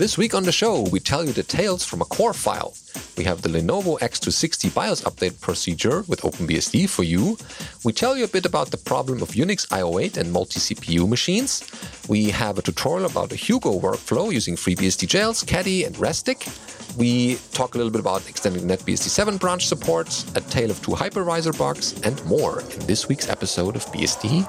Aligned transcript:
This 0.00 0.16
week 0.16 0.34
on 0.34 0.44
the 0.44 0.50
show, 0.50 0.84
we 0.84 0.98
tell 0.98 1.26
you 1.26 1.32
the 1.34 1.42
tales 1.42 1.84
from 1.84 2.00
a 2.00 2.06
core 2.06 2.32
file. 2.32 2.72
We 3.18 3.24
have 3.24 3.42
the 3.42 3.50
Lenovo 3.50 3.98
X260 3.98 4.74
BIOS 4.74 5.02
update 5.02 5.38
procedure 5.42 6.04
with 6.08 6.22
OpenBSD 6.22 6.88
for 6.88 7.02
you. 7.02 7.36
We 7.84 7.92
tell 7.92 8.16
you 8.16 8.24
a 8.24 8.28
bit 8.28 8.46
about 8.46 8.70
the 8.70 8.78
problem 8.78 9.20
of 9.20 9.32
Unix 9.32 9.70
IO 9.70 9.90
wait 9.90 10.16
and 10.16 10.32
multi-CPU 10.32 11.06
machines. 11.06 11.70
We 12.08 12.30
have 12.30 12.56
a 12.56 12.62
tutorial 12.62 13.10
about 13.10 13.32
a 13.32 13.36
Hugo 13.36 13.78
workflow 13.78 14.32
using 14.32 14.56
FreeBSD 14.56 15.06
jails, 15.06 15.42
Caddy, 15.42 15.84
and 15.84 15.94
Restic. 15.96 16.48
We 16.96 17.36
talk 17.52 17.74
a 17.74 17.76
little 17.76 17.92
bit 17.92 18.00
about 18.00 18.26
extending 18.26 18.66
NetBSD 18.66 19.10
7 19.10 19.36
branch 19.36 19.66
support, 19.66 20.08
a 20.34 20.40
tale 20.40 20.70
of 20.70 20.80
two 20.80 20.92
hypervisor 20.92 21.52
bugs, 21.58 22.00
and 22.04 22.24
more 22.24 22.62
in 22.62 22.86
this 22.86 23.06
week's 23.06 23.28
episode 23.28 23.76
of 23.76 23.84
BSD 23.92 24.48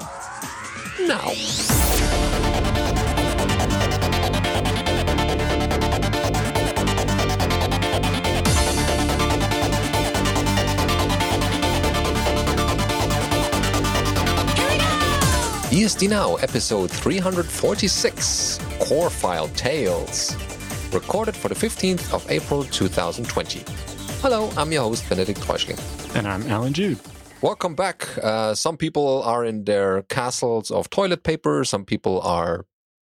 Now. 1.10 2.51
BSD 15.72 16.10
Now, 16.10 16.36
episode 16.36 16.92
346 16.92 18.60
Core 18.82 19.10
File 19.10 19.48
Tales, 19.56 20.36
recorded 20.92 21.34
for 21.34 21.48
the 21.48 21.56
15th 21.56 22.14
of 22.14 22.30
April 22.30 22.66
2020. 22.66 23.64
Hello, 24.22 24.50
I'm 24.58 24.70
your 24.74 24.82
host, 24.82 25.08
Benedict 25.08 25.40
Reuschling. 25.40 25.80
And 26.14 26.28
I'm 26.28 26.46
Alan 26.52 26.74
Jude. 26.74 27.00
Welcome 27.42 27.76
back. 27.76 28.06
Uh, 28.18 28.54
some 28.54 28.76
people 28.76 29.24
are 29.24 29.46
in 29.46 29.64
their 29.64 30.02
castles 30.02 30.72
of 30.72 30.90
toilet 30.90 31.24
paper, 31.24 31.64
some 31.64 31.86
people 31.86 32.20
are 32.20 32.66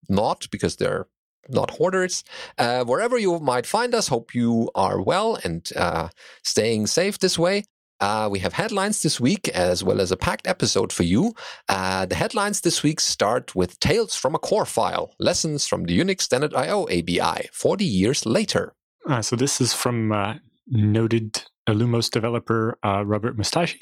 not 0.08 0.48
because 0.50 0.78
they're 0.78 1.08
not 1.50 1.72
hoarders. 1.72 2.24
Uh, 2.58 2.86
wherever 2.86 3.18
you 3.18 3.40
might 3.40 3.66
find 3.66 3.94
us, 3.94 4.08
hope 4.08 4.34
you 4.34 4.72
are 4.74 5.02
well 5.02 5.38
and 5.44 5.70
uh, 5.76 6.08
staying 6.46 6.88
safe 6.88 7.20
this 7.20 7.38
way. 7.38 7.66
Uh, 8.04 8.28
we 8.28 8.40
have 8.40 8.52
headlines 8.52 9.02
this 9.02 9.18
week 9.18 9.48
as 9.48 9.82
well 9.82 10.02
as 10.02 10.12
a 10.12 10.18
packed 10.18 10.46
episode 10.46 10.92
for 10.92 11.04
you. 11.04 11.34
Uh, 11.70 12.06
the 12.06 12.16
headlines 12.16 12.60
this 12.60 12.84
week 12.84 13.00
start 13.00 13.56
with 13.56 13.80
Tales 13.80 14.14
from 14.14 14.36
a 14.36 14.40
Core 14.40 14.66
File, 14.66 15.16
lessons 15.20 15.66
from 15.66 15.86
the 15.86 15.98
Unix 15.98 16.24
Standard 16.24 16.54
IO 16.54 16.84
ABI 16.90 17.48
40 17.54 17.86
years 17.86 18.26
later. 18.26 18.74
Uh, 19.08 19.22
so 19.22 19.38
this 19.38 19.62
is 19.62 19.74
from 19.74 20.12
uh, 20.12 20.34
noted 20.68 21.44
Illumos 21.66 22.12
developer 22.12 22.78
uh, 22.84 23.06
Robert 23.06 23.38
Mustacchi. 23.38 23.80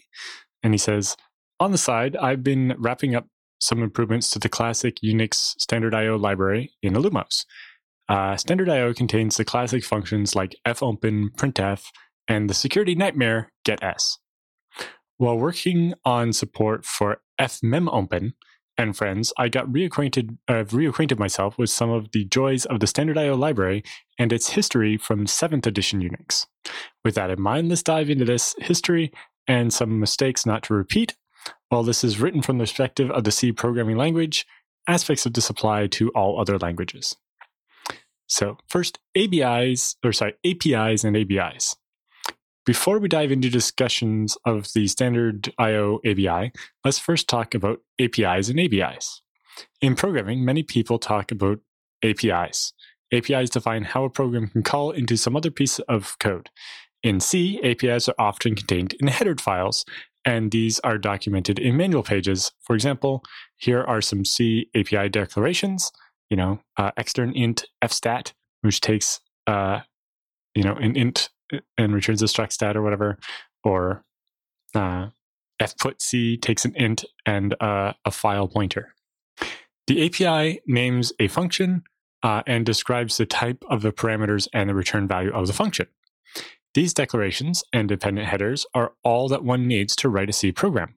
And 0.61 0.75
he 0.75 0.77
says, 0.77 1.17
on 1.59 1.71
the 1.71 1.79
side, 1.79 2.15
I've 2.15 2.43
been 2.43 2.75
wrapping 2.77 3.15
up 3.15 3.25
some 3.59 3.81
improvements 3.81 4.29
to 4.31 4.39
the 4.39 4.49
classic 4.49 4.97
Unix 5.03 5.59
Standard 5.59 5.95
IO 5.95 6.15
library 6.15 6.73
in 6.83 6.93
Illumos. 6.93 7.45
Uh, 8.07 8.37
Standard 8.37 8.69
IO 8.69 8.93
contains 8.93 9.37
the 9.37 9.45
classic 9.45 9.83
functions 9.83 10.35
like 10.35 10.55
fopen, 10.75 11.31
printf, 11.31 11.87
and 12.31 12.49
the 12.49 12.53
security 12.53 12.95
nightmare 12.95 13.51
getS. 13.65 14.17
While 15.17 15.37
working 15.37 15.93
on 16.05 16.31
support 16.31 16.85
for 16.85 17.21
fmemopen 17.37 18.33
and 18.77 18.95
friends, 18.95 19.33
I 19.37 19.49
got 19.49 19.67
reacquainted, 19.67 20.37
uh, 20.47 20.63
reacquainted 20.63 21.19
myself 21.19 21.57
with 21.57 21.69
some 21.69 21.89
of 21.89 22.13
the 22.13 22.23
joys 22.23 22.65
of 22.65 22.79
the 22.79 22.87
standard 22.87 23.17
IO 23.17 23.35
library 23.35 23.83
and 24.17 24.31
its 24.31 24.51
history 24.51 24.95
from 24.95 25.25
7th 25.25 25.67
edition 25.67 26.01
Unix. 26.01 26.47
With 27.03 27.15
that 27.15 27.29
in 27.29 27.41
mind, 27.41 27.67
let's 27.67 27.83
dive 27.83 28.09
into 28.09 28.23
this 28.23 28.55
history 28.59 29.11
and 29.45 29.73
some 29.73 29.99
mistakes 29.99 30.45
not 30.45 30.63
to 30.63 30.73
repeat. 30.73 31.17
While 31.67 31.83
this 31.83 32.01
is 32.01 32.21
written 32.21 32.41
from 32.41 32.59
the 32.59 32.63
perspective 32.63 33.11
of 33.11 33.25
the 33.25 33.31
C 33.31 33.51
programming 33.51 33.97
language, 33.97 34.47
aspects 34.87 35.25
of 35.25 35.33
this 35.33 35.49
apply 35.49 35.87
to 35.87 36.09
all 36.11 36.39
other 36.39 36.57
languages. 36.57 37.17
So, 38.27 38.57
first, 38.69 38.99
ABIs, 39.17 39.97
or 40.01 40.13
sorry, 40.13 40.35
APIs 40.45 41.03
and 41.03 41.17
ABIs. 41.17 41.75
Before 42.71 42.99
we 42.99 43.09
dive 43.09 43.33
into 43.33 43.49
discussions 43.49 44.37
of 44.45 44.71
the 44.71 44.87
standard 44.87 45.53
IO 45.57 45.99
ABI, 46.09 46.53
let's 46.85 46.99
first 46.99 47.27
talk 47.27 47.53
about 47.53 47.81
APIs 47.99 48.47
and 48.47 48.57
ABIs. 48.57 49.21
In 49.81 49.93
programming, 49.93 50.45
many 50.45 50.63
people 50.63 50.97
talk 50.97 51.33
about 51.33 51.59
APIs. 52.01 52.71
APIs 53.11 53.49
define 53.49 53.83
how 53.83 54.05
a 54.05 54.09
program 54.09 54.47
can 54.47 54.63
call 54.63 54.91
into 54.91 55.17
some 55.17 55.35
other 55.35 55.51
piece 55.51 55.79
of 55.79 56.17
code. 56.19 56.49
In 57.03 57.19
C, 57.19 57.59
APIs 57.61 58.07
are 58.07 58.15
often 58.17 58.55
contained 58.55 58.93
in 59.01 59.07
headered 59.07 59.41
files, 59.41 59.83
and 60.23 60.49
these 60.49 60.79
are 60.79 60.97
documented 60.97 61.59
in 61.59 61.75
manual 61.75 62.03
pages. 62.03 62.53
For 62.61 62.73
example, 62.73 63.21
here 63.57 63.83
are 63.83 63.99
some 63.99 64.23
C 64.23 64.69
API 64.73 65.09
declarations. 65.09 65.91
You 66.29 66.37
know, 66.37 66.61
uh, 66.77 66.91
extern 66.95 67.33
int 67.33 67.65
fstat, 67.83 68.31
which 68.61 68.79
takes 68.79 69.19
uh, 69.45 69.81
you 70.55 70.63
know 70.63 70.75
an 70.75 70.95
int 70.95 71.31
and 71.77 71.93
returns 71.93 72.21
a 72.21 72.25
struct 72.25 72.53
stat 72.53 72.75
or 72.75 72.81
whatever, 72.81 73.17
or 73.63 74.03
uh, 74.75 75.07
fputc 75.61 76.41
takes 76.41 76.65
an 76.65 76.75
int 76.75 77.05
and 77.25 77.55
uh, 77.61 77.93
a 78.05 78.11
file 78.11 78.47
pointer. 78.47 78.93
The 79.87 80.05
API 80.05 80.61
names 80.65 81.11
a 81.19 81.27
function 81.27 81.83
uh, 82.23 82.43
and 82.47 82.65
describes 82.65 83.17
the 83.17 83.25
type 83.25 83.63
of 83.69 83.81
the 83.81 83.91
parameters 83.91 84.47
and 84.53 84.69
the 84.69 84.75
return 84.75 85.07
value 85.07 85.31
of 85.33 85.47
the 85.47 85.53
function. 85.53 85.87
These 86.73 86.93
declarations 86.93 87.63
and 87.73 87.89
dependent 87.89 88.27
headers 88.27 88.65
are 88.73 88.93
all 89.03 89.27
that 89.27 89.43
one 89.43 89.67
needs 89.67 89.95
to 89.97 90.09
write 90.09 90.29
a 90.29 90.33
C 90.33 90.51
program. 90.51 90.95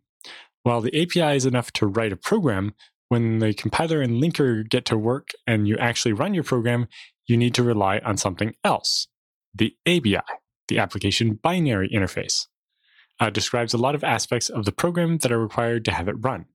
While 0.63 0.81
the 0.81 1.03
API 1.03 1.37
is 1.37 1.47
enough 1.47 1.73
to 1.73 1.87
write 1.87 2.13
a 2.13 2.17
program, 2.17 2.75
when 3.09 3.39
the 3.39 3.53
compiler 3.53 4.01
and 4.01 4.23
linker 4.23 4.69
get 4.69 4.85
to 4.87 4.97
work 4.97 5.31
and 5.47 5.67
you 5.69 5.77
actually 5.79 6.13
run 6.13 6.33
your 6.33 6.45
program, 6.45 6.89
you 7.27 7.37
need 7.37 7.55
to 7.55 7.63
rely 7.63 7.99
on 7.99 8.17
something 8.17 8.55
else 8.65 9.09
the 9.55 9.77
ABI 9.87 10.21
the 10.69 10.79
application 10.79 11.35
binary 11.35 11.89
interface. 11.89 12.47
Uh, 13.21 13.31
describes 13.31 13.73
a 13.73 13.79
lot 13.79 13.95
of 13.95 14.03
aspects 14.03 14.49
of 14.49 14.65
the 14.65 14.73
program 14.73 15.19
that 15.19 15.31
are 15.31 15.41
required 15.41 15.85
to 15.85 15.93
have 15.93 16.09
it 16.09 16.17
run. 16.19 16.47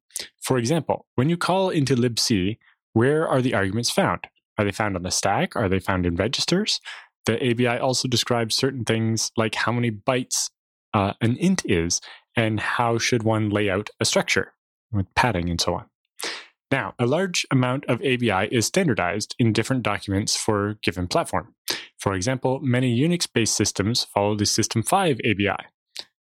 For 0.42 0.58
example, 0.58 1.06
when 1.16 1.30
you 1.30 1.38
call 1.38 1.70
into 1.70 1.96
libc, 1.96 2.58
where 2.94 3.28
are 3.28 3.42
the 3.42 3.54
arguments 3.54 3.90
found? 3.90 4.28
Are 4.58 4.66
they 4.66 4.72
found 4.72 4.98
on 4.98 5.04
the 5.04 5.12
stack? 5.12 5.56
Are 5.56 5.70
they 5.70 5.80
found 5.80 6.06
in 6.06 6.16
registers? 6.16 6.82
The 7.26 7.52
ABI 7.52 7.80
also 7.80 8.08
describes 8.08 8.56
certain 8.56 8.84
things 8.84 9.32
like 9.38 9.56
how 9.56 9.72
many 9.72 9.92
bytes 9.92 10.50
uh, 10.94 11.14
an 11.22 11.38
int 11.38 11.62
is 11.66 12.02
and 12.36 12.60
how 12.60 12.98
should 12.98 13.24
one 13.24 13.50
lay 13.50 13.70
out 13.70 13.90
a 14.00 14.06
structure 14.06 14.54
with 14.92 15.14
padding 15.16 15.50
and 15.50 15.62
so 15.62 15.76
on. 15.76 15.86
Now, 16.72 16.94
a 17.00 17.06
large 17.06 17.46
amount 17.52 17.86
of 17.86 18.02
ABI 18.02 18.48
is 18.52 18.66
standardized 18.66 19.36
in 19.40 19.54
different 19.54 19.84
documents 19.84 20.36
for 20.36 20.70
a 20.70 20.76
given 20.76 21.08
platform. 21.08 21.56
For 22.00 22.14
example, 22.14 22.60
many 22.62 22.98
Unix 22.98 23.28
based 23.32 23.56
systems 23.56 24.06
follow 24.06 24.36
the 24.36 24.46
System 24.46 24.82
5 24.84 25.20
ABI. 25.26 25.66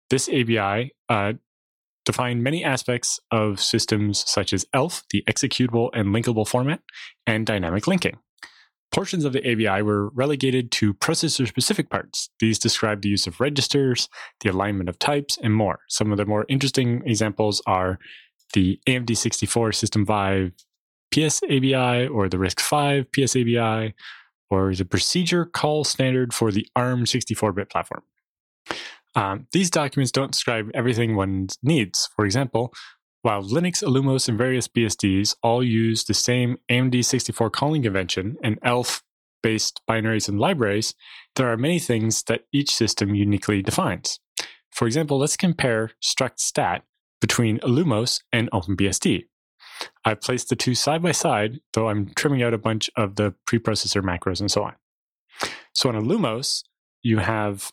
This 0.09 0.29
ABI 0.29 0.93
uh, 1.09 1.35
defined 2.05 2.43
many 2.43 2.65
aspects 2.65 3.21
of 3.31 3.61
systems 3.61 4.25
such 4.27 4.53
as 4.53 4.65
ELF, 4.73 5.03
the 5.11 5.23
executable 5.29 5.91
and 5.93 6.09
linkable 6.09 6.49
format, 6.49 6.81
and 7.27 7.45
dynamic 7.45 7.87
linking. 7.87 8.17
Portions 8.93 9.25
of 9.25 9.33
the 9.33 9.53
ABI 9.53 9.83
were 9.83 10.09
relegated 10.11 10.71
to 10.71 10.95
processor 10.95 11.47
specific 11.47 11.91
parts. 11.91 12.31
These 12.39 12.59
describe 12.59 13.03
the 13.03 13.09
use 13.11 13.27
of 13.27 13.41
registers, 13.41 14.09
the 14.41 14.51
alignment 14.51 14.89
of 14.89 14.99
types, 14.99 15.37
and 15.43 15.53
more. 15.53 15.81
Some 15.89 16.13
of 16.13 16.17
the 16.17 16.25
more 16.25 16.47
interesting 16.49 17.03
examples 17.05 17.61
are 17.67 17.99
the 18.55 18.81
AMD 18.87 19.15
64 19.15 19.73
System 19.73 20.07
5 20.07 20.53
PSABI 21.13 22.11
or 22.11 22.29
the 22.29 22.37
RISC-V 22.39 23.09
PSABI 23.13 23.93
or 24.51 24.75
the 24.75 24.85
procedure 24.85 25.45
call 25.45 25.85
standard 25.85 26.33
for 26.33 26.51
the 26.53 26.67
ARM 26.77 27.07
64 27.07 27.53
bit 27.53 27.71
platform. 27.71 28.03
Um, 29.15 29.47
these 29.53 29.71
documents 29.71 30.13
don't 30.13 30.33
describe 30.33 30.71
everything 30.75 31.17
one 31.17 31.49
needs. 31.63 32.09
For 32.15 32.25
example, 32.25 32.73
while 33.23 33.43
Linux, 33.43 33.83
Illumos, 33.83 34.29
and 34.29 34.39
various 34.39 34.69
BSDs 34.69 35.35
all 35.43 35.63
use 35.63 36.05
the 36.05 36.15
same 36.15 36.59
AMD 36.71 37.05
64 37.05 37.51
calling 37.51 37.83
convention 37.83 38.37
and 38.43 38.59
ELF 38.63 39.03
based 39.43 39.81
binaries 39.89 40.29
and 40.29 40.39
libraries, 40.39 40.95
there 41.35 41.51
are 41.51 41.57
many 41.57 41.79
things 41.79 42.23
that 42.25 42.43
each 42.53 42.75
system 42.75 43.15
uniquely 43.15 43.63
defines. 43.63 44.21
For 44.71 44.87
example, 44.87 45.19
let's 45.19 45.37
compare 45.37 45.93
struct 46.03 46.39
stat 46.41 46.85
between 47.21 47.59
Illumos 47.61 48.23
and 48.33 48.51
OpenBSD. 48.51 49.25
I've 50.05 50.21
placed 50.21 50.49
the 50.49 50.57
two 50.57 50.75
side 50.75 51.03
by 51.03 51.13
side, 51.13 51.61
though 51.73 51.89
I'm 51.89 52.13
trimming 52.15 52.43
out 52.43 52.55
a 52.55 52.59
bunch 52.59 52.91
of 52.97 53.17
the 53.17 53.35
preprocessor 53.47 54.03
macros 54.03 54.41
and 54.41 54.51
so 54.51 54.65
on. 54.65 54.75
So 55.75 55.89
on 55.89 55.95
Illumos, 55.95 56.63
you 57.03 57.19
have 57.19 57.71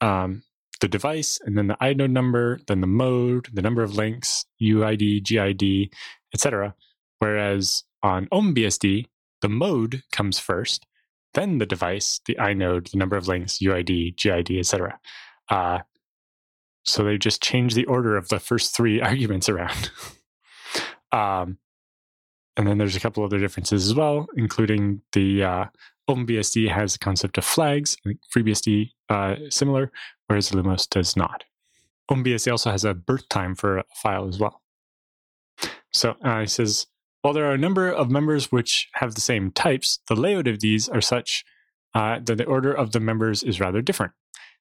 um, 0.00 0.42
the 0.80 0.88
device 0.88 1.40
and 1.44 1.56
then 1.56 1.68
the 1.68 1.76
inode 1.76 2.10
number, 2.10 2.60
then 2.66 2.80
the 2.80 2.86
mode, 2.86 3.48
the 3.52 3.62
number 3.62 3.82
of 3.82 3.94
links, 3.94 4.44
UID, 4.60 5.22
GID, 5.22 5.90
etc. 6.34 6.74
Whereas 7.18 7.84
on 8.02 8.26
OpenBSD, 8.26 9.06
the 9.42 9.48
mode 9.48 10.02
comes 10.10 10.38
first, 10.38 10.86
then 11.34 11.58
the 11.58 11.66
device, 11.66 12.20
the 12.26 12.34
inode, 12.34 12.90
the 12.90 12.98
number 12.98 13.16
of 13.16 13.28
links, 13.28 13.58
UID, 13.58 14.16
GID, 14.16 14.58
etc. 14.58 14.98
Uh, 15.48 15.80
so 16.84 17.04
they 17.04 17.16
just 17.16 17.42
change 17.42 17.74
the 17.74 17.86
order 17.86 18.16
of 18.16 18.28
the 18.28 18.40
first 18.40 18.74
three 18.76 19.00
arguments 19.10 19.48
around. 19.48 19.90
Um, 21.12 21.58
and 22.56 22.66
then 22.66 22.78
there's 22.78 22.96
a 22.96 23.00
couple 23.00 23.24
other 23.24 23.38
differences 23.38 23.86
as 23.86 23.94
well, 23.94 24.26
including 24.36 25.00
the 25.12 25.42
uh, 25.42 25.64
OpenBSD 26.08 26.68
has 26.68 26.94
the 26.94 26.98
concept 26.98 27.38
of 27.38 27.44
flags. 27.44 27.96
FreeBSD 28.34 28.90
uh, 29.08 29.36
similar, 29.48 29.90
whereas 30.26 30.50
Illumos 30.50 30.88
does 30.88 31.16
not. 31.16 31.44
OpenBSD 32.10 32.50
also 32.50 32.70
has 32.70 32.84
a 32.84 32.94
birth 32.94 33.28
time 33.28 33.54
for 33.54 33.78
a 33.78 33.84
file 33.94 34.28
as 34.28 34.38
well. 34.38 34.60
So 35.92 36.16
uh, 36.22 36.40
he 36.40 36.46
says, 36.46 36.86
while 37.22 37.32
there 37.32 37.46
are 37.46 37.54
a 37.54 37.58
number 37.58 37.90
of 37.90 38.10
members 38.10 38.50
which 38.50 38.88
have 38.94 39.14
the 39.14 39.20
same 39.20 39.50
types, 39.52 40.00
the 40.08 40.16
layout 40.16 40.48
of 40.48 40.60
these 40.60 40.88
are 40.88 41.00
such 41.00 41.44
uh, 41.94 42.18
that 42.24 42.36
the 42.36 42.44
order 42.44 42.72
of 42.72 42.92
the 42.92 43.00
members 43.00 43.42
is 43.42 43.60
rather 43.60 43.80
different. 43.80 44.12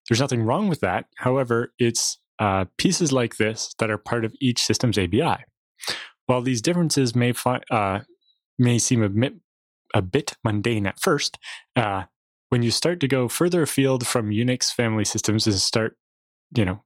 There's 0.07 0.19
nothing 0.19 0.43
wrong 0.43 0.67
with 0.67 0.81
that. 0.81 1.05
However, 1.17 1.73
it's 1.79 2.19
uh, 2.39 2.65
pieces 2.77 3.11
like 3.11 3.37
this 3.37 3.73
that 3.79 3.89
are 3.89 3.97
part 3.97 4.25
of 4.25 4.33
each 4.39 4.63
system's 4.63 4.97
ABI. 4.97 5.43
While 6.31 6.41
these 6.41 6.61
differences 6.61 7.13
may 7.13 7.33
fi- 7.33 7.59
uh, 7.69 7.99
may 8.57 8.79
seem 8.79 9.03
a 9.03 9.09
bit, 9.09 9.33
a 9.93 10.01
bit 10.01 10.37
mundane 10.45 10.87
at 10.87 10.97
first, 10.97 11.37
uh, 11.75 12.03
when 12.47 12.63
you 12.63 12.71
start 12.71 13.01
to 13.01 13.07
go 13.09 13.27
further 13.27 13.63
afield 13.63 14.07
from 14.07 14.29
Unix 14.29 14.71
family 14.73 15.03
systems 15.03 15.45
and 15.45 15.57
start, 15.57 15.97
you 16.55 16.63
know, 16.63 16.85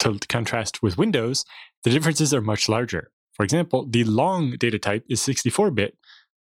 to 0.00 0.18
contrast 0.28 0.82
with 0.82 0.98
Windows, 0.98 1.46
the 1.84 1.90
differences 1.90 2.34
are 2.34 2.42
much 2.42 2.68
larger. 2.68 3.10
For 3.32 3.44
example, 3.44 3.86
the 3.88 4.04
long 4.04 4.56
data 4.58 4.78
type 4.78 5.06
is 5.08 5.22
64-bit, 5.22 5.96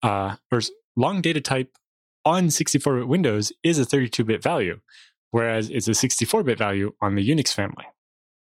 uh, 0.03 0.37
or 0.53 0.61
long 0.97 1.23
data 1.23 1.41
type 1.41 1.71
on 2.27 2.49
64-bit 2.49 3.09
Windows 3.09 3.55
is 3.63 3.79
a 3.79 3.87
32-bit 3.87 4.43
value, 4.43 4.81
whereas 5.31 5.71
it's 5.71 5.89
a 5.89 5.93
64-bit 5.93 6.59
value 6.59 6.93
on 7.01 7.15
the 7.15 7.27
Unix 7.27 7.55
family. 7.55 7.87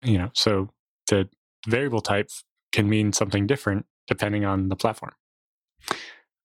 You 0.01 0.17
know, 0.17 0.31
so 0.33 0.71
the 1.09 1.29
variable 1.67 2.01
type 2.01 2.31
can 2.73 2.89
mean 2.89 3.13
something 3.13 3.47
different 3.47 3.85
depending 4.07 4.43
on 4.43 4.67
the 4.67 4.75
platform. 4.75 5.13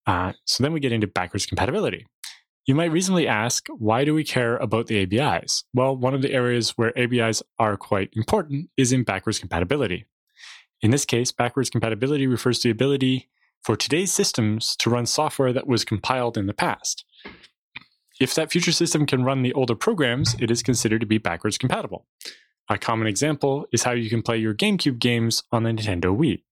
Uh, 0.07 0.33
so 0.45 0.63
then 0.63 0.73
we 0.73 0.81
get 0.81 0.93
into 0.93 1.09
backwards 1.09 1.47
compatibility. 1.47 2.07
You 2.67 2.75
might 2.75 2.93
reasonably 2.93 3.27
ask, 3.27 3.67
why 3.69 4.05
do 4.05 4.15
we 4.15 4.25
care 4.25 4.57
about 4.59 4.87
the 4.87 4.99
ABIs? 5.03 5.65
Well, 5.75 5.97
one 5.97 6.15
of 6.15 6.23
the 6.23 6.33
areas 6.33 6.71
where 6.77 6.97
ABIs 6.97 7.43
are 7.59 7.77
quite 7.77 8.11
important 8.13 8.71
is 8.77 8.93
in 8.93 9.03
backwards 9.05 9.39
compatibility. 9.39 10.07
In 10.81 10.91
this 10.91 11.05
case, 11.05 11.33
backwards 11.33 11.71
compatibility 11.71 12.27
refers 12.27 12.59
to 12.61 12.69
the 12.69 12.73
ability 12.73 13.29
for 13.63 13.75
today's 13.75 14.13
systems 14.13 14.77
to 14.77 14.91
run 14.91 15.07
software 15.07 15.53
that 15.53 15.67
was 15.67 15.85
compiled 15.85 16.37
in 16.37 16.47
the 16.47 16.55
past. 16.55 17.05
If 18.21 18.35
that 18.35 18.51
future 18.51 18.73
system 18.73 19.07
can 19.07 19.25
run 19.25 19.43
the 19.43 19.53
older 19.53 19.75
programs, 19.75 20.37
it 20.39 20.51
is 20.51 20.63
considered 20.63 21.01
to 21.01 21.07
be 21.07 21.19
backwards 21.19 21.59
compatible. 21.59 22.07
A 22.71 22.79
common 22.79 23.07
example 23.07 23.67
is 23.73 23.85
how 23.85 23.93
you 23.93 24.11
can 24.11 24.23
play 24.23 24.37
your 24.37 24.55
GameCube 24.55 24.99
games 24.99 25.43
on 25.51 25.63
the 25.63 25.71
Nintendo 25.71 26.17
Wii. 26.17 26.43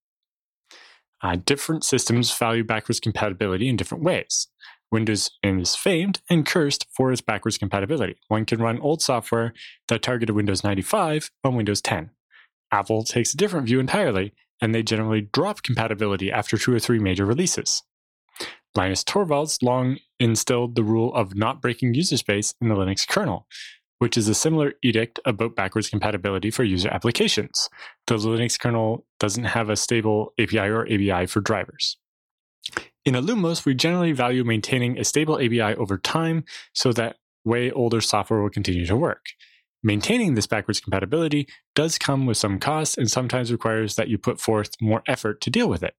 Uh, 1.21 1.37
different 1.45 1.83
systems 1.83 2.35
value 2.35 2.63
backwards 2.63 2.99
compatibility 2.99 3.67
in 3.67 3.75
different 3.75 4.03
ways. 4.03 4.47
Windows 4.91 5.31
is 5.43 5.75
famed 5.75 6.21
and 6.29 6.45
cursed 6.45 6.87
for 6.91 7.11
its 7.11 7.21
backwards 7.21 7.57
compatibility. 7.57 8.15
One 8.29 8.45
can 8.45 8.59
run 8.59 8.79
old 8.79 9.01
software 9.01 9.53
that 9.89 10.01
targeted 10.01 10.35
Windows 10.35 10.63
95 10.63 11.29
on 11.43 11.55
Windows 11.55 11.81
10. 11.81 12.11
Apple 12.71 13.03
takes 13.03 13.33
a 13.33 13.37
different 13.37 13.67
view 13.67 13.79
entirely, 13.79 14.33
and 14.61 14.73
they 14.73 14.83
generally 14.83 15.21
drop 15.21 15.61
compatibility 15.61 16.31
after 16.31 16.57
two 16.57 16.73
or 16.73 16.79
three 16.79 16.99
major 16.99 17.25
releases. 17.25 17.83
Linus 18.75 19.03
Torvalds 19.03 19.61
long 19.63 19.97
instilled 20.19 20.75
the 20.75 20.83
rule 20.83 21.13
of 21.13 21.35
not 21.35 21.61
breaking 21.61 21.93
user 21.93 22.17
space 22.17 22.53
in 22.61 22.69
the 22.69 22.75
Linux 22.75 23.07
kernel, 23.07 23.47
which 23.99 24.17
is 24.17 24.27
a 24.27 24.33
similar 24.33 24.73
edict 24.83 25.19
about 25.25 25.55
backwards 25.55 25.89
compatibility 25.89 26.51
for 26.51 26.63
user 26.63 26.89
applications. 26.89 27.69
The 28.05 28.15
Linux 28.15 28.59
kernel 28.59 29.05
doesn't 29.19 29.45
have 29.45 29.69
a 29.69 29.75
stable 29.75 30.33
API 30.39 30.59
or 30.59 30.83
ABI 30.83 31.25
for 31.25 31.41
drivers. 31.41 31.97
In 33.05 33.15
Illumos, 33.15 33.65
we 33.65 33.73
generally 33.73 34.11
value 34.11 34.43
maintaining 34.43 34.99
a 34.99 35.03
stable 35.03 35.35
ABI 35.35 35.75
over 35.75 35.97
time 35.97 36.43
so 36.73 36.91
that 36.93 37.17
way 37.45 37.71
older 37.71 38.01
software 38.01 38.41
will 38.41 38.49
continue 38.49 38.85
to 38.85 38.95
work. 38.95 39.27
Maintaining 39.83 40.35
this 40.35 40.47
backwards 40.47 40.79
compatibility 40.79 41.47
does 41.75 41.97
come 41.97 42.25
with 42.25 42.37
some 42.37 42.59
costs 42.59 42.97
and 42.97 43.09
sometimes 43.09 43.51
requires 43.51 43.95
that 43.95 44.09
you 44.09 44.17
put 44.17 44.41
forth 44.41 44.71
more 44.81 45.03
effort 45.07 45.39
to 45.41 45.49
deal 45.49 45.69
with 45.69 45.83
it. 45.83 45.95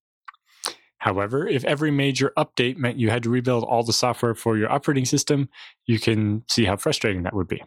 However, 0.98 1.46
if 1.46 1.64
every 1.64 1.90
major 1.90 2.32
update 2.36 2.76
meant 2.76 2.98
you 2.98 3.08
had 3.08 3.22
to 3.22 3.30
rebuild 3.30 3.64
all 3.64 3.84
the 3.84 3.92
software 3.92 4.34
for 4.34 4.58
your 4.58 4.70
operating 4.70 5.04
system, 5.04 5.48
you 5.86 5.98
can 5.98 6.42
see 6.48 6.64
how 6.64 6.76
frustrating 6.76 7.22
that 7.22 7.34
would 7.34 7.48
be. 7.48 7.62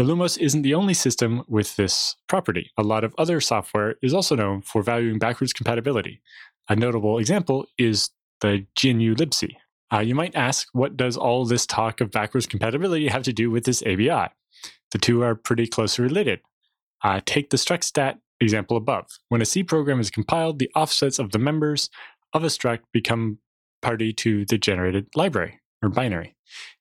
Illumos 0.00 0.38
isn't 0.38 0.62
the 0.62 0.72
only 0.72 0.94
system 0.94 1.44
with 1.46 1.76
this 1.76 2.16
property. 2.26 2.70
A 2.78 2.82
lot 2.82 3.04
of 3.04 3.14
other 3.18 3.38
software 3.38 3.96
is 4.02 4.14
also 4.14 4.34
known 4.34 4.62
for 4.62 4.82
valuing 4.82 5.18
backwards 5.18 5.52
compatibility. 5.52 6.22
A 6.70 6.76
notable 6.76 7.18
example 7.18 7.66
is 7.76 8.08
the 8.40 8.66
GNU 8.82 9.14
libc. 9.14 9.56
Uh, 9.92 9.98
you 9.98 10.14
might 10.14 10.34
ask, 10.34 10.68
what 10.72 10.96
does 10.96 11.18
all 11.18 11.44
this 11.44 11.66
talk 11.66 12.00
of 12.00 12.10
backwards 12.10 12.46
compatibility 12.46 13.08
have 13.08 13.24
to 13.24 13.32
do 13.32 13.50
with 13.50 13.64
this 13.64 13.82
ABI? 13.82 14.28
The 14.92 14.98
two 14.98 15.22
are 15.22 15.34
pretty 15.34 15.66
closely 15.66 16.04
related. 16.04 16.40
Uh, 17.04 17.20
take 17.26 17.50
the 17.50 17.58
struct 17.58 17.84
stat 17.84 18.20
example 18.40 18.78
above. 18.78 19.06
When 19.28 19.42
a 19.42 19.46
C 19.46 19.62
program 19.62 20.00
is 20.00 20.10
compiled, 20.10 20.58
the 20.58 20.70
offsets 20.74 21.18
of 21.18 21.32
the 21.32 21.38
members 21.38 21.90
of 22.32 22.42
a 22.42 22.46
struct 22.46 22.84
become 22.92 23.38
party 23.82 24.14
to 24.14 24.46
the 24.46 24.56
generated 24.56 25.08
library 25.14 25.60
or 25.82 25.90
binary. 25.90 26.36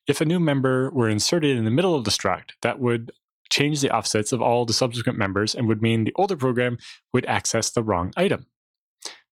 If 0.09 0.21
a 0.21 0.25
new 0.25 0.39
member 0.39 0.89
were 0.89 1.07
inserted 1.07 1.55
in 1.55 1.65
the 1.65 1.71
middle 1.71 1.93
of 1.93 2.03
the 2.03 2.09
struct, 2.09 2.53
that 2.63 2.79
would 2.79 3.11
change 3.51 3.79
the 3.79 3.95
offsets 3.95 4.31
of 4.31 4.41
all 4.41 4.65
the 4.65 4.73
subsequent 4.73 5.19
members 5.19 5.53
and 5.53 5.67
would 5.67 5.83
mean 5.83 6.03
the 6.03 6.13
older 6.15 6.35
program 6.35 6.79
would 7.13 7.27
access 7.27 7.69
the 7.69 7.83
wrong 7.83 8.11
item. 8.17 8.47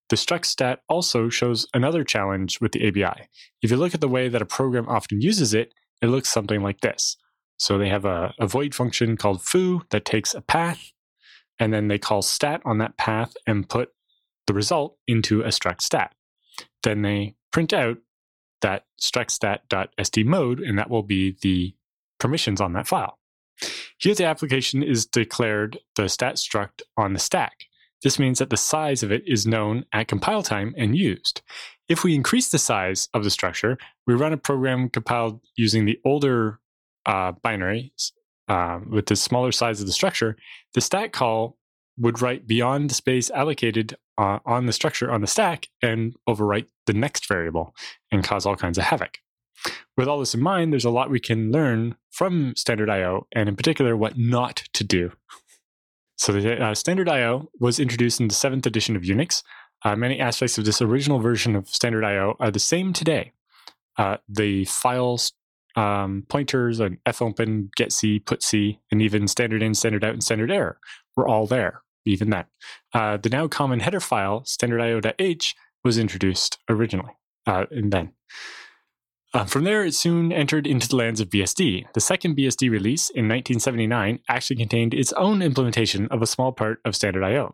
The 0.09 0.15
struct 0.15 0.45
stat 0.45 0.81
also 0.87 1.29
shows 1.29 1.65
another 1.73 2.03
challenge 2.03 2.61
with 2.61 2.73
the 2.73 2.87
ABI. 2.87 3.23
If 3.63 3.71
you 3.71 3.77
look 3.77 3.95
at 3.95 4.01
the 4.01 4.07
way 4.07 4.29
that 4.29 4.41
a 4.41 4.45
program 4.45 4.87
often 4.87 5.19
uses 5.19 5.51
it, 5.55 5.73
it 5.99 6.07
looks 6.07 6.29
something 6.29 6.61
like 6.61 6.81
this. 6.81 7.17
So 7.57 7.79
they 7.79 7.89
have 7.89 8.05
a, 8.05 8.35
a 8.39 8.45
void 8.45 8.75
function 8.75 9.17
called 9.17 9.41
foo 9.41 9.81
that 9.89 10.05
takes 10.05 10.35
a 10.35 10.41
path, 10.41 10.91
and 11.57 11.73
then 11.73 11.87
they 11.87 11.97
call 11.97 12.21
stat 12.21 12.61
on 12.65 12.77
that 12.77 12.97
path 12.97 13.33
and 13.47 13.67
put 13.67 13.89
the 14.45 14.53
result 14.53 14.95
into 15.07 15.41
a 15.41 15.47
struct 15.47 15.81
stat. 15.81 16.13
Then 16.83 17.01
they 17.01 17.33
print 17.51 17.73
out 17.73 17.97
that 18.61 18.85
struct 18.99 20.25
mode, 20.25 20.59
and 20.59 20.77
that 20.77 20.89
will 20.89 21.03
be 21.03 21.37
the 21.41 21.75
permissions 22.19 22.61
on 22.61 22.73
that 22.73 22.87
file. 22.87 23.19
Here, 23.99 24.13
the 24.13 24.25
application 24.25 24.83
is 24.83 25.05
declared 25.05 25.79
the 25.95 26.07
stat 26.07 26.35
struct 26.35 26.81
on 26.95 27.13
the 27.13 27.19
stack. 27.19 27.65
This 28.03 28.19
means 28.19 28.39
that 28.39 28.51
the 28.51 28.57
size 28.57 29.01
of 29.01 29.11
it 29.11 29.23
is 29.25 29.47
known 29.47 29.85
at 29.91 30.07
compile 30.07 30.43
time 30.43 30.75
and 30.77 30.95
used. 30.95 31.41
If 31.89 32.03
we 32.03 32.13
increase 32.13 32.49
the 32.49 32.59
size 32.59 33.09
of 33.13 33.23
the 33.23 33.31
structure, 33.31 33.77
we 34.05 34.13
run 34.13 34.33
a 34.33 34.37
program 34.37 34.89
compiled 34.89 35.41
using 35.55 35.85
the 35.85 35.99
older 36.05 36.59
uh, 37.07 37.31
binary 37.41 37.93
uh, 38.47 38.79
with 38.87 39.07
the 39.07 39.15
smaller 39.15 39.51
size 39.51 39.81
of 39.81 39.87
the 39.87 39.93
structure, 39.93 40.37
the 40.73 40.81
stat 40.81 41.11
call 41.11 41.57
would 41.97 42.21
write 42.21 42.47
beyond 42.47 42.89
the 42.89 42.93
space 42.93 43.29
allocated 43.31 43.95
uh, 44.17 44.39
on 44.45 44.65
the 44.65 44.73
structure 44.73 45.11
on 45.11 45.21
the 45.21 45.27
stack 45.27 45.67
and 45.81 46.15
overwrite 46.27 46.67
the 46.85 46.93
next 46.93 47.27
variable 47.27 47.75
and 48.11 48.23
cause 48.23 48.45
all 48.45 48.55
kinds 48.55 48.77
of 48.77 48.85
havoc. 48.85 49.19
With 49.95 50.07
all 50.07 50.19
this 50.19 50.33
in 50.33 50.41
mind, 50.41 50.71
there's 50.71 50.85
a 50.85 50.89
lot 50.89 51.09
we 51.09 51.19
can 51.19 51.51
learn 51.51 51.95
from 52.11 52.55
standard 52.55 52.89
I/O, 52.89 53.27
and 53.31 53.49
in 53.49 53.55
particular, 53.55 53.97
what 53.97 54.17
not 54.17 54.63
to 54.73 54.83
do. 54.83 55.11
So 56.17 56.31
the 56.31 56.63
uh, 56.63 56.75
standard 56.75 57.09
I/O 57.09 57.49
was 57.59 57.79
introduced 57.79 58.19
in 58.19 58.27
the 58.27 58.35
seventh 58.35 58.65
edition 58.65 58.95
of 58.95 59.03
Unix. 59.03 59.43
Uh, 59.83 59.95
many 59.95 60.19
aspects 60.19 60.57
of 60.57 60.65
this 60.65 60.81
original 60.81 61.19
version 61.19 61.55
of 61.55 61.69
standard 61.69 62.03
I/O 62.03 62.35
are 62.39 62.51
the 62.51 62.59
same 62.59 62.93
today. 62.93 63.33
Uh, 63.97 64.17
the 64.29 64.65
files 64.65 65.33
um, 65.75 66.25
pointers 66.27 66.79
and 66.79 66.97
fopen, 67.13 67.69
getc, 67.77 68.23
putc, 68.23 68.79
and 68.91 69.01
even 69.01 69.27
standard 69.27 69.61
in, 69.61 69.75
standard 69.75 70.03
out, 70.03 70.13
and 70.13 70.23
standard 70.23 70.51
error 70.51 70.79
were 71.15 71.27
all 71.27 71.45
there. 71.45 71.83
Even 72.07 72.29
that. 72.29 72.47
Uh, 72.93 73.17
the 73.17 73.29
now 73.29 73.47
common 73.47 73.79
header 73.79 73.99
file 73.99 74.41
standardio.h 74.41 75.55
was 75.83 75.97
introduced 75.97 76.59
originally, 76.69 77.13
uh, 77.45 77.65
and 77.71 77.91
then. 77.91 78.13
Uh, 79.33 79.45
from 79.45 79.65
there, 79.65 79.83
it 79.83 79.93
soon 79.93 80.31
entered 80.31 80.65
into 80.65 80.87
the 80.87 80.95
lands 80.95 81.19
of 81.19 81.29
BSD. 81.29 81.85
The 81.93 81.99
second 81.99 82.37
BSD 82.37 82.71
release 82.71 83.09
in 83.09 83.25
1979 83.25 84.19
actually 84.29 84.55
contained 84.55 84.93
its 84.93 85.11
own 85.13 85.41
implementation 85.41 86.07
of 86.07 86.21
a 86.21 86.27
small 86.27 86.51
part 86.51 86.79
of 86.85 86.95
standard 86.95 87.23
I/O. 87.23 87.53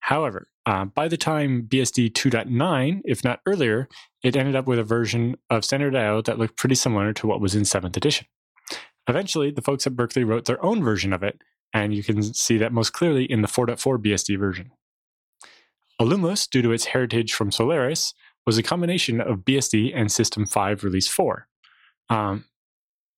However, 0.00 0.48
uh, 0.66 0.86
by 0.86 1.08
the 1.08 1.16
time 1.18 1.66
BSD 1.68 2.10
2.9, 2.10 3.02
if 3.04 3.22
not 3.22 3.40
earlier, 3.46 3.88
it 4.22 4.34
ended 4.34 4.56
up 4.56 4.66
with 4.66 4.78
a 4.78 4.84
version 4.84 5.36
of 5.50 5.64
standard 5.64 5.94
I/O 5.94 6.22
that 6.22 6.38
looked 6.38 6.56
pretty 6.56 6.74
similar 6.74 7.12
to 7.12 7.26
what 7.26 7.40
was 7.40 7.54
in 7.54 7.62
7th 7.62 7.96
edition. 7.96 8.26
Eventually, 9.06 9.50
the 9.50 9.62
folks 9.62 9.86
at 9.86 9.96
Berkeley 9.96 10.24
wrote 10.24 10.46
their 10.46 10.64
own 10.64 10.82
version 10.82 11.12
of 11.12 11.22
it, 11.22 11.42
and 11.72 11.94
you 11.94 12.02
can 12.02 12.22
see 12.22 12.58
that 12.58 12.72
most 12.72 12.92
clearly 12.92 13.24
in 13.24 13.42
the 13.42 13.48
4.4 13.48 13.98
BSD 13.98 14.38
version. 14.38 14.72
Illumos, 16.00 16.48
due 16.48 16.62
to 16.62 16.72
its 16.72 16.86
heritage 16.86 17.34
from 17.34 17.52
Solaris, 17.52 18.14
was 18.46 18.58
a 18.58 18.62
combination 18.62 19.20
of 19.20 19.40
BSD 19.40 19.92
and 19.94 20.10
System 20.10 20.46
5 20.46 20.82
Release 20.82 21.08
4. 21.08 21.46
Um, 22.08 22.46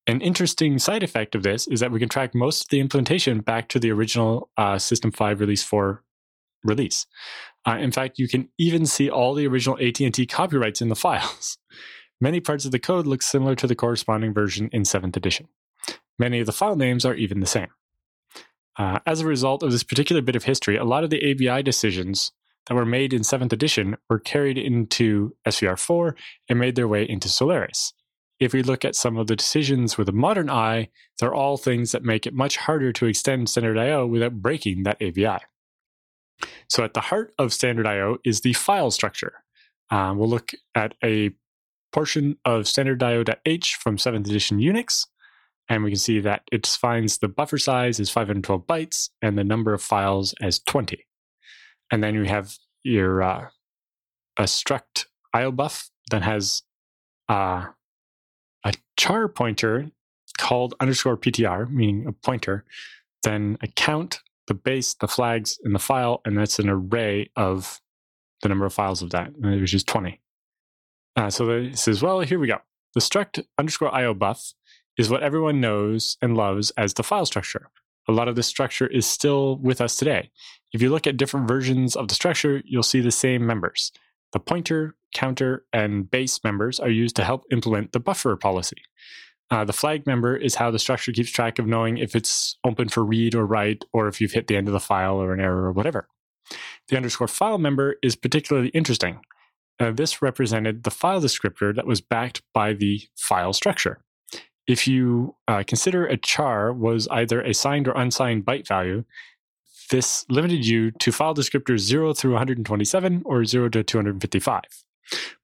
an 0.07 0.21
interesting 0.21 0.79
side 0.79 1.05
effect 1.05 1.35
of 1.35 1.45
this 1.45 1.69
is 1.69 1.81
that 1.81 1.93
we 1.93 2.01
can 2.01 2.09
track 2.09 2.35
most 2.35 2.65
of 2.65 2.69
the 2.71 2.81
implementation 2.81 3.41
back 3.41 3.69
to 3.69 3.79
the 3.79 3.93
original 3.93 4.51
uh, 4.57 4.79
System 4.79 5.13
5 5.13 5.41
Release 5.41 5.63
4 5.63 6.03
release. 6.65 7.07
Uh, 7.67 7.77
in 7.79 7.93
fact, 7.93 8.19
you 8.19 8.29
can 8.29 8.49
even 8.59 8.87
see 8.87 9.09
all 9.09 9.35
the 9.35 9.47
original 9.47 9.79
AT&T 9.81 10.27
copyrights 10.27 10.81
in 10.81 10.89
the 10.89 10.97
files. 10.97 11.59
Many 12.21 12.41
parts 12.41 12.65
of 12.65 12.71
the 12.71 12.79
code 12.79 13.07
look 13.07 13.23
similar 13.23 13.55
to 13.57 13.67
the 13.67 13.75
corresponding 13.75 14.33
version 14.33 14.69
in 14.73 14.83
7th 14.83 15.17
edition. 15.17 15.49
Many 16.19 16.41
of 16.41 16.47
the 16.47 16.53
file 16.53 16.77
names 16.77 17.05
are 17.05 17.15
even 17.15 17.41
the 17.41 17.47
same. 17.47 17.69
Uh, 18.79 18.99
as 19.07 19.21
a 19.21 19.27
result 19.27 19.63
of 19.63 19.71
this 19.71 19.83
particular 19.83 20.23
bit 20.23 20.37
of 20.37 20.45
history, 20.45 20.77
a 20.77 20.85
lot 20.85 21.05
of 21.05 21.11
the 21.11 21.31
ABI 21.31 21.63
decisions 21.63 22.33
that 22.67 22.75
were 22.75 22.87
made 22.87 23.13
in 23.13 23.23
7th 23.23 23.53
edition 23.53 23.97
were 24.09 24.19
carried 24.19 24.57
into 24.57 25.35
SVR4 25.47 26.15
and 26.49 26.59
made 26.59 26.77
their 26.77 26.89
way 26.89 27.09
into 27.09 27.29
Solaris. 27.29 27.93
If 28.41 28.53
we 28.53 28.63
look 28.63 28.85
at 28.85 28.97
some 28.97 29.17
of 29.17 29.27
the 29.27 29.37
decisions 29.37 29.97
with 29.97 30.09
a 30.09 30.13
modern 30.13 30.51
eye, 30.51 30.89
they're 31.19 31.35
all 31.35 31.57
things 31.57 31.93
that 31.93 32.03
make 32.03 32.27
it 32.27 32.35
much 32.35 32.57
harder 32.57 32.93
to 32.93 33.07
extend 33.07 33.49
standard 33.49 33.79
I/O 33.79 34.07
without 34.07 34.43
breaking 34.43 34.83
that 34.83 35.01
ABI. 35.01 35.45
So 36.69 36.83
at 36.83 36.95
the 36.95 37.01
heart 37.01 37.33
of 37.39 37.53
standard 37.53 37.87
I/O 37.87 38.19
is 38.25 38.41
the 38.41 38.53
file 38.55 38.91
structure. 38.91 39.45
Um, 39.91 40.19
we'll 40.19 40.29
look 40.29 40.53
at 40.75 40.95
a 41.05 41.31
portion 41.93 42.37
of 42.45 42.67
standard 42.67 43.03
I/O.h 43.03 43.77
from 43.77 43.97
7th 43.97 44.27
edition 44.27 44.59
Unix, 44.59 45.07
and 45.73 45.83
we 45.83 45.91
can 45.91 45.99
see 45.99 46.21
that 46.21 46.43
it 46.53 46.63
defines 46.63 47.17
the 47.17 47.29
buffer 47.29 47.57
size 47.57 47.99
as 47.99 48.11
512 48.11 48.67
bytes 48.67 49.09
and 49.23 49.39
the 49.39 49.45
number 49.45 49.73
of 49.73 49.81
files 49.81 50.35
as 50.43 50.59
20. 50.59 51.07
And 51.91 52.05
then 52.05 52.15
you 52.15 52.25
have 52.25 52.59
your 52.85 53.23
uh, 53.23 53.49
a 54.37 54.43
struct 54.43 55.07
IO 55.33 55.51
buff 55.51 55.91
that 56.11 56.23
has 56.23 56.63
uh, 57.31 57.69
a 58.65 58.75
char 58.99 59.29
pointer 59.29 59.91
called 60.37 60.75
underscore 60.79 61.17
PTR, 61.17 61.71
meaning 61.71 62.07
a 62.07 62.13
pointer, 62.13 62.67
then 63.23 63.57
a 63.63 63.67
count, 63.67 64.21
the 64.49 64.55
base, 64.55 64.93
the 64.93 65.09
flags, 65.09 65.59
and 65.65 65.75
the 65.75 65.79
file, 65.79 66.21
and 66.27 66.37
that's 66.37 66.59
an 66.59 66.69
array 66.69 67.31
of 67.35 67.81
the 68.43 68.51
number 68.51 68.67
of 68.67 68.75
files 68.75 69.01
of 69.01 69.09
that, 69.11 69.33
which 69.39 69.73
is 69.73 69.85
20. 69.85 70.21
Uh, 71.17 71.31
so 71.31 71.47
this 71.47 71.89
is, 71.89 72.03
well, 72.03 72.21
here 72.21 72.39
we 72.39 72.49
go. 72.49 72.59
The 72.93 73.01
struct 73.01 73.43
underscore 73.59 73.95
IO 73.95 74.13
buff 74.13 74.53
is 74.99 75.11
what 75.11 75.23
everyone 75.23 75.61
knows 75.61 76.17
and 76.21 76.37
loves 76.37 76.71
as 76.73 76.95
the 76.95 77.03
file 77.03 77.27
structure. 77.27 77.69
A 78.09 78.13
lot 78.13 78.29
of 78.29 78.37
this 78.37 78.47
structure 78.47 78.87
is 78.87 79.07
still 79.07 79.57
with 79.59 79.81
us 79.81 79.97
today. 79.97 80.31
If 80.73 80.83
you 80.83 80.91
look 80.91 81.07
at 81.07 81.17
different 81.17 81.49
versions 81.49 81.95
of 81.95 82.09
the 82.09 82.15
structure, 82.15 82.63
you'll 82.65 82.83
see 82.83 83.01
the 83.01 83.11
same 83.11 83.47
members. 83.47 83.93
The 84.33 84.41
pointer, 84.41 84.97
counter, 85.15 85.65
and 85.73 86.11
base 86.11 86.43
members 86.43 86.81
are 86.81 86.91
used 86.91 87.17
to 87.17 87.25
help 87.25 87.45
implement 87.53 87.93
the 87.93 88.01
buffer 88.01 88.35
policy. 88.37 88.83
Uh, 89.51 89.65
the 89.65 89.73
flag 89.73 90.07
member 90.07 90.35
is 90.35 90.55
how 90.55 90.71
the 90.71 90.79
structure 90.79 91.13
keeps 91.13 91.31
track 91.31 91.59
of 91.59 91.67
knowing 91.67 91.99
if 91.99 92.17
it's 92.17 92.57
open 92.65 92.89
for 92.89 93.05
read 93.05 93.35
or 93.35 93.45
write, 93.45 93.85
or 93.93 94.09
if 94.09 94.21
you've 94.21 94.33
hit 94.33 94.47
the 94.47 94.57
end 94.57 94.67
of 94.67 94.73
the 94.73 94.81
file 94.81 95.17
or 95.17 95.33
an 95.33 95.41
error 95.41 95.65
or 95.65 95.73
whatever. 95.73 96.09
The 96.89 96.97
underscore 96.97 97.29
file 97.29 97.59
member 97.59 97.97
is 98.03 98.17
particularly 98.17 98.69
interesting. 98.69 99.21
Uh, 99.79 99.91
this 99.91 100.23
represented 100.23 100.85
the 100.85 100.91
file 100.91 101.21
descriptor 101.21 101.75
that 101.75 101.87
was 101.87 102.01
backed 102.01 102.43
by 102.55 102.73
the 102.73 103.03
file 103.15 103.53
structure 103.53 104.03
if 104.67 104.87
you 104.87 105.35
uh, 105.49 105.65
consider 105.67 106.07
a 106.07 106.17
char 106.17 106.73
was 106.73 107.09
either 107.09 107.41
a 107.41 107.53
signed 107.55 107.89
or 107.89 107.93
unsigned 107.93 108.45
byte 108.45 108.67
value, 108.67 109.05
this 109.91 110.25
limited 110.29 110.67
you 110.67 110.91
to 110.91 111.13
file 111.13 111.35
descriptors 111.35 111.81
0 111.81 112.15
through 112.15 112.33
127 112.33 113.23
or 113.25 113.45
0 113.45 113.69
to 113.71 113.83
255. 113.83 114.63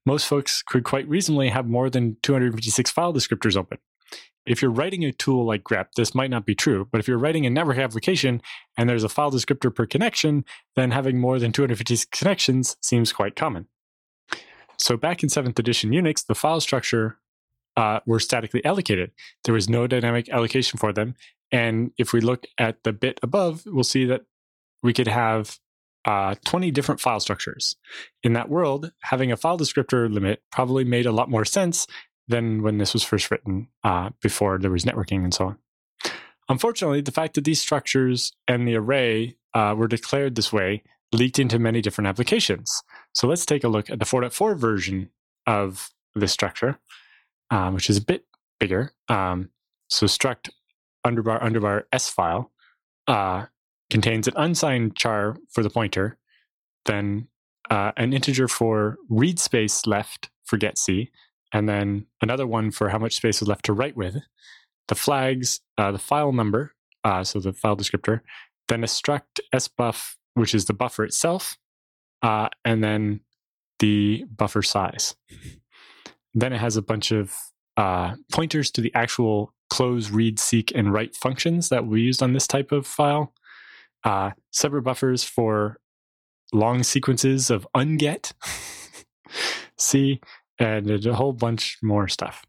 Most 0.05 0.25
folks 0.25 0.63
could 0.63 0.83
quite 0.83 1.07
reasonably 1.07 1.49
have 1.49 1.67
more 1.67 1.89
than 1.89 2.17
256 2.23 2.89
file 2.89 3.13
descriptors 3.13 3.55
open. 3.55 3.77
If 4.45 4.61
you're 4.61 4.71
writing 4.71 5.05
a 5.05 5.11
tool 5.11 5.45
like 5.45 5.63
grep, 5.63 5.87
this 5.95 6.15
might 6.15 6.31
not 6.31 6.45
be 6.45 6.55
true, 6.55 6.87
but 6.91 6.99
if 6.99 7.07
you're 7.07 7.19
writing 7.19 7.45
a 7.45 7.49
network 7.49 7.77
application 7.77 8.41
and 8.77 8.89
there's 8.89 9.03
a 9.03 9.09
file 9.09 9.31
descriptor 9.31 9.73
per 9.73 9.85
connection, 9.85 10.45
then 10.75 10.91
having 10.91 11.19
more 11.19 11.37
than 11.37 11.51
256 11.51 12.05
connections 12.17 12.77
seems 12.81 13.13
quite 13.13 13.35
common. 13.35 13.67
So 14.77 14.97
back 14.97 15.21
in 15.21 15.29
7th 15.29 15.59
edition 15.59 15.91
Unix, 15.91 16.25
the 16.25 16.33
file 16.33 16.61
structure 16.61 17.17
uh, 17.79 18.01
were 18.05 18.19
statically 18.19 18.63
allocated. 18.65 19.11
There 19.45 19.53
was 19.53 19.69
no 19.69 19.87
dynamic 19.87 20.27
allocation 20.27 20.77
for 20.77 20.91
them. 20.91 21.15
And 21.49 21.91
if 21.97 22.11
we 22.11 22.19
look 22.19 22.45
at 22.57 22.83
the 22.83 22.91
bit 22.91 23.19
above, 23.23 23.63
we'll 23.65 23.85
see 23.85 24.03
that 24.05 24.23
we 24.83 24.93
could 24.93 25.07
have 25.07 25.57
uh, 26.03 26.35
20 26.45 26.71
different 26.71 26.99
file 26.99 27.21
structures. 27.21 27.77
In 28.21 28.33
that 28.33 28.49
world, 28.49 28.91
having 29.03 29.31
a 29.31 29.37
file 29.37 29.57
descriptor 29.57 30.11
limit 30.13 30.43
probably 30.51 30.83
made 30.83 31.05
a 31.05 31.13
lot 31.13 31.29
more 31.29 31.45
sense 31.45 31.87
than 32.27 32.63
when 32.63 32.79
this 32.79 32.91
was 32.91 33.03
first 33.03 33.31
written 33.31 33.69
uh, 33.85 34.09
before 34.21 34.59
there 34.59 34.71
was 34.71 34.83
networking 34.83 35.23
and 35.23 35.33
so 35.33 35.45
on. 35.45 35.57
Unfortunately, 36.49 36.99
the 36.99 37.11
fact 37.11 37.35
that 37.35 37.45
these 37.45 37.61
structures 37.61 38.33
and 38.45 38.67
the 38.67 38.75
array 38.75 39.37
uh, 39.53 39.73
were 39.77 39.87
declared 39.87 40.35
this 40.35 40.51
way 40.51 40.83
leaked 41.13 41.39
into 41.39 41.57
many 41.57 41.81
different 41.81 42.09
applications. 42.09 42.83
So 43.13 43.25
let's 43.25 43.45
take 43.45 43.63
a 43.63 43.69
look 43.69 43.89
at 43.89 43.99
the 43.99 44.05
4.4 44.05 44.57
version 44.57 45.11
of 45.47 45.89
this 46.13 46.33
structure 46.33 46.77
um, 47.49 47.73
which 47.73 47.89
is 47.89 47.97
a 47.97 48.01
bit 48.01 48.25
bigger. 48.59 48.93
Um, 49.07 49.49
so 49.89 50.05
struct 50.05 50.49
underbar 51.05 51.41
underbar 51.41 51.83
s 51.91 52.09
file 52.09 52.51
uh, 53.07 53.45
contains 53.89 54.27
an 54.27 54.33
unsigned 54.37 54.95
char 54.95 55.37
for 55.49 55.63
the 55.63 55.69
pointer, 55.69 56.17
then 56.85 57.27
uh, 57.69 57.91
an 57.97 58.13
integer 58.13 58.47
for 58.47 58.97
read 59.09 59.39
space 59.39 59.85
left 59.87 60.29
for 60.45 60.57
get 60.57 60.77
c, 60.77 61.09
and 61.53 61.67
then 61.67 62.05
another 62.21 62.47
one 62.47 62.71
for 62.71 62.89
how 62.89 62.97
much 62.97 63.15
space 63.15 63.41
is 63.41 63.47
left 63.47 63.65
to 63.65 63.73
write 63.73 63.95
with. 63.95 64.17
The 64.87 64.95
flags, 64.95 65.61
uh, 65.77 65.91
the 65.91 65.99
file 65.99 66.31
number, 66.31 66.73
uh, 67.03 67.23
so 67.23 67.39
the 67.39 67.53
file 67.53 67.77
descriptor, 67.77 68.21
then 68.67 68.83
a 68.83 68.87
struct 68.87 69.39
sbuff, 69.53 70.15
which 70.33 70.55
is 70.55 70.65
the 70.65 70.73
buffer 70.73 71.03
itself, 71.03 71.57
uh, 72.21 72.49
and 72.65 72.83
then 72.83 73.21
the 73.79 74.25
buffer 74.35 74.61
size. 74.61 75.15
Then 76.33 76.53
it 76.53 76.59
has 76.59 76.77
a 76.77 76.81
bunch 76.81 77.11
of 77.11 77.35
uh, 77.77 78.15
pointers 78.31 78.71
to 78.71 78.81
the 78.81 78.93
actual 78.93 79.53
close, 79.69 80.09
read, 80.09 80.39
seek, 80.39 80.71
and 80.75 80.91
write 80.91 81.15
functions 81.15 81.69
that 81.69 81.85
we 81.85 82.01
used 82.01 82.21
on 82.21 82.33
this 82.33 82.47
type 82.47 82.71
of 82.71 82.85
file. 82.85 83.33
Uh, 84.03 84.31
separate 84.51 84.83
buffers 84.83 85.23
for 85.23 85.79
long 86.51 86.83
sequences 86.83 87.49
of 87.49 87.67
unget, 87.75 88.33
see, 89.77 90.19
and 90.57 91.05
a 91.05 91.13
whole 91.13 91.33
bunch 91.33 91.77
more 91.81 92.07
stuff. 92.07 92.45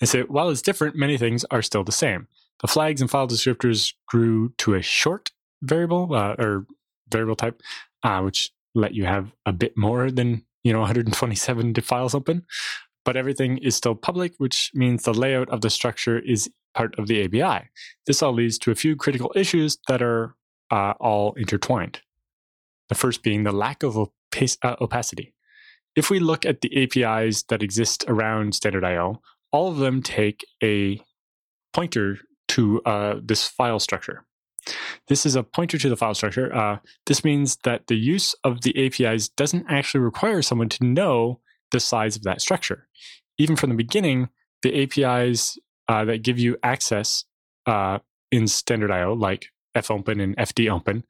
And 0.00 0.08
so 0.08 0.22
while 0.24 0.50
it's 0.50 0.62
different, 0.62 0.96
many 0.96 1.16
things 1.16 1.44
are 1.50 1.62
still 1.62 1.84
the 1.84 1.92
same. 1.92 2.26
The 2.60 2.68
flags 2.68 3.00
and 3.00 3.10
file 3.10 3.28
descriptors 3.28 3.94
grew 4.06 4.52
to 4.58 4.74
a 4.74 4.82
short 4.82 5.30
variable 5.62 6.14
uh, 6.14 6.34
or 6.38 6.66
variable 7.10 7.36
type, 7.36 7.60
uh, 8.02 8.20
which 8.20 8.52
let 8.74 8.94
you 8.94 9.04
have 9.04 9.32
a 9.46 9.52
bit 9.52 9.76
more 9.76 10.10
than 10.10 10.44
you 10.64 10.72
know 10.72 10.80
127 10.80 11.74
files 11.74 12.14
open 12.14 12.44
but 13.04 13.16
everything 13.16 13.58
is 13.58 13.76
still 13.76 13.94
public, 13.94 14.34
which 14.38 14.70
means 14.74 15.02
the 15.02 15.14
layout 15.14 15.48
of 15.50 15.60
the 15.60 15.70
structure 15.70 16.18
is 16.18 16.50
part 16.74 16.98
of 16.98 17.06
the 17.06 17.24
ABI. 17.24 17.68
This 18.06 18.22
all 18.22 18.32
leads 18.32 18.58
to 18.58 18.70
a 18.70 18.74
few 18.76 18.96
critical 18.96 19.32
issues 19.34 19.78
that 19.88 20.02
are 20.02 20.34
uh, 20.70 20.94
all 21.00 21.34
intertwined. 21.34 22.00
The 22.88 22.94
first 22.94 23.22
being 23.22 23.44
the 23.44 23.52
lack 23.52 23.82
of 23.82 23.96
uh, 23.96 24.76
opacity. 24.80 25.34
If 25.94 26.08
we 26.10 26.20
look 26.20 26.46
at 26.46 26.62
the 26.62 26.82
APIs 26.82 27.42
that 27.44 27.62
exist 27.62 28.04
around 28.08 28.54
Standard 28.54 28.84
I/O, 28.84 29.20
all 29.50 29.68
of 29.70 29.76
them 29.76 30.02
take 30.02 30.44
a 30.62 31.00
pointer 31.72 32.18
to 32.48 32.82
uh, 32.82 33.16
this 33.22 33.46
file 33.46 33.78
structure. 33.78 34.24
This 35.08 35.26
is 35.26 35.34
a 35.34 35.42
pointer 35.42 35.76
to 35.78 35.88
the 35.88 35.96
file 35.96 36.14
structure. 36.14 36.54
Uh, 36.54 36.78
this 37.06 37.24
means 37.24 37.56
that 37.64 37.88
the 37.88 37.96
use 37.96 38.34
of 38.44 38.62
the 38.62 38.86
APIs 38.86 39.28
doesn't 39.28 39.66
actually 39.68 40.00
require 40.00 40.40
someone 40.40 40.68
to 40.70 40.84
know 40.84 41.40
the 41.72 41.80
size 41.80 42.16
of 42.16 42.22
that 42.22 42.40
structure. 42.40 42.86
Even 43.38 43.56
from 43.56 43.70
the 43.70 43.76
beginning, 43.76 44.28
the 44.62 44.82
APIs 44.82 45.58
uh, 45.88 46.04
that 46.04 46.22
give 46.22 46.38
you 46.38 46.56
access 46.62 47.24
uh, 47.66 47.98
in 48.30 48.46
standard 48.46 48.90
IO, 48.90 49.14
like 49.14 49.46
fopen 49.82 50.20
and 50.20 50.36
fdopen, 50.36 51.02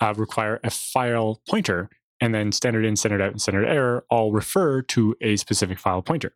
uh, 0.00 0.14
require 0.16 0.60
a 0.62 0.70
file 0.70 1.40
pointer, 1.48 1.88
and 2.20 2.34
then 2.34 2.52
standard 2.52 2.84
in, 2.84 2.96
standard 2.96 3.20
out, 3.20 3.32
and 3.32 3.40
standard 3.40 3.66
error 3.66 4.04
all 4.10 4.32
refer 4.32 4.82
to 4.82 5.16
a 5.20 5.36
specific 5.36 5.78
file 5.78 6.02
pointer. 6.02 6.34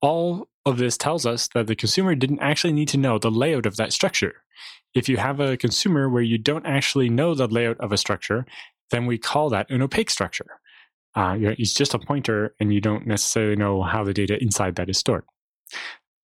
All 0.00 0.48
of 0.64 0.78
this 0.78 0.96
tells 0.96 1.26
us 1.26 1.48
that 1.54 1.66
the 1.66 1.74
consumer 1.74 2.14
didn't 2.14 2.40
actually 2.40 2.72
need 2.72 2.88
to 2.88 2.98
know 2.98 3.18
the 3.18 3.30
layout 3.30 3.66
of 3.66 3.76
that 3.76 3.92
structure. 3.92 4.42
If 4.94 5.08
you 5.08 5.16
have 5.16 5.40
a 5.40 5.56
consumer 5.56 6.08
where 6.08 6.22
you 6.22 6.38
don't 6.38 6.66
actually 6.66 7.08
know 7.08 7.34
the 7.34 7.48
layout 7.48 7.78
of 7.80 7.92
a 7.92 7.96
structure, 7.96 8.46
then 8.90 9.06
we 9.06 9.18
call 9.18 9.50
that 9.50 9.70
an 9.70 9.82
opaque 9.82 10.10
structure. 10.10 10.60
Uh, 11.18 11.34
it's 11.58 11.74
just 11.74 11.94
a 11.94 11.98
pointer, 11.98 12.54
and 12.60 12.72
you 12.72 12.80
don't 12.80 13.04
necessarily 13.04 13.56
know 13.56 13.82
how 13.82 14.04
the 14.04 14.14
data 14.14 14.40
inside 14.40 14.76
that 14.76 14.88
is 14.88 14.98
stored. 14.98 15.24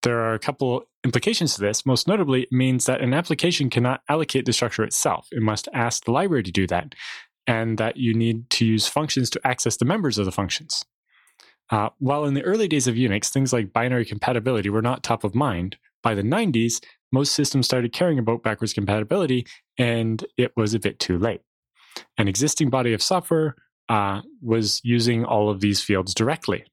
There 0.04 0.20
are 0.20 0.34
a 0.34 0.38
couple 0.38 0.84
implications 1.04 1.56
to 1.56 1.60
this. 1.60 1.84
Most 1.84 2.06
notably, 2.06 2.42
it 2.42 2.52
means 2.52 2.84
that 2.84 3.00
an 3.00 3.12
application 3.12 3.70
cannot 3.70 4.02
allocate 4.08 4.44
the 4.46 4.52
structure 4.52 4.84
itself. 4.84 5.26
It 5.32 5.42
must 5.42 5.66
ask 5.74 6.04
the 6.04 6.12
library 6.12 6.44
to 6.44 6.52
do 6.52 6.68
that, 6.68 6.94
and 7.44 7.76
that 7.78 7.96
you 7.96 8.14
need 8.14 8.48
to 8.50 8.64
use 8.64 8.86
functions 8.86 9.30
to 9.30 9.44
access 9.44 9.76
the 9.76 9.84
members 9.84 10.16
of 10.16 10.26
the 10.26 10.30
functions. 10.32 10.84
Uh, 11.70 11.88
while 11.98 12.24
in 12.24 12.34
the 12.34 12.44
early 12.44 12.68
days 12.68 12.86
of 12.86 12.94
Unix, 12.94 13.30
things 13.30 13.52
like 13.52 13.72
binary 13.72 14.04
compatibility 14.04 14.70
were 14.70 14.80
not 14.80 15.02
top 15.02 15.24
of 15.24 15.34
mind, 15.34 15.76
by 16.04 16.14
the 16.14 16.22
90s, 16.22 16.80
most 17.10 17.32
systems 17.32 17.66
started 17.66 17.92
caring 17.92 18.20
about 18.20 18.44
backwards 18.44 18.72
compatibility, 18.72 19.44
and 19.76 20.24
it 20.36 20.52
was 20.56 20.72
a 20.72 20.78
bit 20.78 21.00
too 21.00 21.18
late. 21.18 21.40
An 22.16 22.28
existing 22.28 22.70
body 22.70 22.92
of 22.92 23.02
software 23.02 23.56
uh, 23.88 24.22
was 24.42 24.80
using 24.84 25.24
all 25.24 25.50
of 25.50 25.60
these 25.60 25.82
fields 25.82 26.14
directly. 26.14 26.64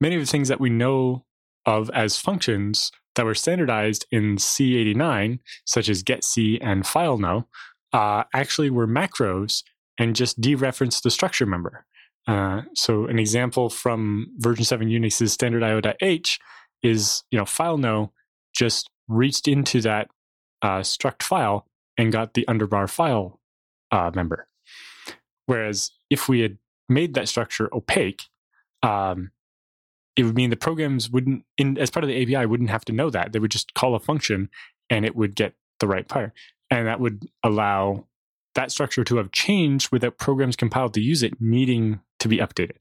Many 0.00 0.14
of 0.16 0.22
the 0.22 0.26
things 0.26 0.48
that 0.48 0.60
we 0.60 0.70
know 0.70 1.24
of 1.66 1.90
as 1.90 2.16
functions 2.18 2.90
that 3.16 3.24
were 3.24 3.34
standardized 3.34 4.06
in 4.10 4.36
C89, 4.36 5.40
such 5.66 5.88
as 5.88 6.04
getC 6.04 6.58
and 6.60 6.84
fileno, 6.84 7.46
uh, 7.92 8.24
actually 8.32 8.70
were 8.70 8.86
macros 8.86 9.64
and 9.98 10.14
just 10.14 10.40
dereferenced 10.40 11.02
the 11.02 11.10
structure 11.10 11.46
member. 11.46 11.84
Uh, 12.26 12.62
so 12.74 13.06
an 13.06 13.18
example 13.18 13.70
from 13.70 14.28
version 14.36 14.64
7 14.64 14.88
Unix's 14.88 15.32
standard 15.32 15.62
IO.h 15.62 16.38
is, 16.82 17.24
you 17.30 17.38
know, 17.38 17.44
fileno 17.44 18.10
just 18.54 18.88
reached 19.08 19.48
into 19.48 19.80
that 19.80 20.08
uh, 20.62 20.80
struct 20.80 21.22
file 21.22 21.66
and 21.96 22.12
got 22.12 22.34
the 22.34 22.44
underbar 22.48 22.88
file 22.88 23.40
uh, 23.90 24.10
member. 24.14 24.46
Whereas 25.48 25.92
if 26.10 26.28
we 26.28 26.40
had 26.40 26.58
made 26.90 27.14
that 27.14 27.26
structure 27.26 27.74
opaque, 27.74 28.24
um, 28.82 29.30
it 30.14 30.24
would 30.24 30.34
mean 30.34 30.50
the 30.50 30.56
programs 30.56 31.08
wouldn't, 31.08 31.42
in, 31.56 31.78
as 31.78 31.88
part 31.88 32.04
of 32.04 32.08
the 32.08 32.22
API, 32.22 32.44
wouldn't 32.44 32.68
have 32.68 32.84
to 32.84 32.92
know 32.92 33.08
that. 33.08 33.32
They 33.32 33.38
would 33.38 33.50
just 33.50 33.72
call 33.72 33.94
a 33.94 33.98
function 33.98 34.50
and 34.90 35.06
it 35.06 35.16
would 35.16 35.34
get 35.34 35.54
the 35.80 35.88
right 35.88 36.06
pair. 36.06 36.34
And 36.70 36.86
that 36.86 37.00
would 37.00 37.24
allow 37.42 38.04
that 38.56 38.70
structure 38.70 39.04
to 39.04 39.16
have 39.16 39.32
changed 39.32 39.90
without 39.90 40.18
programs 40.18 40.54
compiled 40.54 40.92
to 40.94 41.00
use 41.00 41.22
it 41.22 41.40
needing 41.40 42.00
to 42.18 42.28
be 42.28 42.36
updated. 42.36 42.76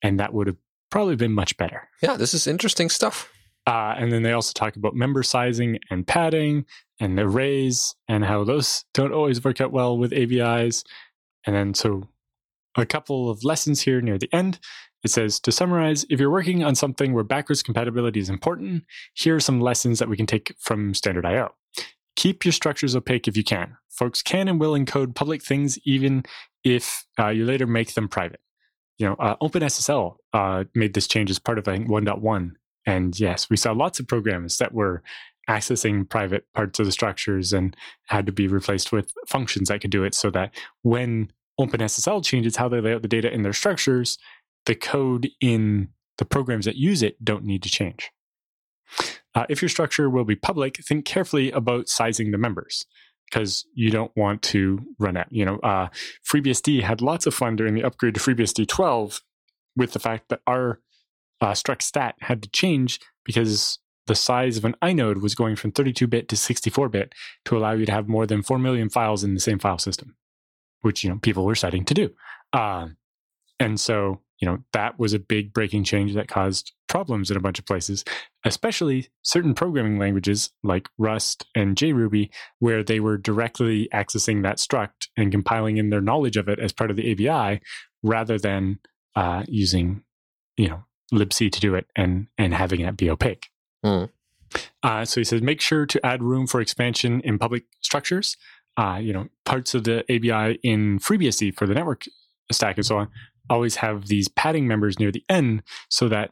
And 0.00 0.20
that 0.20 0.32
would 0.32 0.46
have 0.46 0.56
probably 0.90 1.16
been 1.16 1.32
much 1.32 1.56
better. 1.56 1.88
Yeah, 2.00 2.16
this 2.16 2.32
is 2.32 2.46
interesting 2.46 2.90
stuff. 2.90 3.28
Uh, 3.66 3.96
and 3.98 4.12
then 4.12 4.22
they 4.22 4.32
also 4.32 4.52
talk 4.54 4.76
about 4.76 4.94
member 4.94 5.24
sizing 5.24 5.80
and 5.90 6.06
padding 6.06 6.64
and 7.00 7.18
arrays 7.18 7.96
and 8.06 8.24
how 8.24 8.44
those 8.44 8.84
don't 8.94 9.12
always 9.12 9.42
work 9.42 9.60
out 9.60 9.72
well 9.72 9.98
with 9.98 10.12
ABIs. 10.12 10.84
And 11.46 11.54
then, 11.54 11.74
so 11.74 12.08
a 12.76 12.86
couple 12.86 13.30
of 13.30 13.44
lessons 13.44 13.80
here 13.82 14.00
near 14.00 14.18
the 14.18 14.32
end. 14.34 14.58
It 15.02 15.10
says 15.10 15.38
to 15.40 15.52
summarize, 15.52 16.06
if 16.08 16.18
you're 16.18 16.30
working 16.30 16.64
on 16.64 16.74
something 16.74 17.12
where 17.12 17.24
backwards 17.24 17.62
compatibility 17.62 18.20
is 18.20 18.30
important, 18.30 18.84
here 19.14 19.36
are 19.36 19.40
some 19.40 19.60
lessons 19.60 19.98
that 19.98 20.08
we 20.08 20.16
can 20.16 20.26
take 20.26 20.54
from 20.58 20.94
standard 20.94 21.26
IO. 21.26 21.54
Keep 22.16 22.44
your 22.44 22.52
structures 22.52 22.96
opaque 22.96 23.28
if 23.28 23.36
you 23.36 23.44
can. 23.44 23.76
Folks 23.90 24.22
can 24.22 24.48
and 24.48 24.58
will 24.58 24.72
encode 24.72 25.14
public 25.14 25.42
things 25.42 25.78
even 25.84 26.24
if 26.64 27.04
uh, 27.18 27.28
you 27.28 27.44
later 27.44 27.66
make 27.66 27.94
them 27.94 28.08
private. 28.08 28.40
You 28.98 29.08
know, 29.08 29.14
uh, 29.18 29.36
OpenSSL 29.42 30.16
uh, 30.32 30.64
made 30.74 30.94
this 30.94 31.06
change 31.06 31.30
as 31.30 31.38
part 31.38 31.58
of 31.58 31.68
I 31.68 31.76
think 31.76 31.88
1.1, 31.88 32.52
and 32.86 33.18
yes, 33.18 33.50
we 33.50 33.56
saw 33.56 33.72
lots 33.72 33.98
of 33.98 34.06
programs 34.06 34.58
that 34.58 34.72
were 34.72 35.02
accessing 35.48 36.08
private 36.08 36.46
parts 36.54 36.78
of 36.78 36.86
the 36.86 36.92
structures 36.92 37.52
and 37.52 37.76
had 38.06 38.26
to 38.26 38.32
be 38.32 38.48
replaced 38.48 38.92
with 38.92 39.12
functions 39.26 39.68
that 39.68 39.80
could 39.80 39.90
do 39.90 40.04
it, 40.04 40.14
so 40.14 40.30
that 40.30 40.54
when 40.82 41.30
OpenSSL 41.60 42.24
changes 42.24 42.56
how 42.56 42.68
they 42.68 42.80
lay 42.80 42.94
out 42.94 43.02
the 43.02 43.08
data 43.08 43.32
in 43.32 43.42
their 43.42 43.52
structures, 43.52 44.18
the 44.66 44.74
code 44.74 45.28
in 45.40 45.88
the 46.18 46.24
programs 46.24 46.64
that 46.64 46.76
use 46.76 47.02
it 47.02 47.22
don't 47.24 47.44
need 47.44 47.62
to 47.62 47.68
change. 47.68 48.10
Uh, 49.34 49.46
if 49.48 49.60
your 49.60 49.68
structure 49.68 50.08
will 50.08 50.24
be 50.24 50.36
public, 50.36 50.76
think 50.76 51.04
carefully 51.04 51.50
about 51.50 51.88
sizing 51.88 52.30
the 52.30 52.38
members 52.38 52.86
because 53.30 53.64
you 53.74 53.90
don't 53.90 54.12
want 54.16 54.42
to 54.42 54.78
run 54.98 55.16
out. 55.16 55.26
You 55.30 55.44
know, 55.44 55.58
uh, 55.58 55.88
FreeBSD 56.28 56.82
had 56.82 57.00
lots 57.00 57.26
of 57.26 57.34
fun 57.34 57.56
during 57.56 57.74
the 57.74 57.82
upgrade 57.82 58.14
to 58.14 58.20
FreeBSD 58.20 58.68
12 58.68 59.22
with 59.76 59.92
the 59.92 59.98
fact 59.98 60.28
that 60.28 60.40
our 60.46 60.80
uh, 61.40 61.52
struct 61.52 61.82
stat 61.82 62.14
had 62.20 62.42
to 62.42 62.48
change 62.50 63.00
because 63.24 63.78
the 64.06 64.14
size 64.14 64.56
of 64.56 64.64
an 64.64 64.76
inode 64.82 65.22
was 65.22 65.34
going 65.34 65.56
from 65.56 65.72
32-bit 65.72 66.28
to 66.28 66.36
64-bit 66.36 67.14
to 67.46 67.56
allow 67.56 67.72
you 67.72 67.86
to 67.86 67.92
have 67.92 68.08
more 68.08 68.26
than 68.26 68.42
4 68.42 68.58
million 68.58 68.88
files 68.88 69.24
in 69.24 69.34
the 69.34 69.40
same 69.40 69.58
file 69.58 69.78
system, 69.78 70.16
which, 70.82 71.02
you 71.02 71.10
know, 71.10 71.18
people 71.18 71.44
were 71.44 71.54
starting 71.54 71.84
to 71.84 71.94
do. 71.94 72.10
Uh, 72.52 72.88
and 73.58 73.80
so 73.80 74.20
you 74.40 74.46
know 74.46 74.58
that 74.72 74.98
was 74.98 75.12
a 75.12 75.18
big 75.18 75.52
breaking 75.52 75.84
change 75.84 76.14
that 76.14 76.28
caused 76.28 76.72
problems 76.88 77.30
in 77.30 77.36
a 77.36 77.40
bunch 77.40 77.58
of 77.58 77.66
places 77.66 78.04
especially 78.44 79.08
certain 79.22 79.54
programming 79.54 79.98
languages 79.98 80.50
like 80.62 80.88
rust 80.98 81.46
and 81.54 81.76
jruby 81.76 82.30
where 82.58 82.82
they 82.82 83.00
were 83.00 83.16
directly 83.16 83.88
accessing 83.92 84.42
that 84.42 84.58
struct 84.58 85.08
and 85.16 85.32
compiling 85.32 85.76
in 85.76 85.90
their 85.90 86.00
knowledge 86.00 86.36
of 86.36 86.48
it 86.48 86.58
as 86.58 86.72
part 86.72 86.90
of 86.90 86.96
the 86.96 87.12
ABI 87.12 87.60
rather 88.02 88.38
than 88.38 88.78
uh, 89.16 89.44
using 89.48 90.02
you 90.56 90.68
know 90.68 90.84
libc 91.12 91.50
to 91.50 91.60
do 91.60 91.74
it 91.74 91.86
and 91.96 92.26
and 92.38 92.54
having 92.54 92.80
it 92.80 92.96
be 92.96 93.10
opaque 93.10 93.48
mm. 93.84 94.08
uh, 94.82 95.04
so 95.04 95.20
he 95.20 95.24
says 95.24 95.42
make 95.42 95.60
sure 95.60 95.86
to 95.86 96.04
add 96.04 96.22
room 96.22 96.46
for 96.46 96.60
expansion 96.60 97.20
in 97.20 97.38
public 97.38 97.64
structures 97.82 98.36
uh, 98.76 98.98
you 99.00 99.12
know 99.12 99.28
parts 99.44 99.74
of 99.74 99.84
the 99.84 100.00
abi 100.10 100.58
in 100.62 100.98
freebsd 100.98 101.54
for 101.54 101.66
the 101.66 101.74
network 101.74 102.04
stack 102.50 102.76
and 102.76 102.86
so 102.86 102.98
on 102.98 103.08
always 103.50 103.76
have 103.76 104.06
these 104.06 104.28
padding 104.28 104.66
members 104.66 104.98
near 104.98 105.12
the 105.12 105.24
end 105.28 105.62
so 105.90 106.08
that 106.08 106.30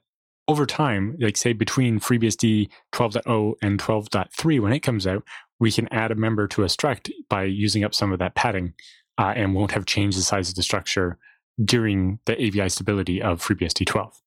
over 0.49 0.67
time, 0.67 1.17
like 1.21 1.37
say 1.37 1.53
between 1.53 2.01
FreeBSD 2.01 2.69
12.0 2.93 3.55
and 3.62 3.81
12.3, 3.81 4.61
when 4.61 4.73
it 4.73 4.81
comes 4.81 5.07
out, 5.07 5.23
we 5.61 5.71
can 5.71 5.88
add 5.93 6.11
a 6.11 6.17
member 6.17 6.49
to 6.49 6.62
a 6.62 6.67
struct 6.67 7.11
by 7.29 7.45
using 7.45 7.85
up 7.85 7.95
some 7.95 8.12
of 8.12 8.19
that 8.19 8.35
padding 8.35 8.75
uh, 9.19 9.33
and 9.37 9.55
won't 9.55 9.71
have 9.71 9.87
changed 9.87 10.19
the 10.19 10.23
size 10.23 10.49
of 10.49 10.57
the 10.57 10.62
structure 10.62 11.19
during 11.65 12.19
the 12.27 12.35
ABI 12.35 12.69
stability 12.69 13.23
of 13.23 13.41
FreeBSD 13.41 13.87
12. 13.87 14.21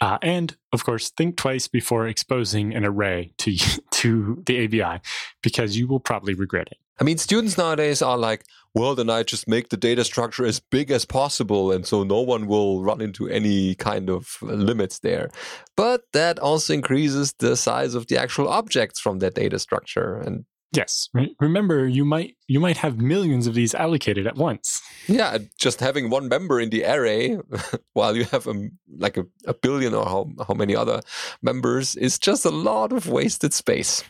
Uh, 0.00 0.18
and 0.22 0.56
of 0.72 0.84
course, 0.84 1.10
think 1.10 1.36
twice 1.36 1.68
before 1.68 2.06
exposing 2.06 2.74
an 2.74 2.84
array 2.84 3.32
to 3.38 3.56
to 3.90 4.42
the 4.46 4.64
ABI 4.64 5.00
because 5.42 5.76
you 5.76 5.86
will 5.86 6.00
probably 6.00 6.34
regret 6.34 6.68
it. 6.70 6.78
I 7.00 7.04
mean, 7.04 7.18
students 7.18 7.56
nowadays 7.56 8.02
are 8.02 8.18
like, 8.18 8.44
well, 8.74 8.94
then 8.94 9.08
I 9.08 9.22
just 9.22 9.48
make 9.48 9.68
the 9.68 9.76
data 9.76 10.04
structure 10.04 10.44
as 10.44 10.60
big 10.60 10.90
as 10.90 11.04
possible. 11.04 11.72
And 11.72 11.86
so 11.86 12.02
no 12.02 12.20
one 12.20 12.46
will 12.46 12.82
run 12.82 13.00
into 13.00 13.28
any 13.28 13.74
kind 13.76 14.10
of 14.10 14.36
limits 14.42 14.98
there. 14.98 15.30
But 15.76 16.02
that 16.12 16.38
also 16.38 16.74
increases 16.74 17.34
the 17.38 17.56
size 17.56 17.94
of 17.94 18.08
the 18.08 18.20
actual 18.20 18.48
objects 18.48 19.00
from 19.00 19.20
that 19.20 19.34
data 19.34 19.58
structure. 19.58 20.16
And 20.16 20.44
Yes. 20.72 21.08
Remember, 21.40 21.88
you 21.88 22.04
might 22.04 22.36
you 22.46 22.60
might 22.60 22.76
have 22.76 22.98
millions 22.98 23.46
of 23.46 23.54
these 23.54 23.74
allocated 23.74 24.26
at 24.26 24.36
once. 24.36 24.82
Yeah, 25.06 25.38
just 25.58 25.80
having 25.80 26.10
one 26.10 26.28
member 26.28 26.60
in 26.60 26.68
the 26.68 26.84
array 26.84 27.38
while 27.94 28.14
you 28.14 28.24
have 28.24 28.46
a, 28.46 28.68
like 28.98 29.16
a, 29.16 29.24
a 29.46 29.54
billion 29.54 29.94
or 29.94 30.04
how, 30.04 30.30
how 30.46 30.54
many 30.54 30.76
other 30.76 31.00
members 31.40 31.96
is 31.96 32.18
just 32.18 32.44
a 32.44 32.50
lot 32.50 32.92
of 32.92 33.08
wasted 33.08 33.54
space. 33.54 34.04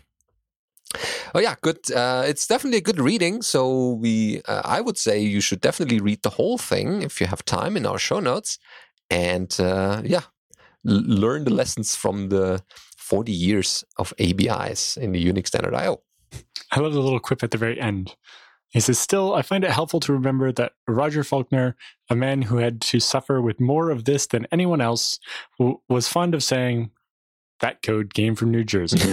Oh 1.34 1.38
yeah, 1.38 1.54
good. 1.60 1.78
Uh, 1.92 2.24
it's 2.26 2.46
definitely 2.46 2.78
a 2.78 2.82
good 2.82 2.98
reading. 2.98 3.42
So 3.42 3.92
we, 3.92 4.42
uh, 4.48 4.62
I 4.64 4.80
would 4.80 4.98
say, 4.98 5.20
you 5.20 5.40
should 5.40 5.60
definitely 5.60 6.00
read 6.00 6.22
the 6.22 6.30
whole 6.30 6.58
thing 6.58 7.02
if 7.02 7.20
you 7.20 7.26
have 7.26 7.44
time 7.44 7.76
in 7.76 7.86
our 7.86 7.98
show 7.98 8.20
notes, 8.20 8.58
and 9.10 9.54
uh, 9.60 10.02
yeah, 10.04 10.22
learn 10.84 11.44
the 11.44 11.52
lessons 11.52 11.94
from 11.94 12.30
the 12.30 12.62
40 12.96 13.32
years 13.32 13.84
of 13.96 14.14
ABIs 14.18 14.96
in 14.96 15.12
the 15.12 15.24
Unix 15.24 15.48
standard 15.48 15.74
I/O. 15.74 16.02
I 16.72 16.80
love 16.80 16.92
the 16.92 17.00
little 17.00 17.20
quip 17.20 17.42
at 17.42 17.50
the 17.50 17.58
very 17.58 17.80
end. 17.80 18.14
He 18.70 18.80
says, 18.80 18.98
Still, 18.98 19.34
I 19.34 19.42
find 19.42 19.64
it 19.64 19.70
helpful 19.70 20.00
to 20.00 20.12
remember 20.12 20.52
that 20.52 20.72
Roger 20.86 21.24
Faulkner, 21.24 21.76
a 22.10 22.14
man 22.14 22.42
who 22.42 22.58
had 22.58 22.80
to 22.82 23.00
suffer 23.00 23.40
with 23.40 23.60
more 23.60 23.90
of 23.90 24.04
this 24.04 24.26
than 24.26 24.46
anyone 24.52 24.80
else, 24.80 25.18
w- 25.58 25.80
was 25.88 26.08
fond 26.08 26.34
of 26.34 26.42
saying, 26.42 26.90
that 27.60 27.82
code 27.82 28.14
came 28.14 28.34
from 28.34 28.50
New 28.50 28.64
Jersey. 28.64 28.98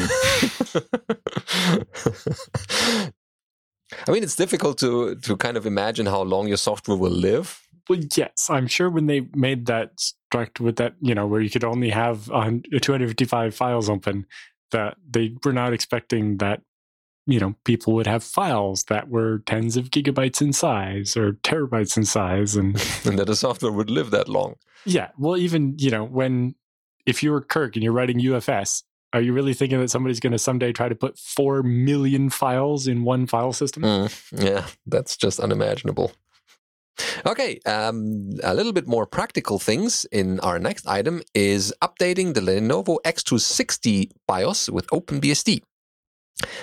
I 4.08 4.12
mean, 4.12 4.24
it's 4.24 4.36
difficult 4.36 4.78
to 4.80 5.16
to 5.16 5.38
kind 5.38 5.58
of 5.58 5.66
imagine 5.66 6.06
how 6.06 6.22
long 6.22 6.48
your 6.48 6.58
software 6.58 6.98
will 6.98 7.12
live. 7.12 7.62
Well, 7.90 8.00
yes, 8.16 8.50
I'm 8.50 8.68
sure 8.68 8.90
when 8.90 9.06
they 9.06 9.28
made 9.36 9.68
that 9.68 9.98
struct 9.98 10.60
with 10.60 10.78
that, 10.78 10.96
you 11.02 11.14
know, 11.14 11.28
where 11.28 11.42
you 11.42 11.52
could 11.52 11.64
only 11.64 11.90
have 11.92 12.26
255 12.26 13.54
files 13.54 13.90
open, 13.90 14.26
that 14.72 14.98
they 15.08 15.36
were 15.44 15.54
not 15.54 15.72
expecting 15.72 16.38
that, 16.38 16.62
you 17.28 17.40
know, 17.40 17.56
people 17.64 17.94
would 17.94 18.08
have 18.08 18.24
files 18.24 18.84
that 18.86 19.10
were 19.10 19.40
tens 19.40 19.78
of 19.78 19.90
gigabytes 19.90 20.42
in 20.42 20.54
size 20.54 21.18
or 21.18 21.34
terabytes 21.44 21.98
in 21.98 22.06
size, 22.06 22.56
and 22.56 22.76
and 23.06 23.18
that 23.20 23.28
the 23.28 23.36
software 23.36 23.72
would 23.72 23.90
live 23.90 24.12
that 24.12 24.30
long. 24.30 24.56
Yeah, 24.86 25.10
well, 25.18 25.38
even 25.38 25.76
you 25.78 25.92
know 25.92 26.04
when 26.04 26.56
if 27.06 27.24
you 27.24 27.32
were 27.32 27.42
Kirk 27.42 27.76
and 27.76 27.84
you're 27.84 27.94
writing 27.94 28.20
UFS, 28.20 28.84
are 29.14 29.22
you 29.22 29.34
really 29.34 29.54
thinking 29.54 29.80
that 29.80 29.90
somebody's 29.90 30.20
going 30.20 30.34
to 30.34 30.40
someday 30.40 30.72
try 30.74 30.90
to 30.90 30.96
put 30.96 31.18
4 31.18 31.64
million 31.64 32.30
files 32.30 32.88
in 32.88 33.04
one 33.04 33.28
file 33.28 33.54
system? 33.54 33.84
Mm, 33.84 34.44
yeah, 34.44 34.66
that's 34.86 35.16
just 35.16 35.40
unimaginable. 35.40 36.12
Okay, 37.26 37.60
um, 37.66 38.32
a 38.44 38.54
little 38.54 38.74
bit 38.74 38.88
more 38.88 39.06
practical 39.06 39.60
things 39.60 40.06
in 40.12 40.40
our 40.42 40.60
next 40.60 40.88
item 40.88 41.22
is 41.34 41.74
updating 41.82 42.34
the 42.34 42.42
Lenovo 42.42 42.98
X260 43.06 44.12
BIOS 44.28 44.70
with 44.70 44.88
OpenBSD. 44.88 45.62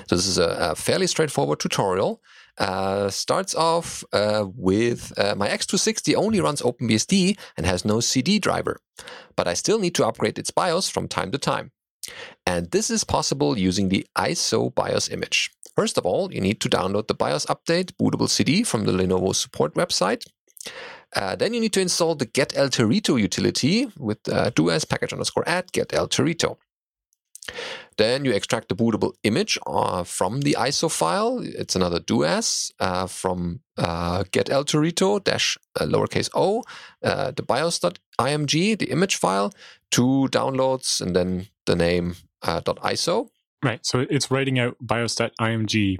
So 0.09 0.17
this 0.17 0.27
is 0.27 0.39
a, 0.39 0.71
a 0.71 0.75
fairly 0.75 1.07
straightforward 1.07 1.61
tutorial. 1.61 2.21
Uh, 2.59 3.09
starts 3.09 3.55
off 3.55 4.05
uh, 4.13 4.45
with 4.55 5.13
uh, 5.19 5.35
my 5.35 5.49
X260 5.49 6.15
only 6.15 6.41
runs 6.41 6.61
OpenBSD 6.61 7.39
and 7.57 7.65
has 7.65 7.85
no 7.85 8.01
CD 8.01 8.39
driver, 8.39 8.79
but 9.37 9.49
I 9.49 9.55
still 9.55 9.79
need 9.79 9.95
to 9.95 10.07
upgrade 10.07 10.39
its 10.39 10.51
BIOS 10.51 10.91
from 10.91 11.09
time 11.09 11.31
to 11.33 11.39
time. 11.39 11.73
And 12.45 12.71
this 12.71 12.91
is 12.91 13.05
possible 13.05 13.59
using 13.59 13.89
the 13.89 14.07
ISO 14.19 14.75
BIOS 14.75 15.09
image. 15.09 15.51
First 15.75 15.97
of 15.97 16.05
all, 16.05 16.33
you 16.33 16.43
need 16.43 16.61
to 16.61 16.69
download 16.69 17.07
the 17.09 17.15
BIOS 17.15 17.47
update 17.47 17.93
bootable 17.93 18.29
CD 18.29 18.63
from 18.65 18.85
the 18.85 18.93
Lenovo 18.93 19.35
support 19.35 19.75
website. 19.75 20.27
Uh, 21.17 21.37
then 21.37 21.55
you 21.55 21.61
need 21.61 21.73
to 21.73 21.81
install 21.81 22.15
the 22.15 22.27
geteltorito 22.27 23.21
utility 23.21 23.89
with 23.99 24.19
uh, 24.29 24.51
doas 24.51 24.87
package 24.89 25.13
underscore 25.13 25.45
add 25.47 25.73
geteltorito. 25.73 26.57
Then 27.97 28.25
you 28.25 28.33
extract 28.33 28.69
the 28.69 28.75
bootable 28.75 29.13
image 29.23 29.59
uh, 29.67 30.05
from 30.05 30.41
the 30.41 30.57
ISO 30.59 30.91
file. 30.91 31.41
It's 31.43 31.77
another 31.77 32.01
doas 32.01 32.73
uh, 32.81 33.07
from 33.07 33.61
uh, 33.77 34.25
geteltorito 34.33 35.23
dash 35.23 35.59
uh, 35.79 35.85
lowercase 35.85 36.31
o, 36.35 36.63
uh, 37.03 37.33
the 37.33 37.43
bios.img, 37.43 38.79
the 38.79 38.91
image 38.91 39.17
file, 39.17 39.53
two 39.91 40.29
downloads, 40.31 41.01
and 41.01 41.15
then 41.15 41.49
the 41.67 41.77
name 41.77 42.17
uh, 42.43 42.61
.iso. 42.61 43.29
Right. 43.63 43.85
So 43.85 44.07
it's 44.11 44.31
writing 44.31 44.59
out 44.59 44.77
bios.img 44.81 45.99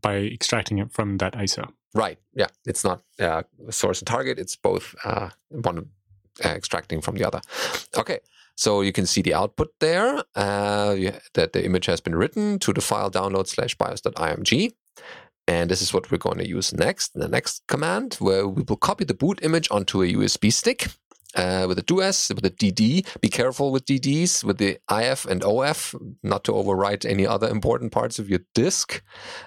by 0.00 0.16
extracting 0.16 0.78
it 0.78 0.92
from 0.92 1.18
that 1.18 1.34
ISO. 1.34 1.72
Right. 1.94 2.18
Yeah. 2.34 2.46
It's 2.64 2.84
not 2.84 3.02
uh, 3.18 3.42
source 3.70 4.00
and 4.00 4.06
target. 4.06 4.38
It's 4.38 4.56
both 4.56 4.94
uh, 5.04 5.30
one 5.48 5.86
uh, 6.44 6.48
extracting 6.48 7.00
from 7.00 7.16
the 7.16 7.24
other. 7.24 7.40
Okay. 7.96 8.20
So 8.60 8.82
you 8.82 8.92
can 8.92 9.06
see 9.06 9.22
the 9.22 9.32
output 9.32 9.72
there 9.80 10.22
uh, 10.34 10.94
that 11.32 11.54
the 11.54 11.64
image 11.64 11.86
has 11.86 12.02
been 12.02 12.14
written 12.14 12.58
to 12.58 12.74
the 12.74 12.82
file 12.82 13.10
download 13.10 13.46
slash 13.46 13.74
bios.img. 13.74 14.74
And 15.48 15.70
this 15.70 15.80
is 15.80 15.94
what 15.94 16.10
we're 16.10 16.18
going 16.18 16.36
to 16.36 16.46
use 16.46 16.74
next, 16.74 17.14
the 17.14 17.26
next 17.26 17.62
command, 17.68 18.16
where 18.20 18.46
we 18.46 18.62
will 18.62 18.76
copy 18.76 19.04
the 19.04 19.14
boot 19.14 19.40
image 19.42 19.66
onto 19.70 20.02
a 20.02 20.12
USB 20.12 20.52
stick 20.52 20.88
uh, 21.34 21.64
with 21.68 21.78
a 21.78 21.82
doas, 21.82 22.34
with 22.34 22.44
a 22.44 22.50
DD. 22.50 23.06
Be 23.20 23.28
careful 23.28 23.72
with 23.72 23.86
DDs, 23.86 24.44
with 24.44 24.58
the 24.58 24.78
IF 24.90 25.24
and 25.24 25.42
OF, 25.42 25.94
not 26.22 26.44
to 26.44 26.52
overwrite 26.52 27.04
any 27.04 27.26
other 27.26 27.48
important 27.48 27.92
parts 27.92 28.18
of 28.18 28.28
your 28.28 28.40
disk. 28.54 29.02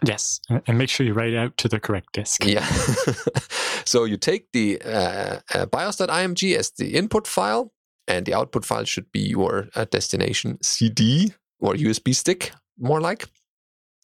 Yes, 0.06 0.40
and 0.66 0.78
make 0.78 0.90
sure 0.90 1.06
you 1.06 1.14
write 1.14 1.36
out 1.36 1.58
to 1.58 1.68
the 1.68 1.80
correct 1.80 2.14
disk. 2.14 2.46
Yeah. 2.46 2.66
so 3.86 4.06
you 4.06 4.18
take 4.18 4.52
the 4.54 4.82
uh, 4.82 5.40
uh, 5.54 5.66
bios.img 5.68 6.56
as 6.58 6.72
the 6.72 6.96
input 6.96 7.28
file, 7.28 7.73
and 8.08 8.26
the 8.26 8.34
output 8.34 8.66
file 8.66 8.86
should 8.86 9.12
be 9.12 9.20
your 9.20 9.70
uh, 9.76 9.86
destination 9.86 10.58
CD 10.62 11.34
or 11.60 11.74
USB 11.74 12.14
stick, 12.14 12.52
more 12.78 13.02
like. 13.02 13.26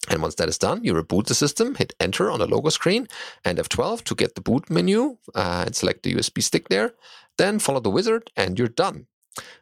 And 0.09 0.21
once 0.21 0.35
that 0.35 0.49
is 0.49 0.57
done, 0.57 0.83
you 0.83 0.93
reboot 0.93 1.27
the 1.27 1.35
system, 1.35 1.75
hit 1.75 1.93
enter 1.99 2.31
on 2.31 2.39
the 2.39 2.47
logo 2.47 2.69
screen, 2.69 3.07
and 3.43 3.57
F12 3.57 4.03
to 4.05 4.15
get 4.15 4.35
the 4.35 4.41
boot 4.41 4.69
menu 4.69 5.17
uh, 5.35 5.63
and 5.65 5.75
select 5.75 6.03
the 6.03 6.15
USB 6.15 6.41
stick 6.41 6.69
there. 6.69 6.93
Then 7.37 7.59
follow 7.59 7.81
the 7.81 7.89
wizard, 7.89 8.31
and 8.35 8.57
you're 8.57 8.69
done. 8.69 9.07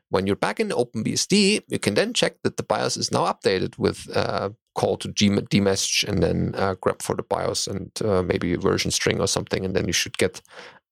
When 0.09 0.25
you're 0.25 0.37
back 0.37 0.59
in 0.59 0.69
OpenBSD, 0.69 1.63
you 1.67 1.79
can 1.79 1.95
then 1.95 2.13
check 2.13 2.41
that 2.43 2.57
the 2.57 2.63
BIOS 2.63 2.97
is 2.97 3.11
now 3.11 3.25
updated 3.25 3.77
with 3.77 4.09
uh, 4.15 4.51
call 4.73 4.95
to 4.97 5.09
dmesg 5.09 6.07
and 6.07 6.21
then 6.23 6.53
uh, 6.55 6.75
grep 6.75 7.01
for 7.01 7.15
the 7.15 7.23
BIOS 7.23 7.67
and 7.67 7.91
uh, 8.05 8.21
maybe 8.21 8.53
a 8.53 8.57
version 8.59 8.91
string 8.91 9.19
or 9.19 9.27
something, 9.27 9.65
and 9.65 9.75
then 9.75 9.87
you 9.87 9.93
should 9.93 10.17
get 10.17 10.41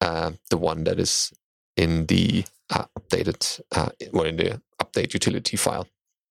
uh, 0.01 0.31
the 0.49 0.57
one 0.57 0.83
that 0.83 0.99
is 0.99 1.31
in 1.77 2.07
the 2.07 2.43
uh, 2.69 2.85
updated, 2.99 3.61
uh, 3.71 3.89
well, 4.11 4.25
in 4.25 4.37
the 4.37 4.61
update 4.81 5.13
utility 5.13 5.57
file 5.57 5.87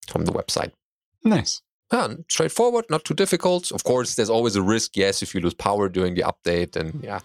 from 0.09 0.25
the 0.25 0.33
website. 0.33 0.73
Nice. 1.23 1.63
Yeah, 1.93 2.15
straightforward, 2.29 2.87
not 2.91 3.05
too 3.05 3.15
difficult. 3.15 3.71
Of 3.71 3.85
course, 3.85 4.15
there's 4.15 4.31
always 4.31 4.57
a 4.57 4.63
risk. 4.63 4.97
Yes, 4.97 5.23
if 5.23 5.35
you 5.35 5.41
lose 5.41 5.55
power 5.55 5.89
during 5.89 6.15
the 6.15 6.23
update, 6.23 6.77
and 6.77 7.03
yeah, 7.05 7.21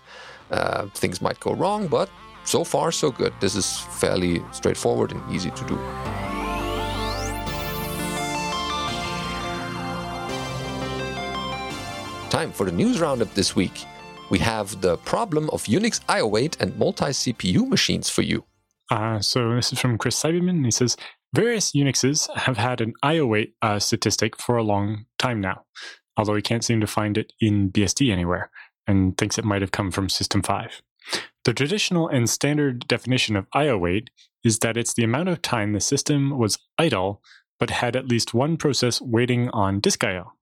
uh, 0.51 0.87
things 0.93 1.21
might 1.21 1.39
go 1.39 1.53
wrong. 1.53 1.87
But 1.87 2.09
so 2.43 2.63
far, 2.63 2.91
so 2.91 3.09
good. 3.09 3.33
This 3.39 3.55
is 3.55 3.79
fairly 3.99 4.43
straightforward 4.51 5.11
and 5.11 5.21
easy 5.31 5.49
to 5.51 5.65
do. 5.65 5.75
Time 12.29 12.51
for 12.51 12.65
the 12.65 12.71
news 12.71 12.99
roundup 13.01 13.33
this 13.33 13.55
week. 13.55 13.85
We 14.29 14.37
have 14.39 14.81
the 14.81 14.97
problem 14.97 15.49
of 15.49 15.63
Unix 15.63 15.99
IO 16.07 16.27
wait 16.27 16.57
and 16.59 16.77
multi 16.77 17.05
CPU 17.05 17.67
machines 17.67 18.09
for 18.09 18.21
you. 18.21 18.43
Uh, 18.89 19.19
so 19.19 19.55
this 19.55 19.71
is 19.71 19.79
from 19.79 19.97
Chris 19.97 20.21
Siebenmann. 20.21 20.65
He 20.65 20.71
says 20.71 20.97
various 21.33 21.71
Unixes 21.73 22.33
have 22.35 22.57
had 22.57 22.81
an 22.81 22.93
IO 23.03 23.25
wait 23.27 23.53
uh, 23.61 23.79
statistic 23.79 24.35
for 24.37 24.57
a 24.57 24.63
long 24.63 25.05
time 25.17 25.39
now, 25.39 25.63
although 26.17 26.35
he 26.35 26.41
can't 26.41 26.63
seem 26.63 26.81
to 26.81 26.87
find 26.87 27.17
it 27.17 27.33
in 27.39 27.71
BSD 27.71 28.11
anywhere 28.11 28.49
and 28.87 29.17
thinks 29.17 29.37
it 29.37 29.45
might 29.45 29.61
have 29.61 29.71
come 29.71 29.91
from 29.91 30.09
System 30.09 30.41
5. 30.41 30.81
The 31.45 31.53
traditional 31.53 32.07
and 32.07 32.29
standard 32.29 32.87
definition 32.87 33.35
of 33.35 33.47
IO 33.53 33.77
wait 33.77 34.09
is 34.43 34.59
that 34.59 34.77
it's 34.77 34.93
the 34.93 35.03
amount 35.03 35.29
of 35.29 35.41
time 35.41 35.73
the 35.73 35.79
system 35.79 36.37
was 36.37 36.59
idle 36.77 37.21
but 37.59 37.69
had 37.69 37.95
at 37.95 38.07
least 38.07 38.33
one 38.33 38.57
process 38.57 39.01
waiting 39.01 39.49
on 39.49 39.79
disk 39.79 40.03
IO. 40.03 40.33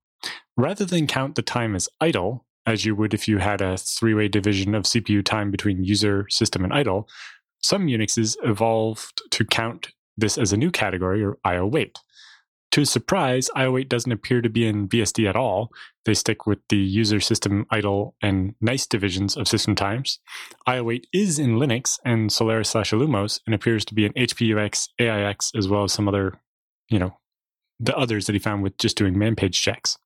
Rather 0.56 0.84
than 0.84 1.06
count 1.06 1.34
the 1.34 1.42
time 1.42 1.74
as 1.74 1.88
idle, 2.00 2.46
as 2.64 2.84
you 2.84 2.94
would 2.94 3.12
if 3.12 3.26
you 3.26 3.38
had 3.38 3.60
a 3.60 3.76
three 3.76 4.14
way 4.14 4.28
division 4.28 4.74
of 4.74 4.84
CPU 4.84 5.24
time 5.24 5.50
between 5.50 5.84
user, 5.84 6.26
system, 6.28 6.64
and 6.64 6.72
idle, 6.72 7.08
some 7.60 7.86
Unixes 7.86 8.36
evolved 8.42 9.22
to 9.30 9.44
count 9.44 9.88
this 10.16 10.38
as 10.38 10.52
a 10.52 10.56
new 10.56 10.70
category, 10.70 11.22
or 11.22 11.38
IO 11.44 11.66
wait. 11.66 11.98
To 12.72 12.80
his 12.80 12.90
surprise, 12.90 13.48
IO 13.54 13.72
wait 13.72 13.88
doesn't 13.88 14.12
appear 14.12 14.42
to 14.42 14.50
be 14.50 14.66
in 14.66 14.88
BSD 14.88 15.28
at 15.28 15.36
all. 15.36 15.70
They 16.04 16.14
stick 16.14 16.46
with 16.46 16.58
the 16.68 16.76
user 16.76 17.20
system 17.20 17.66
idle 17.70 18.14
and 18.20 18.54
nice 18.60 18.86
divisions 18.86 19.36
of 19.36 19.48
system 19.48 19.74
times. 19.74 20.18
IO 20.66 20.84
wait 20.84 21.06
is 21.12 21.38
in 21.38 21.56
Linux 21.56 21.98
and 22.04 22.30
Solaris 22.30 22.70
slash 22.70 22.90
Illumos 22.90 23.40
and 23.46 23.54
appears 23.54 23.84
to 23.86 23.94
be 23.94 24.04
in 24.04 24.12
HPUX, 24.12 24.88
AIX, 24.98 25.52
as 25.56 25.68
well 25.68 25.84
as 25.84 25.92
some 25.92 26.08
other, 26.08 26.40
you 26.88 26.98
know, 26.98 27.18
the 27.80 27.96
others 27.96 28.26
that 28.26 28.34
he 28.34 28.38
found 28.38 28.62
with 28.62 28.76
just 28.76 28.96
doing 28.96 29.16
man 29.16 29.34
page 29.34 29.60
checks. 29.60 29.98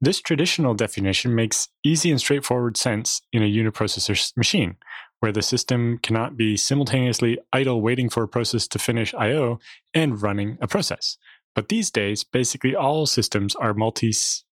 This 0.00 0.20
traditional 0.20 0.74
definition 0.74 1.34
makes 1.34 1.68
easy 1.82 2.10
and 2.10 2.20
straightforward 2.20 2.76
sense 2.76 3.22
in 3.32 3.42
a 3.42 3.50
uniprocessor 3.50 4.36
machine 4.36 4.76
where 5.20 5.32
the 5.32 5.40
system 5.40 5.98
cannot 6.02 6.36
be 6.36 6.56
simultaneously 6.56 7.38
idle 7.52 7.80
waiting 7.80 8.10
for 8.10 8.22
a 8.22 8.28
process 8.28 8.68
to 8.68 8.78
finish 8.78 9.14
I/O 9.14 9.58
and 9.94 10.20
running 10.20 10.58
a 10.60 10.66
process. 10.66 11.16
But 11.54 11.70
these 11.70 11.90
days, 11.90 12.22
basically 12.22 12.76
all 12.76 13.06
systems 13.06 13.56
are 13.56 13.72
multi 13.72 14.10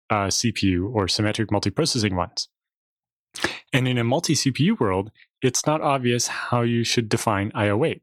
uh, 0.09 0.29
CPU 0.29 0.91
or 0.91 1.07
symmetric 1.07 1.49
multiprocessing 1.49 2.15
ones. 2.15 2.49
And 3.71 3.87
in 3.87 3.99
a 3.99 4.03
multi 4.03 4.33
CPU 4.33 4.79
world, 4.79 5.11
it's 5.41 5.67
not 5.67 5.81
obvious 5.81 6.27
how 6.27 6.61
you 6.61 6.83
should 6.83 7.07
define 7.07 7.51
IO 7.53 7.77
wait 7.77 8.01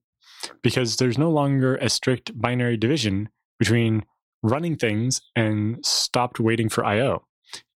because 0.63 0.97
there's 0.97 1.19
no 1.19 1.31
longer 1.31 1.77
a 1.77 1.89
strict 1.89 2.41
binary 2.41 2.77
division 2.77 3.29
between 3.59 4.05
running 4.43 4.77
things 4.77 5.23
and 5.35 5.85
stopped 5.85 6.39
waiting 6.39 6.69
for 6.69 6.85
IO. 6.85 7.25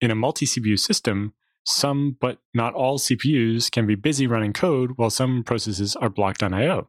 In 0.01 0.11
a 0.11 0.15
multi 0.15 0.47
CPU 0.47 0.79
system, 0.79 1.35
some 1.65 2.17
but 2.21 2.39
not 2.55 2.75
all 2.75 2.99
CPUs 2.99 3.71
can 3.71 3.87
be 3.87 3.97
busy 3.97 4.27
running 4.27 4.53
code 4.53 4.93
while 4.97 5.11
some 5.11 5.43
processes 5.43 5.97
are 5.97 6.09
blocked 6.09 6.43
on 6.43 6.55
I/O. 6.55 6.89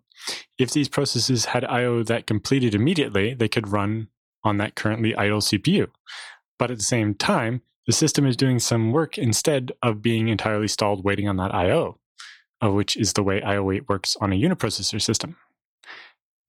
If 0.57 0.71
these 0.71 0.87
processes 0.87 1.45
had 1.45 1.65
I/O 1.65 2.03
that 2.03 2.27
completed 2.27 2.75
immediately, 2.75 3.33
they 3.33 3.47
could 3.47 3.69
run 3.69 4.09
on 4.43 4.57
that 4.57 4.75
currently 4.75 5.15
idle 5.15 5.41
CPU. 5.41 5.87
But 6.59 6.71
at 6.71 6.77
the 6.77 6.83
same 6.83 7.15
time, 7.15 7.61
the 7.87 7.91
system 7.93 8.25
is 8.25 8.37
doing 8.37 8.59
some 8.59 8.91
work 8.91 9.17
instead 9.17 9.71
of 9.81 10.01
being 10.01 10.27
entirely 10.27 10.67
stalled 10.67 11.03
waiting 11.03 11.27
on 11.27 11.37
that 11.37 11.55
I/O, 11.55 11.97
which 12.61 12.95
is 12.95 13.13
the 13.13 13.23
way 13.23 13.41
IO 13.41 13.63
wait 13.63 13.89
works 13.89 14.15
on 14.21 14.31
a 14.31 14.39
uniprocessor 14.39 15.01
system. 15.01 15.37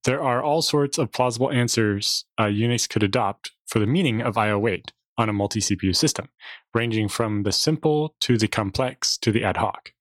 There 0.04 0.22
are 0.22 0.42
all 0.42 0.62
sorts 0.62 0.98
of 0.98 1.12
plausible 1.12 1.50
answers 1.50 2.24
uh, 2.36 2.44
Unix 2.44 2.88
could 2.88 3.02
adopt 3.02 3.52
for 3.66 3.78
the 3.78 3.86
meaning 3.86 4.20
of 4.20 4.36
IO 4.36 4.58
wait 4.58 4.92
on 5.18 5.28
a 5.28 5.32
multi 5.32 5.60
CPU 5.60 5.94
system, 5.94 6.28
ranging 6.72 7.08
from 7.08 7.42
the 7.42 7.52
simple 7.52 8.14
to 8.20 8.38
the 8.38 8.48
complex 8.48 9.18
to 9.18 9.32
the 9.32 9.44
ad 9.44 9.56
hoc. 9.56 9.92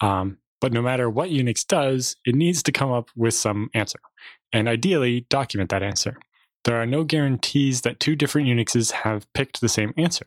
Um, 0.00 0.38
but 0.60 0.72
no 0.72 0.82
matter 0.82 1.08
what 1.08 1.30
Unix 1.30 1.66
does, 1.66 2.16
it 2.24 2.34
needs 2.34 2.62
to 2.64 2.72
come 2.72 2.92
up 2.92 3.10
with 3.16 3.34
some 3.34 3.70
answer, 3.74 3.98
and 4.52 4.68
ideally 4.68 5.26
document 5.30 5.70
that 5.70 5.82
answer. 5.82 6.18
There 6.64 6.80
are 6.80 6.86
no 6.86 7.04
guarantees 7.04 7.82
that 7.82 8.00
two 8.00 8.14
different 8.14 8.48
Unixes 8.48 8.90
have 8.90 9.32
picked 9.32 9.60
the 9.60 9.68
same 9.68 9.94
answer. 9.96 10.26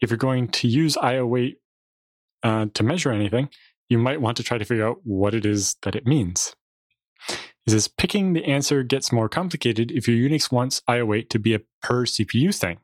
If 0.00 0.10
you're 0.10 0.16
going 0.16 0.48
to 0.48 0.68
use 0.68 0.96
IO 0.96 1.26
wait 1.26 1.60
uh, 2.42 2.66
to 2.74 2.82
measure 2.82 3.12
anything, 3.12 3.50
you 3.88 3.98
might 3.98 4.20
want 4.20 4.36
to 4.38 4.42
try 4.42 4.58
to 4.58 4.64
figure 4.64 4.86
out 4.86 4.98
what 5.04 5.34
it 5.34 5.46
is 5.46 5.76
that 5.82 5.94
it 5.94 6.06
means. 6.06 6.56
Is 7.66 7.72
this 7.72 7.88
picking 7.88 8.32
the 8.32 8.44
answer 8.44 8.82
gets 8.82 9.12
more 9.12 9.28
complicated 9.28 9.90
if 9.90 10.08
your 10.08 10.16
Unix 10.16 10.50
wants 10.50 10.82
IO 10.88 11.04
wait 11.04 11.30
to 11.30 11.38
be 11.38 11.54
a 11.54 11.60
per 11.82 12.04
CPU 12.04 12.54
thing 12.56 12.78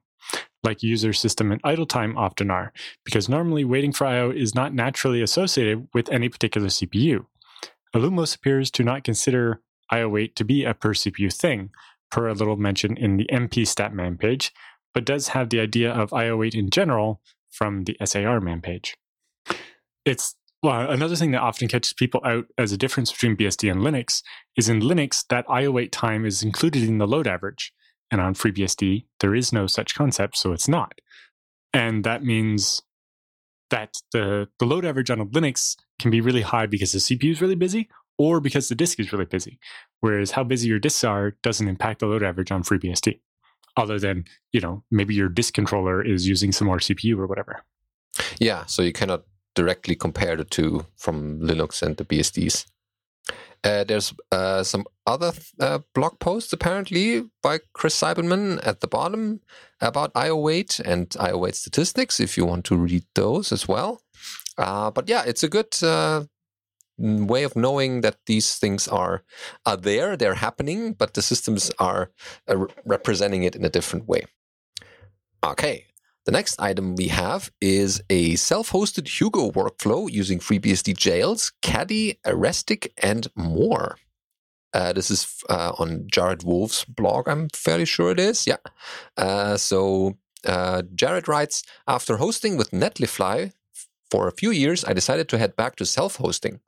like 0.63 0.83
user 0.83 1.13
system 1.13 1.51
and 1.51 1.61
idle 1.65 1.87
time 1.87 2.17
often 2.17 2.51
are, 2.51 2.73
because 3.05 3.29
normally 3.29 3.65
waiting 3.65 3.93
for 3.93 4.07
I/O 4.07 4.31
is 4.31 4.55
not 4.55 4.75
naturally 4.75 5.23
associated 5.23 5.89
with 5.93 6.11
any 6.11 6.29
particular 6.29 6.69
CPU. 6.69 7.27
Illumos 7.95 8.37
appears 8.37 8.71
to 8.73 8.85
not 8.85 9.05
consider 9.05 9.61
I/O 9.91 10.09
wait 10.09 10.37
to 10.37 10.45
be 10.45 10.65
a 10.65 10.75
per 10.75 10.95
CPU 10.95 11.33
thing, 11.33 11.71
per 12.11 12.29
a 12.29 12.35
little 12.35 12.57
mention 12.57 12.97
in 12.97 13.17
the 13.17 13.27
MP 13.33 13.67
stat 13.67 13.95
man 13.95 14.17
page, 14.17 14.53
but 14.95 15.05
does 15.05 15.29
have 15.29 15.51
the 15.51 15.61
idea 15.61 15.93
of 15.93 16.13
I/O 16.13 16.37
wait 16.37 16.55
in 16.55 16.71
general 16.71 17.21
from 17.51 17.85
the 17.85 17.97
SAR 18.05 18.41
man 18.41 18.61
page. 18.61 18.97
It's 20.05 20.37
well, 20.63 20.89
another 20.89 21.17
thing 21.17 21.33
that 21.33 21.43
often 21.43 21.67
catches 21.67 21.93
people 21.93 22.21
out 22.25 22.47
as 22.57 22.71
a 22.71 22.77
difference 22.77 23.11
between 23.11 23.37
BSD 23.37 23.69
and 23.69 23.81
Linux 23.81 24.23
is 24.57 24.69
in 24.69 24.81
Linux 24.81 25.27
that 25.29 25.45
IO 25.49 25.73
wait 25.73 25.91
time 25.91 26.25
is 26.25 26.45
included 26.45 26.85
in 26.85 26.99
the 26.99 27.07
load 27.07 27.27
average, 27.27 27.73
and 28.13 28.21
on 28.21 28.35
FreeBSD, 28.35 29.07
there 29.21 29.35
is 29.35 29.53
no 29.53 29.67
such 29.67 29.95
concept, 29.97 30.37
so 30.37 30.53
it's 30.53 30.69
not. 30.69 31.01
And 31.73 32.05
that 32.05 32.23
means 32.23 32.83
that 33.71 33.97
the, 34.13 34.49
the 34.59 34.67
load 34.67 34.85
average 34.85 35.11
on 35.11 35.19
a 35.19 35.27
Linux 35.27 35.77
can 35.99 36.11
be 36.11 36.21
really 36.21 36.43
high 36.43 36.67
because 36.67 36.93
the 36.93 36.99
CPU 36.99 37.33
is 37.33 37.41
really 37.41 37.55
busy 37.55 37.89
or 38.19 38.39
because 38.39 38.69
the 38.69 38.75
disk 38.75 39.01
is 39.01 39.13
really 39.13 39.25
busy. 39.25 39.59
Whereas 40.01 40.33
how 40.33 40.45
busy 40.45 40.69
your 40.69 40.79
disks 40.79 41.03
are 41.03 41.33
doesn't 41.43 41.67
impact 41.67 42.01
the 42.01 42.07
load 42.07 42.23
average 42.23 42.53
on 42.53 42.63
FreeBSD, 42.63 43.19
other 43.79 43.99
than, 43.99 44.27
you 44.53 44.61
know, 44.61 44.85
maybe 44.91 45.15
your 45.15 45.31
disk 45.31 45.55
controller 45.55 46.05
is 46.05 46.29
using 46.29 46.53
some 46.53 46.67
more 46.67 46.79
CPU 46.79 47.17
or 47.17 47.27
whatever. 47.27 47.65
Yeah, 48.39 48.67
so 48.67 48.83
you 48.83 48.93
cannot 48.93 49.23
directly 49.55 49.97
compare 49.97 50.37
the 50.37 50.45
two 50.45 50.85
from 50.97 51.41
Linux 51.41 51.83
and 51.83 51.97
the 51.97 52.05
BSDs. 52.05 52.67
Uh, 53.65 53.85
there's 53.85 54.13
uh, 54.33 54.63
some 54.63 54.85
other 55.07 55.33
uh, 55.61 55.79
blog 55.95 56.19
posts 56.19 56.53
apparently 56.53 57.25
by 57.43 57.61
Chris 57.75 58.01
Siebenmann 58.01 58.61
at 58.67 58.81
the 58.81 58.89
bottom 58.89 59.41
about 59.81 60.11
IO 60.17 60.37
wait 60.37 60.81
and 60.81 61.15
IO 61.21 61.39
wait 61.39 61.55
statistics 61.55 62.19
if 62.19 62.37
you 62.37 62.45
want 62.45 62.65
to 62.65 62.77
read 62.77 63.05
those 63.15 63.53
as 63.53 63.69
well. 63.69 64.03
Uh, 64.59 64.91
but 64.91 65.09
yeah, 65.09 65.23
it's 65.27 65.45
a 65.45 65.49
good 65.49 65.73
uh, 65.83 66.25
way 66.99 67.45
of 67.45 67.57
knowing 67.57 68.01
that 68.01 68.17
these 68.27 68.57
things 68.57 68.89
are 68.89 69.23
are 69.65 69.77
there, 69.77 70.17
they're 70.17 70.35
happening, 70.35 70.93
but 70.93 71.15
the 71.15 71.23
systems 71.23 71.71
are 71.79 72.11
uh, 72.49 72.67
representing 72.85 73.45
it 73.45 73.57
in 73.57 73.65
a 73.65 73.71
different 73.71 74.09
way. 74.09 74.25
Okay, 75.45 75.87
the 76.25 76.33
next 76.33 76.61
item 76.61 76.95
we 76.95 77.09
have 77.09 77.51
is 77.61 78.03
a 78.09 78.37
self-hosted 78.37 79.09
Hugo 79.09 79.51
workflow 79.51 80.11
using 80.11 80.39
FreeBSD 80.39 80.97
jails, 80.97 81.53
Caddy, 81.63 82.19
Restic, 82.25 82.93
and 83.03 83.29
more. 83.35 83.97
Uh, 84.73 84.93
this 84.93 85.11
is 85.11 85.43
uh, 85.51 85.73
on 85.79 86.07
Jared 86.07 86.45
Wolff's 86.45 86.85
blog, 86.85 87.29
I'm 87.29 87.49
fairly 87.55 87.85
sure 87.85 88.11
it 88.11 88.19
is. 88.19 88.47
Yeah. 88.47 88.57
Uh, 89.17 89.57
so 89.57 90.17
uh, 90.47 90.83
Jared 90.95 91.29
writes 91.29 91.63
After 91.87 92.17
hosting 92.17 92.57
with 92.57 92.71
Netlify 92.71 93.53
for 94.11 94.29
a 94.29 94.33
few 94.33 94.51
years, 94.51 94.85
I 94.85 94.93
decided 94.93 95.29
to 95.29 95.39
head 95.39 95.57
back 95.57 95.77
to 95.77 95.87
self 95.87 96.17
hosting. 96.17 96.61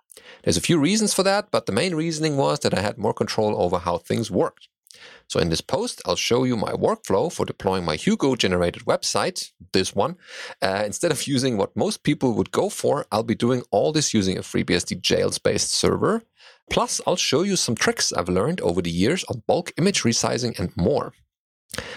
There's 0.42 0.56
a 0.56 0.62
few 0.62 0.78
reasons 0.78 1.14
for 1.14 1.22
that, 1.22 1.50
but 1.50 1.66
the 1.66 1.72
main 1.72 1.94
reasoning 1.94 2.36
was 2.36 2.60
that 2.60 2.76
I 2.76 2.80
had 2.80 2.98
more 2.98 3.14
control 3.14 3.60
over 3.60 3.78
how 3.78 3.98
things 3.98 4.30
worked. 4.30 4.68
So 5.28 5.40
in 5.40 5.48
this 5.48 5.60
post, 5.60 6.02
I'll 6.06 6.16
show 6.16 6.44
you 6.44 6.56
my 6.56 6.72
workflow 6.72 7.32
for 7.32 7.44
deploying 7.46 7.84
my 7.84 7.96
Hugo 7.96 8.36
generated 8.36 8.84
website, 8.84 9.52
this 9.72 9.94
one. 9.94 10.16
Uh, 10.62 10.82
instead 10.84 11.12
of 11.12 11.26
using 11.26 11.56
what 11.56 11.76
most 11.76 12.02
people 12.02 12.34
would 12.34 12.50
go 12.50 12.68
for, 12.68 13.06
I'll 13.10 13.22
be 13.22 13.34
doing 13.34 13.62
all 13.70 13.92
this 13.92 14.14
using 14.14 14.36
a 14.36 14.42
FreeBSD 14.42 15.00
jails 15.00 15.38
based 15.38 15.70
server. 15.70 16.22
Plus, 16.70 17.00
I'll 17.06 17.16
show 17.16 17.42
you 17.42 17.56
some 17.56 17.74
tricks 17.74 18.12
I've 18.12 18.28
learned 18.28 18.60
over 18.60 18.80
the 18.80 18.90
years 18.90 19.24
on 19.24 19.42
bulk 19.46 19.72
image 19.76 20.02
resizing 20.02 20.58
and 20.58 20.74
more. 20.76 21.12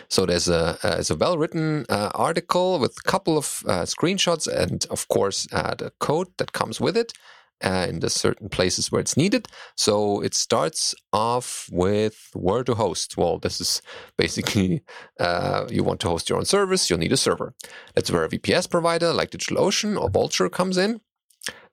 So 0.09 0.25
there's 0.25 0.47
a, 0.47 0.77
uh, 0.83 1.03
a 1.09 1.15
well-written 1.15 1.85
uh, 1.89 2.09
article 2.15 2.79
with 2.79 2.97
a 2.97 3.09
couple 3.09 3.37
of 3.37 3.63
uh, 3.67 3.83
screenshots 3.83 4.47
and, 4.47 4.85
of 4.89 5.07
course, 5.07 5.47
uh, 5.51 5.75
the 5.75 5.91
code 5.99 6.29
that 6.37 6.51
comes 6.53 6.81
with 6.81 6.97
it 6.97 7.13
uh, 7.63 7.87
in 7.89 7.99
the 7.99 8.09
certain 8.09 8.49
places 8.49 8.91
where 8.91 9.01
it's 9.01 9.17
needed. 9.17 9.47
So 9.75 10.21
it 10.21 10.33
starts 10.33 10.95
off 11.11 11.69
with 11.71 12.29
where 12.33 12.63
to 12.63 12.75
host. 12.75 13.17
Well, 13.17 13.39
this 13.39 13.59
is 13.59 13.81
basically 14.17 14.81
uh, 15.19 15.67
you 15.69 15.83
want 15.83 15.99
to 16.01 16.09
host 16.09 16.29
your 16.29 16.37
own 16.37 16.45
service, 16.45 16.89
you'll 16.89 16.99
need 16.99 17.11
a 17.11 17.17
server. 17.17 17.53
That's 17.95 18.11
where 18.11 18.23
a 18.23 18.29
VPS 18.29 18.69
provider 18.69 19.13
like 19.13 19.31
DigitalOcean 19.31 19.99
or 19.99 20.09
Vultr 20.09 20.51
comes 20.51 20.77
in. 20.77 21.01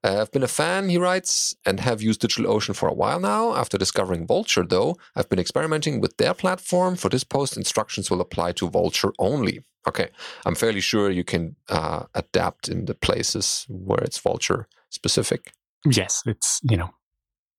Uh, 0.04 0.20
I've 0.20 0.32
been 0.32 0.42
a 0.42 0.48
fan, 0.48 0.90
he 0.90 0.98
writes, 0.98 1.56
and 1.64 1.80
have 1.80 2.02
used 2.02 2.20
DigitalOcean 2.20 2.76
for 2.76 2.88
a 2.88 2.94
while 2.94 3.18
now. 3.18 3.54
After 3.54 3.78
discovering 3.78 4.26
Vultr, 4.26 4.68
though, 4.68 4.98
I've 5.16 5.30
been 5.30 5.38
experimenting 5.38 5.98
with 5.98 6.18
their 6.18 6.34
platform. 6.34 6.96
For 6.96 7.08
this 7.08 7.24
post, 7.24 7.56
instructions 7.56 8.10
will 8.10 8.20
apply 8.20 8.52
to 8.52 8.68
Vultr 8.68 9.12
only. 9.18 9.64
Okay, 9.88 10.08
I'm 10.44 10.54
fairly 10.54 10.80
sure 10.80 11.10
you 11.10 11.24
can 11.24 11.56
uh, 11.70 12.04
adapt 12.14 12.68
in 12.68 12.84
the 12.84 12.94
places 12.94 13.64
where 13.68 14.00
it's 14.00 14.20
Vultr 14.20 14.66
specific. 14.90 15.52
Yes, 15.86 16.22
it's 16.26 16.60
you 16.68 16.76
know, 16.76 16.90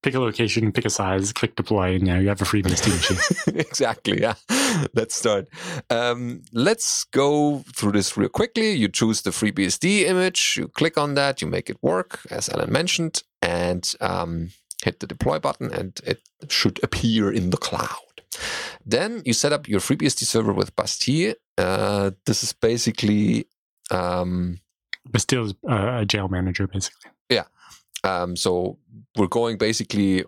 pick 0.05 0.13
a 0.13 0.19
location, 0.19 0.71
pick 0.71 0.85
a 0.85 0.89
size, 0.89 1.33
click 1.33 1.55
deploy, 1.55 1.95
and 1.95 2.03
now 2.03 2.19
you 2.19 2.29
have 2.29 2.41
a 2.41 2.45
FreeBSD 2.45 2.87
machine. 2.93 3.55
exactly. 3.59 4.21
Yeah. 4.21 4.35
Let's 4.93 5.15
start. 5.15 5.47
Um, 5.89 6.43
let's 6.51 7.05
go 7.05 7.63
through 7.75 7.93
this 7.93 8.17
real 8.17 8.29
quickly. 8.29 8.73
You 8.73 8.89
choose 8.89 9.21
the 9.21 9.29
FreeBSD 9.29 10.01
image, 10.01 10.57
you 10.57 10.67
click 10.67 10.97
on 10.97 11.13
that, 11.13 11.41
you 11.41 11.47
make 11.47 11.69
it 11.69 11.77
work, 11.81 12.19
as 12.29 12.49
Alan 12.49 12.71
mentioned, 12.71 13.23
and 13.41 13.93
um, 14.01 14.51
hit 14.83 14.99
the 14.99 15.07
deploy 15.07 15.39
button, 15.39 15.73
and 15.73 15.99
it 16.05 16.19
should 16.49 16.83
appear 16.83 17.31
in 17.31 17.51
the 17.51 17.57
cloud. 17.57 18.21
Then 18.85 19.21
you 19.25 19.33
set 19.33 19.53
up 19.53 19.67
your 19.67 19.79
FreeBSD 19.79 20.25
server 20.25 20.53
with 20.53 20.75
Bastille. 20.75 21.35
Uh, 21.57 22.11
this 22.25 22.43
is 22.43 22.51
basically 22.51 23.47
um, 23.91 24.59
Bastille 25.09 25.45
is 25.45 25.53
uh, 25.69 25.99
a 26.01 26.05
jail 26.05 26.27
manager, 26.27 26.67
basically. 26.67 27.11
Yeah. 27.29 27.45
Um, 28.05 28.35
so 28.35 28.77
we're 29.17 29.27
going 29.27 29.57
basically 29.57 30.23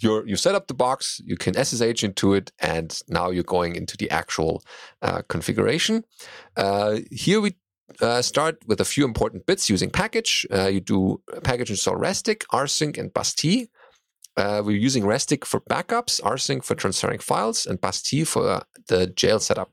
you 0.00 0.24
you 0.26 0.36
set 0.36 0.54
up 0.54 0.66
the 0.66 0.74
box, 0.74 1.20
you 1.24 1.36
can 1.36 1.54
SSH 1.54 2.04
into 2.04 2.34
it, 2.34 2.52
and 2.58 3.00
now 3.08 3.30
you're 3.30 3.42
going 3.56 3.74
into 3.74 3.96
the 3.96 4.10
actual 4.10 4.62
uh, 5.00 5.22
configuration. 5.28 6.04
Uh, 6.56 6.98
here 7.10 7.40
we 7.40 7.56
uh, 8.00 8.22
start 8.22 8.58
with 8.66 8.80
a 8.80 8.84
few 8.84 9.04
important 9.04 9.46
bits 9.46 9.70
using 9.70 9.90
package. 9.90 10.46
Uh, 10.52 10.68
you 10.68 10.80
do 10.80 11.22
package 11.42 11.70
install 11.70 11.96
Restic, 11.96 12.44
rsync, 12.52 12.98
and 12.98 13.12
Bastille. 13.14 13.66
Uh, 14.36 14.62
we're 14.64 14.76
using 14.76 15.04
Restic 15.04 15.44
for 15.44 15.60
backups, 15.60 16.20
rsync 16.22 16.64
for 16.64 16.74
transferring 16.74 17.18
files, 17.18 17.66
and 17.66 17.80
Bastille 17.80 18.26
for 18.26 18.62
the 18.88 19.06
jail 19.06 19.40
setup. 19.40 19.70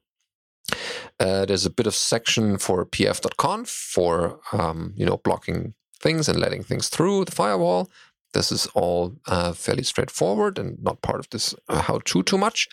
Uh, 1.19 1.45
there's 1.45 1.65
a 1.65 1.69
bit 1.69 1.87
of 1.87 1.95
section 1.95 2.57
for 2.57 2.85
pf.conf 2.85 3.67
for 3.67 4.39
um, 4.53 4.93
you 4.95 5.05
know 5.05 5.17
blocking 5.17 5.73
things 5.99 6.29
and 6.29 6.39
letting 6.39 6.63
things 6.63 6.89
through 6.89 7.25
the 7.25 7.31
firewall. 7.31 7.89
This 8.33 8.51
is 8.51 8.67
all 8.67 9.15
uh, 9.27 9.53
fairly 9.53 9.83
straightforward 9.83 10.59
and 10.59 10.81
not 10.81 11.01
part 11.01 11.19
of 11.19 11.29
this 11.29 11.55
uh, 11.67 11.81
how-to 11.81 12.23
too 12.23 12.37
much. 12.37 12.67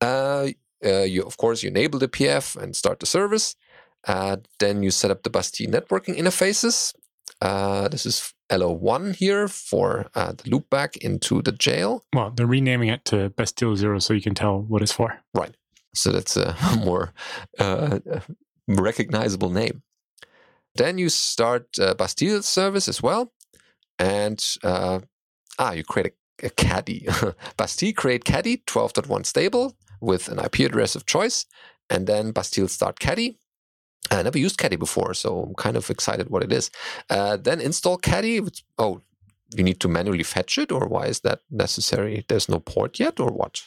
Uh, 0.00 0.48
uh 0.84 1.02
you, 1.02 1.22
of 1.22 1.36
course, 1.36 1.62
you 1.62 1.68
enable 1.68 1.98
the 1.98 2.08
PF 2.08 2.56
and 2.56 2.74
start 2.74 3.00
the 3.00 3.06
service. 3.06 3.56
Uh, 4.08 4.36
then 4.58 4.82
you 4.82 4.90
set 4.90 5.10
up 5.10 5.22
the 5.22 5.30
Bastille 5.30 5.70
networking 5.70 6.16
interfaces. 6.16 6.94
Uh, 7.40 7.88
this 7.88 8.06
is 8.06 8.32
LO1 8.50 9.16
here 9.16 9.48
for 9.48 10.06
the 10.14 10.44
loopback 10.50 10.96
into 10.96 11.42
the 11.42 11.52
jail. 11.52 12.04
Well, 12.12 12.30
they're 12.30 12.46
renaming 12.46 12.88
it 12.88 13.04
to 13.06 13.30
Bastille 13.30 13.76
Zero 13.76 13.98
so 13.98 14.14
you 14.14 14.22
can 14.22 14.34
tell 14.34 14.60
what 14.60 14.82
it's 14.82 14.92
for. 14.92 15.20
Right. 15.34 15.54
So 15.94 16.10
that's 16.10 16.36
a 16.36 16.56
more 16.84 17.12
recognizable 18.68 19.50
name. 19.50 19.82
Then 20.74 20.98
you 20.98 21.08
start 21.08 21.78
uh, 21.78 21.94
Bastille 21.94 22.42
service 22.42 22.88
as 22.88 23.02
well. 23.02 23.32
And 23.98 24.44
uh, 24.62 25.00
ah, 25.58 25.72
you 25.72 25.84
create 25.84 26.14
a, 26.42 26.46
a 26.46 26.50
caddy. 26.50 27.08
Bastille 27.56 27.92
create 27.92 28.24
caddy 28.24 28.58
12.1 28.66 29.26
stable 29.26 29.76
with 30.00 30.28
an 30.28 30.38
IP 30.38 30.60
address 30.60 30.94
of 30.94 31.06
choice. 31.06 31.46
And 31.90 32.06
then 32.06 32.32
Bastille 32.32 32.68
start 32.68 32.98
caddy. 32.98 33.38
I 34.10 34.22
never 34.22 34.38
used 34.38 34.58
caddy 34.58 34.76
before, 34.76 35.14
so 35.14 35.42
I'm 35.42 35.54
kind 35.54 35.76
of 35.76 35.88
excited 35.88 36.28
what 36.28 36.42
it 36.42 36.52
is. 36.52 36.70
Uh, 37.08 37.36
then 37.36 37.60
install 37.60 37.96
caddy. 37.96 38.40
Oh, 38.78 39.00
you 39.54 39.62
need 39.62 39.80
to 39.80 39.88
manually 39.88 40.22
fetch 40.24 40.58
it, 40.58 40.72
or 40.72 40.86
why 40.86 41.06
is 41.06 41.20
that 41.20 41.40
necessary? 41.50 42.24
There's 42.28 42.48
no 42.48 42.58
port 42.58 42.98
yet, 42.98 43.20
or 43.20 43.30
what? 43.30 43.62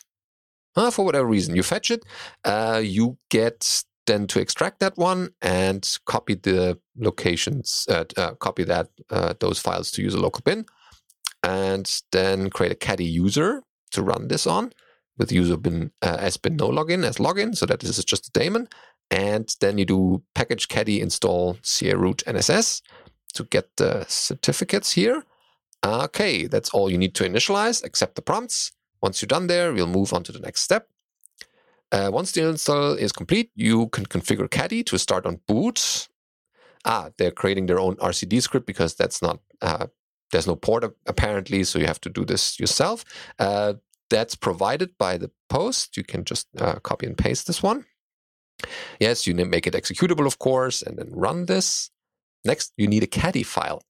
Uh, 0.75 0.91
for 0.91 1.05
whatever 1.05 1.25
reason, 1.25 1.55
you 1.55 1.63
fetch 1.63 1.89
it. 1.89 2.03
Uh, 2.43 2.81
you 2.83 3.17
get 3.29 3.83
then 4.05 4.27
to 4.27 4.39
extract 4.39 4.79
that 4.79 4.97
one 4.97 5.29
and 5.41 5.97
copy 6.05 6.35
the 6.35 6.77
locations, 6.97 7.87
uh, 7.89 8.05
uh, 8.17 8.33
copy 8.35 8.63
that 8.63 8.89
uh, 9.09 9.33
those 9.39 9.59
files 9.59 9.91
to 9.91 10.01
use 10.01 10.13
a 10.13 10.19
local 10.19 10.41
bin, 10.43 10.65
and 11.43 12.01
then 12.11 12.49
create 12.49 12.71
a 12.71 12.75
caddy 12.75 13.05
user 13.05 13.63
to 13.91 14.01
run 14.01 14.27
this 14.27 14.47
on 14.47 14.71
with 15.17 15.31
user 15.31 15.57
bin 15.57 15.91
uh, 16.01 16.17
as 16.19 16.37
bin 16.37 16.55
no 16.55 16.69
login 16.69 17.05
as 17.05 17.17
login, 17.17 17.55
so 17.55 17.65
that 17.65 17.79
this 17.79 17.97
is 17.97 18.05
just 18.05 18.27
a 18.27 18.31
daemon. 18.31 18.67
And 19.11 19.55
then 19.59 19.77
you 19.77 19.85
do 19.85 20.23
package 20.33 20.67
caddy 20.67 20.99
install 20.99 21.57
ca 21.63 21.93
root 21.93 22.23
nss 22.25 22.81
to 23.33 23.43
get 23.43 23.75
the 23.77 24.05
certificates 24.07 24.93
here. 24.93 25.23
Okay, 25.85 26.47
that's 26.47 26.71
all 26.71 26.89
you 26.89 26.97
need 26.97 27.13
to 27.15 27.23
initialize, 27.23 27.83
accept 27.83 28.15
the 28.15 28.21
prompts. 28.21 28.71
Once 29.01 29.21
you're 29.21 29.27
done 29.27 29.47
there, 29.47 29.71
we'll 29.71 29.85
move 29.85 30.13
on 30.13 30.23
to 30.23 30.31
the 30.31 30.39
next 30.39 30.61
step. 30.61 30.87
Uh, 31.95 32.11
once 32.11 32.33
the 32.33 32.45
install 32.45 32.91
is 32.95 33.13
complete, 33.13 33.51
you 33.55 33.87
can 33.87 34.05
configure 34.05 34.51
Caddy 34.51 34.83
to 34.83 34.97
start 34.99 35.25
on 35.25 35.39
boot. 35.47 36.09
Ah, 36.83 37.09
they're 37.17 37.31
creating 37.31 37.67
their 37.67 37.79
own 37.79 37.95
RCD 37.95 38.41
script 38.41 38.67
because 38.67 38.95
that's 38.95 39.21
not 39.21 39.39
uh, 39.61 39.87
there's 40.31 40.45
no 40.45 40.57
port 40.57 40.83
apparently, 41.05 41.63
so 41.63 41.79
you 41.79 41.85
have 41.85 42.01
to 42.01 42.09
do 42.09 42.25
this 42.25 42.59
yourself. 42.59 43.05
Uh, 43.39 43.75
that's 44.09 44.35
provided 44.35 44.97
by 44.97 45.17
the 45.17 45.31
post. 45.47 45.95
You 45.95 46.03
can 46.03 46.25
just 46.25 46.47
uh, 46.59 46.79
copy 46.79 47.05
and 47.05 47.17
paste 47.17 47.47
this 47.47 47.63
one. 47.63 47.85
Yes, 48.99 49.25
you 49.25 49.33
make 49.33 49.65
it 49.65 49.73
executable, 49.73 50.25
of 50.25 50.37
course, 50.37 50.81
and 50.81 50.97
then 50.97 51.09
run 51.11 51.45
this. 51.45 51.91
Next, 52.43 52.73
you 52.75 52.87
need 52.87 53.03
a 53.03 53.07
caddy 53.07 53.43
file. 53.43 53.81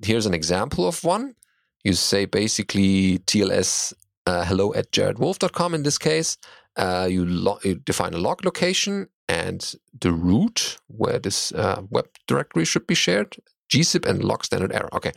Here's 0.00 0.26
an 0.26 0.34
example 0.34 0.86
of 0.86 1.02
one. 1.02 1.34
You 1.82 1.94
say 1.94 2.24
basically 2.24 3.18
TLS 3.18 3.92
uh, 4.28 4.44
hello 4.44 4.74
at 4.74 4.92
jaredwolff.com 4.92 5.74
in 5.74 5.82
this 5.82 5.96
case, 5.96 6.36
uh, 6.78 7.08
you, 7.10 7.24
lo- 7.24 7.58
you, 7.62 7.74
define 7.74 8.14
a 8.14 8.18
log 8.18 8.44
location 8.44 9.08
and 9.28 9.74
the 10.00 10.12
root 10.12 10.78
where 10.86 11.18
this 11.18 11.52
uh, 11.52 11.82
web 11.90 12.08
directory 12.26 12.64
should 12.64 12.86
be 12.86 12.94
shared, 12.94 13.36
gzip 13.70 14.08
and 14.08 14.24
log 14.24 14.44
standard 14.44 14.72
error. 14.72 14.88
Okay. 14.94 15.12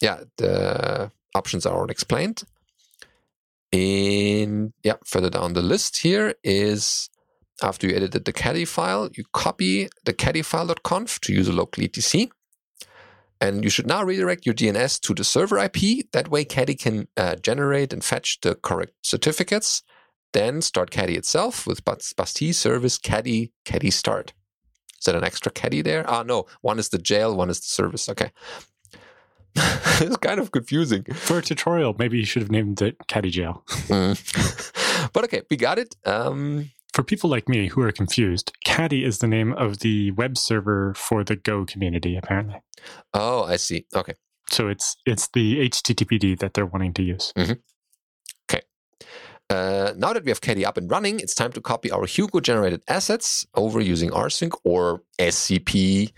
Yeah, 0.00 0.24
the 0.36 1.10
options 1.34 1.64
are 1.64 1.78
all 1.78 1.90
explained. 1.90 2.42
In 3.70 4.74
yeah, 4.82 4.96
further 5.06 5.30
down 5.30 5.54
the 5.54 5.62
list 5.62 5.98
here 5.98 6.34
is 6.44 7.08
after 7.62 7.86
you 7.86 7.94
edited 7.94 8.24
the 8.24 8.32
caddy 8.32 8.64
file, 8.66 9.08
you 9.16 9.24
copy 9.32 9.88
the 10.04 10.12
caddyfile.conf 10.12 11.20
to 11.20 11.32
use 11.32 11.48
a 11.48 11.52
local 11.52 11.84
etc. 11.84 12.28
And 13.40 13.64
you 13.64 13.70
should 13.70 13.86
now 13.86 14.04
redirect 14.04 14.46
your 14.46 14.54
DNS 14.54 15.00
to 15.00 15.14
the 15.14 15.24
server 15.24 15.58
IP. 15.58 16.10
That 16.12 16.28
way, 16.28 16.44
Caddy 16.44 16.76
can 16.76 17.08
uh, 17.16 17.34
generate 17.36 17.92
and 17.92 18.04
fetch 18.04 18.40
the 18.40 18.54
correct 18.54 18.92
certificates. 19.02 19.82
Then 20.32 20.62
start 20.62 20.90
Caddy 20.90 21.16
itself 21.16 21.66
with 21.66 21.84
Bastille 21.84 22.52
service 22.52 22.98
Caddy 22.98 23.52
Caddy 23.64 23.90
start. 23.90 24.32
Is 24.98 25.06
that 25.06 25.16
an 25.16 25.24
extra 25.24 25.50
Caddy 25.50 25.82
there? 25.82 26.08
Ah, 26.08 26.22
no. 26.22 26.46
One 26.60 26.78
is 26.78 26.90
the 26.90 26.98
jail, 26.98 27.36
one 27.36 27.50
is 27.50 27.60
the 27.60 27.66
service. 27.66 28.08
Okay. 28.08 28.30
it's 29.56 30.16
kind 30.18 30.40
of 30.40 30.52
confusing. 30.52 31.04
For 31.12 31.38
a 31.38 31.42
tutorial, 31.42 31.94
maybe 31.98 32.18
you 32.18 32.24
should 32.24 32.42
have 32.42 32.50
named 32.50 32.80
it 32.80 32.96
Caddy 33.08 33.30
Jail. 33.30 33.64
mm. 33.68 34.72
But 35.12 35.24
okay, 35.24 35.42
we 35.50 35.56
got 35.56 35.78
it. 35.78 35.96
Um, 36.06 36.70
for 36.92 37.02
people 37.02 37.28
like 37.28 37.48
me 37.48 37.68
who 37.68 37.82
are 37.82 37.92
confused, 37.92 38.52
Caddy 38.64 39.04
is 39.04 39.18
the 39.18 39.26
name 39.26 39.52
of 39.52 39.80
the 39.80 40.12
web 40.12 40.38
server 40.38 40.94
for 40.94 41.24
the 41.24 41.36
Go 41.36 41.64
community, 41.64 42.16
apparently. 42.16 42.60
Oh, 43.12 43.44
I 43.44 43.56
see. 43.56 43.86
Okay. 43.94 44.14
So 44.48 44.68
it's 44.68 44.96
it's 45.06 45.28
the 45.28 45.68
HTTPD 45.68 46.38
that 46.38 46.54
they're 46.54 46.66
wanting 46.66 46.92
to 46.94 47.02
use. 47.02 47.32
Mm-hmm. 47.36 47.54
Uh, 49.52 49.92
now 49.98 50.14
that 50.14 50.24
we 50.24 50.30
have 50.30 50.40
Caddy 50.40 50.64
up 50.64 50.78
and 50.78 50.90
running, 50.90 51.20
it's 51.20 51.34
time 51.34 51.52
to 51.52 51.60
copy 51.60 51.90
our 51.90 52.06
Hugo 52.06 52.40
generated 52.40 52.80
assets 52.88 53.46
over 53.54 53.82
using 53.82 54.08
rsync 54.08 54.52
or 54.64 55.02
SCP, 55.18 56.10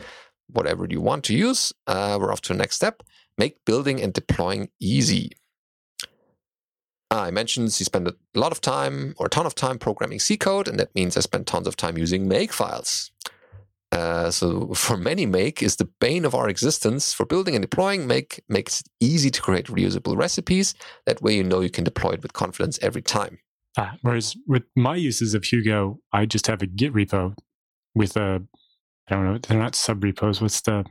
whatever 0.47 0.87
you 0.89 1.01
want 1.01 1.25
to 1.25 1.35
use. 1.35 1.73
Uh, 1.89 2.17
we're 2.21 2.33
off 2.33 2.43
to 2.43 2.53
the 2.53 2.59
next 2.59 2.77
step. 2.77 3.03
Make 3.37 3.65
building 3.65 4.01
and 4.01 4.13
deploying 4.13 4.69
easy. 4.79 5.33
I 7.11 7.33
mentioned 7.33 7.73
he 7.73 7.83
spent 7.83 8.07
a 8.07 8.15
lot 8.37 8.53
of 8.53 8.61
time 8.61 9.15
or 9.19 9.27
a 9.27 9.31
ton 9.31 9.47
of 9.47 9.57
time 9.57 9.79
programming 9.79 10.21
C 10.21 10.37
code, 10.37 10.69
and 10.69 10.79
that 10.79 10.95
means 10.95 11.17
I 11.17 11.21
spent 11.21 11.49
tons 11.49 11.67
of 11.67 11.77
time 11.77 11.99
using 11.99 12.29
make 12.29 12.53
files. 12.53 13.11
Uh, 13.95 14.31
so 14.31 14.75
for 14.75 14.97
many, 14.97 15.27
make 15.27 15.63
is 15.63 15.77
the 15.77 15.89
bane 16.01 16.25
of 16.25 16.35
our 16.35 16.49
existence. 16.49 17.13
For 17.13 17.25
building 17.25 17.55
and 17.55 17.63
deploying, 17.63 18.07
make 18.07 18.43
makes 18.49 18.81
it 18.81 18.89
easy 19.01 19.31
to 19.31 19.41
create 19.41 19.67
reusable 19.67 20.17
recipes. 20.17 20.75
That 21.07 21.23
way, 21.23 21.37
you 21.37 21.45
know 21.45 21.61
you 21.61 21.71
can 21.71 21.85
deploy 21.85 22.13
it 22.13 22.23
with 22.23 22.33
confidence 22.33 22.79
every 22.83 23.03
time. 23.03 23.39
Ah, 23.77 23.97
whereas 24.03 24.37
with 24.47 24.65
my 24.77 24.97
uses 24.97 25.35
of 25.35 25.45
Hugo, 25.45 25.99
I 26.13 26.27
just 26.27 26.47
have 26.47 26.63
a 26.63 26.67
Git 26.67 26.93
repo 26.93 27.35
with 27.95 28.17
a 28.17 28.43
I 29.09 29.15
don't 29.15 29.25
know, 29.25 29.39
they're 29.39 29.59
not 29.59 29.75
sub 29.75 30.03
repos. 30.03 30.41
What's 30.41 30.61
the 30.63 30.85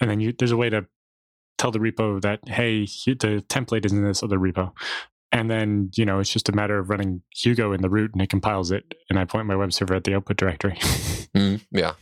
and 0.00 0.10
then 0.10 0.20
you 0.20 0.32
there's 0.32 0.52
a 0.52 0.56
way 0.56 0.70
to 0.70 0.86
tell 1.58 1.70
the 1.70 1.78
repo 1.78 2.20
that 2.22 2.40
hey, 2.48 2.84
the 2.84 3.44
template 3.48 3.86
is 3.86 3.92
in 3.92 4.04
this 4.04 4.22
other 4.22 4.38
repo. 4.38 4.72
And 5.32 5.50
then, 5.50 5.90
you 5.94 6.04
know, 6.04 6.20
it's 6.20 6.30
just 6.30 6.48
a 6.48 6.52
matter 6.52 6.78
of 6.78 6.88
running 6.88 7.20
Hugo 7.34 7.72
in 7.72 7.82
the 7.82 7.90
root 7.90 8.12
and 8.12 8.22
it 8.22 8.30
compiles 8.30 8.70
it. 8.70 8.94
And 9.10 9.18
I 9.18 9.24
point 9.24 9.46
my 9.46 9.56
web 9.56 9.72
server 9.72 9.94
at 9.94 10.04
the 10.04 10.14
output 10.14 10.36
directory. 10.36 10.76
mm, 10.80 11.60
yeah. 11.70 11.92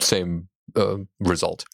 Same 0.00 0.48
uh, 0.74 0.98
result. 1.20 1.64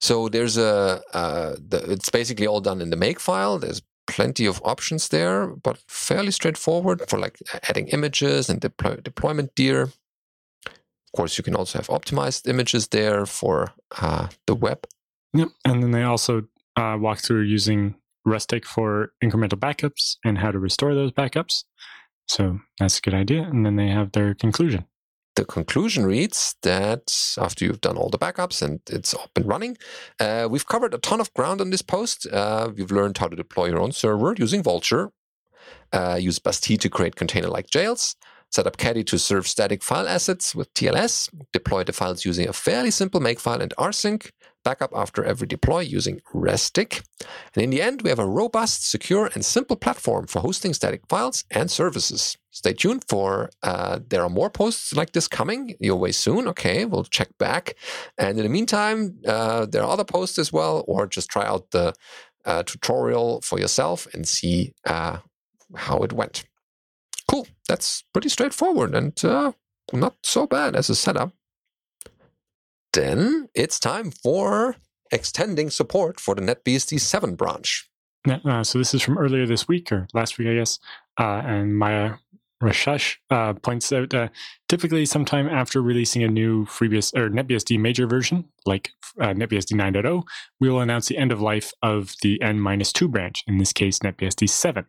So 0.00 0.28
there's 0.28 0.56
a, 0.56 1.00
uh, 1.12 1.56
the, 1.68 1.84
it's 1.88 2.10
basically 2.10 2.46
all 2.46 2.60
done 2.60 2.80
in 2.80 2.90
the 2.90 2.96
make 2.96 3.20
file. 3.20 3.58
There's 3.58 3.82
plenty 4.06 4.46
of 4.46 4.60
options 4.64 5.08
there, 5.08 5.46
but 5.46 5.78
fairly 5.86 6.32
straightforward 6.32 7.08
for 7.08 7.18
like 7.18 7.38
adding 7.68 7.88
images 7.88 8.50
and 8.50 8.60
deploy, 8.60 8.96
deployment 8.96 9.54
dir. 9.54 9.82
Of 9.82 9.92
course, 11.14 11.38
you 11.38 11.44
can 11.44 11.54
also 11.54 11.78
have 11.78 11.88
optimized 11.88 12.48
images 12.48 12.88
there 12.88 13.26
for 13.26 13.74
uh, 14.00 14.28
the 14.46 14.54
web. 14.54 14.86
Yep. 15.34 15.48
And 15.64 15.82
then 15.82 15.92
they 15.92 16.02
also 16.02 16.48
uh, 16.76 16.96
walk 16.98 17.18
through 17.18 17.42
using 17.42 17.94
Restic 18.26 18.64
for 18.64 19.12
incremental 19.22 19.58
backups 19.58 20.16
and 20.24 20.38
how 20.38 20.50
to 20.50 20.58
restore 20.58 20.94
those 20.94 21.12
backups. 21.12 21.64
So 22.28 22.60
that's 22.78 22.98
a 22.98 23.02
good 23.02 23.14
idea. 23.14 23.42
And 23.42 23.64
then 23.64 23.76
they 23.76 23.88
have 23.88 24.12
their 24.12 24.34
conclusion. 24.34 24.84
The 25.34 25.44
conclusion 25.46 26.04
reads 26.04 26.56
that 26.62 27.36
after 27.38 27.64
you've 27.64 27.80
done 27.80 27.96
all 27.96 28.10
the 28.10 28.18
backups 28.18 28.60
and 28.60 28.80
it's 28.90 29.14
up 29.14 29.30
and 29.34 29.46
running, 29.46 29.78
uh, 30.20 30.46
we've 30.50 30.66
covered 30.66 30.92
a 30.92 30.98
ton 30.98 31.20
of 31.20 31.32
ground 31.32 31.60
on 31.62 31.70
this 31.70 31.80
post. 31.80 32.26
Uh, 32.26 32.70
we've 32.76 32.90
learned 32.90 33.16
how 33.16 33.28
to 33.28 33.36
deploy 33.36 33.66
your 33.66 33.80
own 33.80 33.92
server 33.92 34.34
using 34.36 34.62
Vultr, 34.62 35.10
uh, 35.92 36.18
use 36.20 36.38
Bastille 36.38 36.76
to 36.78 36.90
create 36.90 37.16
container 37.16 37.48
like 37.48 37.70
jails, 37.70 38.14
set 38.50 38.66
up 38.66 38.76
Caddy 38.76 39.04
to 39.04 39.18
serve 39.18 39.48
static 39.48 39.82
file 39.82 40.06
assets 40.06 40.54
with 40.54 40.72
TLS, 40.74 41.30
deploy 41.52 41.82
the 41.82 41.94
files 41.94 42.26
using 42.26 42.46
a 42.46 42.52
fairly 42.52 42.90
simple 42.90 43.20
makefile 43.20 43.60
and 43.60 43.74
rsync, 43.78 44.30
backup 44.64 44.92
after 44.94 45.24
every 45.24 45.46
deploy 45.46 45.80
using 45.80 46.20
Restic. 46.34 47.02
And 47.54 47.64
in 47.64 47.70
the 47.70 47.82
end, 47.82 48.02
we 48.02 48.10
have 48.10 48.18
a 48.18 48.26
robust, 48.26 48.88
secure, 48.88 49.30
and 49.34 49.44
simple 49.44 49.76
platform 49.76 50.26
for 50.26 50.40
hosting 50.40 50.74
static 50.74 51.02
files 51.08 51.44
and 51.50 51.70
services. 51.70 52.36
Stay 52.50 52.72
tuned 52.72 53.04
for 53.08 53.50
uh, 53.62 54.00
there 54.08 54.22
are 54.22 54.28
more 54.28 54.50
posts 54.50 54.94
like 54.94 55.12
this 55.12 55.28
coming 55.28 55.74
your 55.80 55.96
way 55.96 56.12
soon. 56.12 56.46
Okay, 56.48 56.84
we'll 56.84 57.04
check 57.04 57.28
back. 57.38 57.74
And 58.18 58.38
in 58.38 58.44
the 58.44 58.50
meantime, 58.50 59.18
uh, 59.26 59.66
there 59.66 59.82
are 59.82 59.90
other 59.90 60.04
posts 60.04 60.38
as 60.38 60.52
well, 60.52 60.84
or 60.86 61.06
just 61.06 61.30
try 61.30 61.46
out 61.46 61.70
the 61.70 61.94
uh, 62.44 62.62
tutorial 62.64 63.40
for 63.40 63.58
yourself 63.58 64.06
and 64.12 64.26
see 64.26 64.72
uh, 64.86 65.18
how 65.74 65.98
it 65.98 66.12
went. 66.12 66.44
Cool. 67.28 67.46
That's 67.68 68.04
pretty 68.12 68.28
straightforward 68.28 68.94
and 68.94 69.24
uh, 69.24 69.52
not 69.92 70.16
so 70.22 70.46
bad 70.46 70.76
as 70.76 70.90
a 70.90 70.94
setup 70.94 71.32
then 72.92 73.48
it's 73.54 73.78
time 73.78 74.10
for 74.10 74.76
extending 75.10 75.70
support 75.70 76.20
for 76.20 76.34
the 76.34 76.42
NetBSD 76.42 77.00
7 77.00 77.34
branch. 77.34 77.88
Uh, 78.28 78.62
so 78.62 78.78
this 78.78 78.94
is 78.94 79.02
from 79.02 79.18
earlier 79.18 79.46
this 79.46 79.66
week 79.66 79.90
or 79.90 80.06
last 80.14 80.38
week, 80.38 80.48
I 80.48 80.54
guess. 80.54 80.78
Uh, 81.18 81.42
and 81.44 81.76
Maya 81.76 82.14
Rashish 82.62 83.16
uh, 83.30 83.54
points 83.54 83.92
out 83.92 84.14
typically 84.68 85.04
sometime 85.04 85.48
after 85.48 85.82
releasing 85.82 86.22
a 86.22 86.28
new 86.28 86.64
FreeBSD 86.66 87.18
or 87.18 87.28
NetBSD 87.28 87.78
major 87.78 88.06
version, 88.06 88.44
like 88.64 88.90
uh, 89.20 89.34
NetBSD 89.34 89.72
9.0, 89.72 90.22
we 90.60 90.70
will 90.70 90.80
announce 90.80 91.08
the 91.08 91.18
end 91.18 91.32
of 91.32 91.40
life 91.40 91.72
of 91.82 92.14
the 92.22 92.40
N-2 92.40 93.10
branch, 93.10 93.42
in 93.46 93.58
this 93.58 93.72
case 93.72 93.98
NetBSD 93.98 94.48
7. 94.48 94.86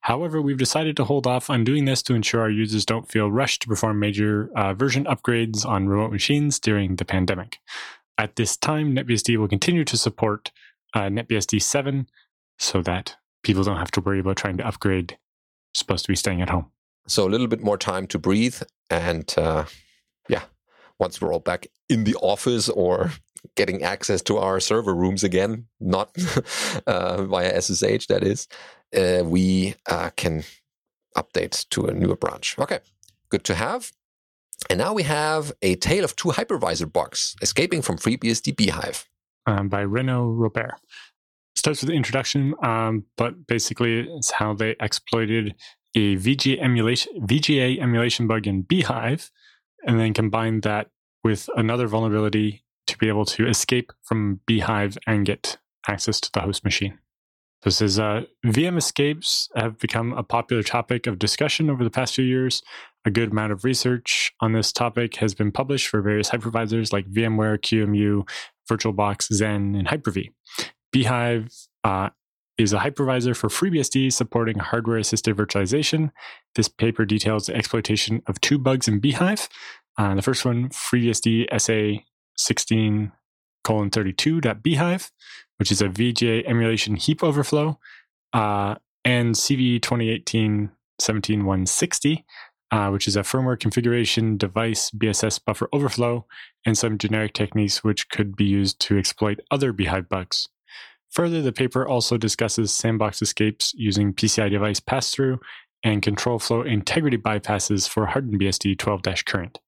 However, 0.00 0.40
we've 0.40 0.58
decided 0.58 0.96
to 0.96 1.04
hold 1.04 1.26
off 1.26 1.50
on 1.50 1.64
doing 1.64 1.84
this 1.84 2.02
to 2.04 2.14
ensure 2.14 2.40
our 2.40 2.50
users 2.50 2.86
don't 2.86 3.10
feel 3.10 3.30
rushed 3.30 3.62
to 3.62 3.68
perform 3.68 3.98
major 3.98 4.50
uh, 4.56 4.74
version 4.74 5.04
upgrades 5.04 5.66
on 5.66 5.88
remote 5.88 6.12
machines 6.12 6.58
during 6.58 6.96
the 6.96 7.04
pandemic. 7.04 7.58
At 8.18 8.36
this 8.36 8.56
time, 8.56 8.94
NetBSD 8.94 9.36
will 9.36 9.48
continue 9.48 9.84
to 9.84 9.96
support 9.96 10.50
uh, 10.94 11.02
NetBSD 11.02 11.60
7 11.60 12.08
so 12.58 12.82
that 12.82 13.16
people 13.42 13.62
don't 13.62 13.76
have 13.76 13.90
to 13.92 14.00
worry 14.00 14.20
about 14.20 14.36
trying 14.36 14.56
to 14.56 14.66
upgrade, 14.66 15.18
supposed 15.74 16.04
to 16.06 16.12
be 16.12 16.16
staying 16.16 16.40
at 16.40 16.50
home. 16.50 16.70
So 17.06 17.26
a 17.26 17.30
little 17.30 17.46
bit 17.46 17.62
more 17.62 17.78
time 17.78 18.06
to 18.08 18.18
breathe. 18.18 18.60
And 18.90 19.32
uh, 19.36 19.66
yeah, 20.28 20.42
once 20.98 21.20
we're 21.20 21.32
all 21.32 21.40
back 21.40 21.66
in 21.88 22.04
the 22.04 22.16
office 22.16 22.68
or 22.68 23.12
getting 23.54 23.82
access 23.82 24.22
to 24.22 24.38
our 24.38 24.58
server 24.58 24.94
rooms 24.94 25.22
again, 25.22 25.66
not 25.78 26.16
uh, 26.86 27.22
via 27.24 27.60
SSH, 27.60 28.06
that 28.06 28.24
is, 28.24 28.48
uh, 28.94 29.22
we 29.24 29.74
uh, 29.88 30.10
can 30.16 30.44
update 31.16 31.68
to 31.70 31.86
a 31.86 31.94
newer 31.94 32.16
branch. 32.16 32.58
Okay, 32.58 32.80
good 33.30 33.44
to 33.44 33.54
have. 33.54 33.92
And 34.70 34.78
now 34.78 34.94
we 34.94 35.02
have 35.02 35.52
a 35.62 35.76
tale 35.76 36.04
of 36.04 36.16
two 36.16 36.30
hypervisor 36.30 36.90
bugs 36.90 37.36
escaping 37.42 37.82
from 37.82 37.98
FreeBSD 37.98 38.54
bhyve. 38.54 39.04
Um, 39.48 39.68
by 39.68 39.82
Reno 39.82 40.28
Robert. 40.28 40.74
Starts 41.54 41.80
with 41.80 41.90
the 41.90 41.94
introduction, 41.94 42.54
um, 42.64 43.04
but 43.16 43.46
basically 43.46 44.00
it's 44.00 44.32
how 44.32 44.54
they 44.54 44.74
exploited 44.80 45.54
a 45.94 46.16
VGA 46.16 46.60
emulation, 46.60 47.12
VGA 47.20 47.80
emulation 47.80 48.26
bug 48.26 48.48
in 48.48 48.64
bhyve 48.64 49.30
and 49.86 50.00
then 50.00 50.12
combined 50.12 50.62
that 50.62 50.90
with 51.22 51.48
another 51.56 51.86
vulnerability 51.86 52.64
to 52.88 52.98
be 52.98 53.08
able 53.08 53.24
to 53.24 53.46
escape 53.46 53.92
from 54.02 54.40
bhyve 54.48 54.98
and 55.06 55.24
get 55.24 55.58
access 55.88 56.20
to 56.20 56.30
the 56.32 56.40
host 56.40 56.64
machine. 56.64 56.98
This 57.66 57.82
is 57.82 57.98
uh, 57.98 58.22
VM 58.44 58.78
escapes 58.78 59.48
have 59.56 59.76
become 59.80 60.12
a 60.12 60.22
popular 60.22 60.62
topic 60.62 61.08
of 61.08 61.18
discussion 61.18 61.68
over 61.68 61.82
the 61.82 61.90
past 61.90 62.14
few 62.14 62.24
years. 62.24 62.62
A 63.04 63.10
good 63.10 63.32
amount 63.32 63.50
of 63.50 63.64
research 63.64 64.32
on 64.38 64.52
this 64.52 64.70
topic 64.70 65.16
has 65.16 65.34
been 65.34 65.50
published 65.50 65.88
for 65.88 66.00
various 66.00 66.30
hypervisors 66.30 66.92
like 66.92 67.10
VMware, 67.10 67.58
QEMU, 67.58 68.28
VirtualBox, 68.70 69.32
Xen, 69.32 69.76
and 69.76 69.88
Hyper-V. 69.88 70.30
bhyve 70.94 71.66
uh, 71.82 72.10
is 72.56 72.72
a 72.72 72.78
hypervisor 72.78 73.34
for 73.34 73.48
FreeBSD 73.48 74.12
supporting 74.12 74.60
hardware 74.60 74.98
assisted 74.98 75.36
virtualization. 75.36 76.12
This 76.54 76.68
paper 76.68 77.04
details 77.04 77.46
the 77.46 77.56
exploitation 77.56 78.22
of 78.28 78.40
two 78.40 78.58
bugs 78.60 78.86
in 78.86 79.00
bhyve. 79.00 79.48
Uh, 79.98 80.14
the 80.14 80.22
first 80.22 80.44
one, 80.44 80.68
FreeBSD 80.68 81.48
SA 81.60 82.00
16 82.38 83.10
colon 83.64 83.90
32.bhyve, 83.90 85.10
which 85.58 85.72
is 85.72 85.80
a 85.80 85.88
VGA 85.88 86.44
emulation 86.46 86.96
heap 86.96 87.22
overflow, 87.22 87.78
uh, 88.32 88.76
and 89.04 89.34
CV 89.34 89.80
2018 89.80 90.70
17160, 90.98 92.24
uh, 92.70 92.88
which 92.90 93.06
is 93.06 93.16
a 93.16 93.20
firmware 93.20 93.58
configuration 93.58 94.36
device 94.36 94.90
BSS 94.90 95.44
buffer 95.44 95.68
overflow, 95.72 96.26
and 96.64 96.76
some 96.76 96.98
generic 96.98 97.32
techniques 97.32 97.84
which 97.84 98.08
could 98.08 98.36
be 98.36 98.44
used 98.44 98.80
to 98.80 98.98
exploit 98.98 99.40
other 99.50 99.72
bhyve 99.72 100.08
bugs. 100.08 100.48
Further, 101.10 101.40
the 101.40 101.52
paper 101.52 101.86
also 101.86 102.16
discusses 102.16 102.72
sandbox 102.72 103.22
escapes 103.22 103.72
using 103.76 104.12
PCI 104.12 104.50
device 104.50 104.80
pass 104.80 105.10
through 105.12 105.40
and 105.82 106.02
control 106.02 106.38
flow 106.38 106.62
integrity 106.62 107.16
bypasses 107.16 107.88
for 107.88 108.08
HardenedBSD 108.08 108.78
12 108.78 109.02
current. 109.24 109.60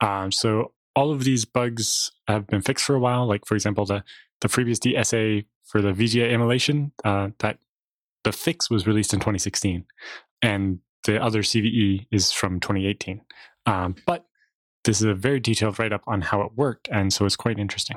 Um, 0.00 0.32
so, 0.32 0.72
all 0.96 1.12
of 1.12 1.24
these 1.24 1.44
bugs 1.44 2.10
have 2.26 2.46
been 2.46 2.62
fixed 2.62 2.84
for 2.84 2.94
a 2.94 2.98
while. 2.98 3.26
Like, 3.26 3.46
for 3.46 3.54
example, 3.54 3.84
the, 3.84 4.02
the 4.40 4.48
FreeBSD 4.48 5.04
SA 5.04 5.46
for 5.64 5.80
the 5.80 5.92
VGA 5.92 6.32
emulation, 6.32 6.92
uh, 7.04 7.30
that 7.38 7.58
the 8.24 8.32
fix 8.32 8.70
was 8.70 8.86
released 8.86 9.12
in 9.12 9.20
2016. 9.20 9.84
And 10.42 10.80
the 11.04 11.22
other 11.22 11.42
CVE 11.42 12.06
is 12.10 12.32
from 12.32 12.60
2018. 12.60 13.20
Um, 13.66 13.96
but 14.06 14.26
this 14.84 15.00
is 15.00 15.06
a 15.06 15.14
very 15.14 15.40
detailed 15.40 15.78
write 15.78 15.92
up 15.92 16.02
on 16.06 16.22
how 16.22 16.42
it 16.42 16.52
worked, 16.56 16.88
and 16.90 17.12
so 17.12 17.26
it's 17.26 17.36
quite 17.36 17.58
interesting. 17.58 17.96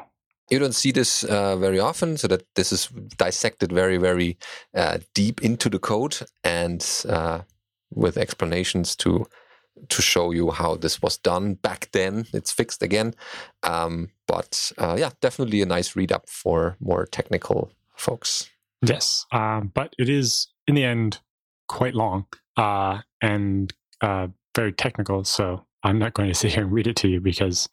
You 0.50 0.60
don't 0.60 0.76
see 0.76 0.92
this 0.92 1.24
uh, 1.24 1.56
very 1.56 1.80
often, 1.80 2.18
so 2.18 2.28
that 2.28 2.44
this 2.56 2.72
is 2.72 2.88
dissected 3.18 3.72
very, 3.72 3.98
very 3.98 4.38
uh, 4.76 5.00
deep 5.14 5.42
into 5.42 5.70
the 5.70 5.80
code 5.80 6.18
and 6.44 6.86
uh, 7.08 7.42
with 7.94 8.18
explanations 8.18 8.96
to 8.98 9.26
to 9.90 10.02
show 10.02 10.32
you 10.32 10.52
how 10.52 10.76
this 10.76 11.02
was 11.02 11.18
done 11.18 11.56
back 11.56 11.90
then. 11.92 12.26
It's 12.34 12.52
fixed 12.52 12.84
again, 12.84 13.16
um, 13.64 14.10
but 14.28 14.72
uh, 14.78 14.96
yeah, 14.98 15.12
definitely 15.22 15.62
a 15.62 15.66
nice 15.66 15.96
read 15.96 16.12
up 16.12 16.30
for 16.30 16.78
more 16.80 17.06
technical 17.06 17.72
folks. 17.96 18.50
Yes, 18.82 19.26
um, 19.32 19.72
but 19.74 19.94
it 19.98 20.10
is 20.10 20.48
in 20.68 20.76
the 20.76 20.84
end 20.84 21.20
quite 21.68 21.96
long 21.96 22.26
uh, 22.58 23.00
and 23.22 23.74
uh, 24.02 24.28
very 24.56 24.74
technical. 24.74 25.24
So 25.24 25.66
I'm 25.84 26.00
not 26.00 26.14
going 26.14 26.30
to 26.30 26.36
sit 26.36 26.54
here 26.54 26.64
and 26.64 26.72
read 26.72 26.88
it 26.88 26.96
to 26.98 27.08
you 27.08 27.20
because 27.20 27.70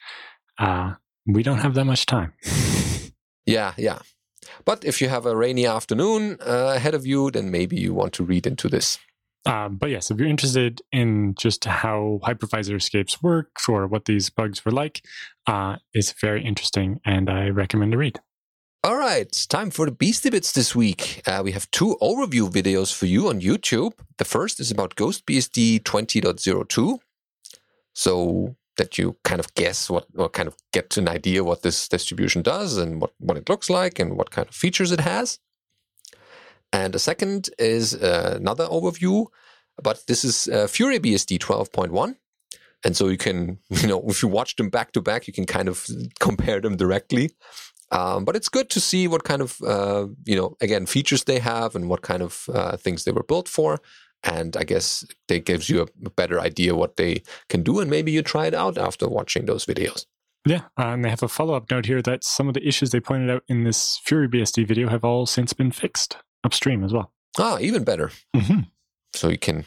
uh, 0.59 0.95
we 1.27 1.43
don't 1.43 1.59
have 1.59 1.75
that 1.75 1.85
much 1.85 2.07
time. 2.07 2.33
yeah, 3.47 3.75
yeah. 3.77 3.99
But 4.65 4.85
if 4.85 5.01
you 5.01 5.09
have 5.09 5.27
a 5.27 5.37
rainy 5.37 5.67
afternoon 5.67 6.39
uh, 6.41 6.75
ahead 6.77 6.95
of 6.95 7.07
you, 7.07 7.31
then 7.31 7.51
maybe 7.51 7.77
you 7.77 7.95
want 7.95 8.13
to 8.15 8.25
read 8.25 8.47
into 8.47 8.69
this. 8.69 8.99
Um, 9.47 9.77
but 9.77 9.91
yes, 9.91 10.11
if 10.11 10.19
you're 10.19 10.29
interested 10.29 10.83
in 10.93 11.35
just 11.35 11.65
how 11.65 12.21
hypervisor 12.23 12.77
escapes 12.77 13.23
work 13.23 13.49
or 13.69 13.87
what 13.87 14.05
these 14.05 14.29
bugs 14.29 14.65
were 14.65 14.73
like, 14.73 15.03
uh, 15.47 15.77
it's 15.95 16.13
very 16.13 16.45
interesting 16.45 17.01
and 17.05 17.31
I 17.31 17.49
recommend 17.49 17.93
to 17.93 17.99
read. 17.99 18.21
All 18.83 18.97
right, 18.97 19.31
time 19.51 19.71
for 19.71 19.85
the 19.85 19.93
Beastie 19.93 20.31
Bits 20.31 20.53
this 20.53 20.75
week. 20.75 21.23
Uh, 21.27 21.43
we 21.45 21.53
have 21.53 21.71
two 21.71 21.99
overview 22.01 22.51
videos 22.51 22.95
for 22.95 23.05
you 23.05 23.29
on 23.29 23.41
YouTube. 23.41 23.93
The 24.17 24.25
first 24.25 24.59
is 24.59 24.71
about 24.71 24.97
GhostBSD 24.97 25.83
20.02. 25.83 26.99
So 27.93 28.57
that 28.79 28.97
you 28.97 29.17
kind 29.25 29.39
of 29.39 29.53
guess 29.55 29.91
what, 29.91 30.07
or 30.17 30.31
kind 30.31 30.49
of 30.49 30.57
get 30.73 30.97
an 30.97 31.09
idea 31.09 31.45
what 31.45 31.61
this 31.63 31.89
distribution 31.89 32.41
does 32.41 32.79
and 32.79 33.03
what, 33.03 33.13
what 33.19 33.37
it 33.37 33.51
looks 33.51 33.69
like 33.69 33.99
and 33.99 34.17
what 34.17 34.31
kind 34.31 34.49
of 34.49 34.55
features 34.55 34.93
it 34.93 35.01
has. 35.01 35.39
And 36.73 36.95
the 36.95 36.99
second 36.99 37.51
is 37.59 37.95
uh, 37.95 38.35
another 38.37 38.67
overview, 38.67 39.27
but 39.83 40.05
this 40.07 40.25
is 40.25 40.49
uh, 40.49 40.67
FuryBSD 40.67 41.39
12.1. 41.39 42.17
And 42.85 42.97
so 42.97 43.09
you 43.09 43.19
can, 43.19 43.59
you 43.71 43.89
know, 43.89 44.03
if 44.09 44.23
you 44.23 44.29
watch 44.29 44.57
them 44.57 44.71
back 44.71 44.93
to 44.93 45.01
back, 45.01 45.27
you 45.27 45.33
can 45.33 45.47
kind 45.47 45.69
of 45.69 45.87
compare 46.21 46.61
them 46.61 46.77
directly. 46.77 47.31
Um, 47.93 48.25
but 48.25 48.37
it's 48.37 48.49
good 48.49 48.71
to 48.71 48.81
see 48.81 49.09
what 49.09 49.25
kind 49.25 49.43
of, 49.43 49.61
uh, 49.63 50.07
you 50.25 50.37
know, 50.37 50.57
again, 50.61 50.87
features 50.87 51.25
they 51.25 51.41
have 51.41 51.75
and 51.75 51.89
what 51.89 52.03
kind 52.03 52.23
of 52.23 52.49
uh, 52.55 52.77
things 52.77 53.05
they 53.05 53.11
were 53.11 53.25
built 53.25 53.49
for. 53.49 53.81
And 54.23 54.57
I 54.57 54.65
guess 54.65 55.05
it 55.29 55.45
gives 55.45 55.69
you 55.69 55.89
a 56.05 56.11
better 56.11 56.41
idea 56.41 56.77
what 56.77 56.97
they 56.97 57.23
can 57.49 57.63
do. 57.63 57.81
And 57.81 57.91
maybe 57.91 58.13
you 58.13 58.23
try 58.23 58.47
it 58.47 58.55
out 58.55 58.79
after 58.79 59.09
watching 59.09 59.47
those 59.47 59.65
videos. 59.65 60.07
Yeah, 60.47 60.63
and 60.77 61.05
they 61.05 61.11
have 61.11 61.23
a 61.23 61.29
follow 61.29 61.55
up 61.55 61.71
note 61.71 61.87
here 61.87 62.01
that 62.03 62.25
some 62.25 62.49
of 62.49 62.55
the 62.55 62.67
issues 62.67 62.91
they 62.91 63.01
pointed 63.01 63.29
out 63.29 63.43
in 63.49 63.65
this 63.65 64.01
FuryBSD 64.07 64.67
video 64.67 64.89
have 64.89 65.05
all 65.05 65.27
since 65.27 65.53
been 65.53 65.73
fixed 65.73 66.17
upstream 66.45 66.85
as 66.85 66.93
well. 66.93 67.13
Ah, 67.39 67.59
even 67.61 67.85
better. 67.85 68.11
Mm-hmm. 68.35 68.61
So 69.15 69.29
you 69.29 69.39
can 69.39 69.65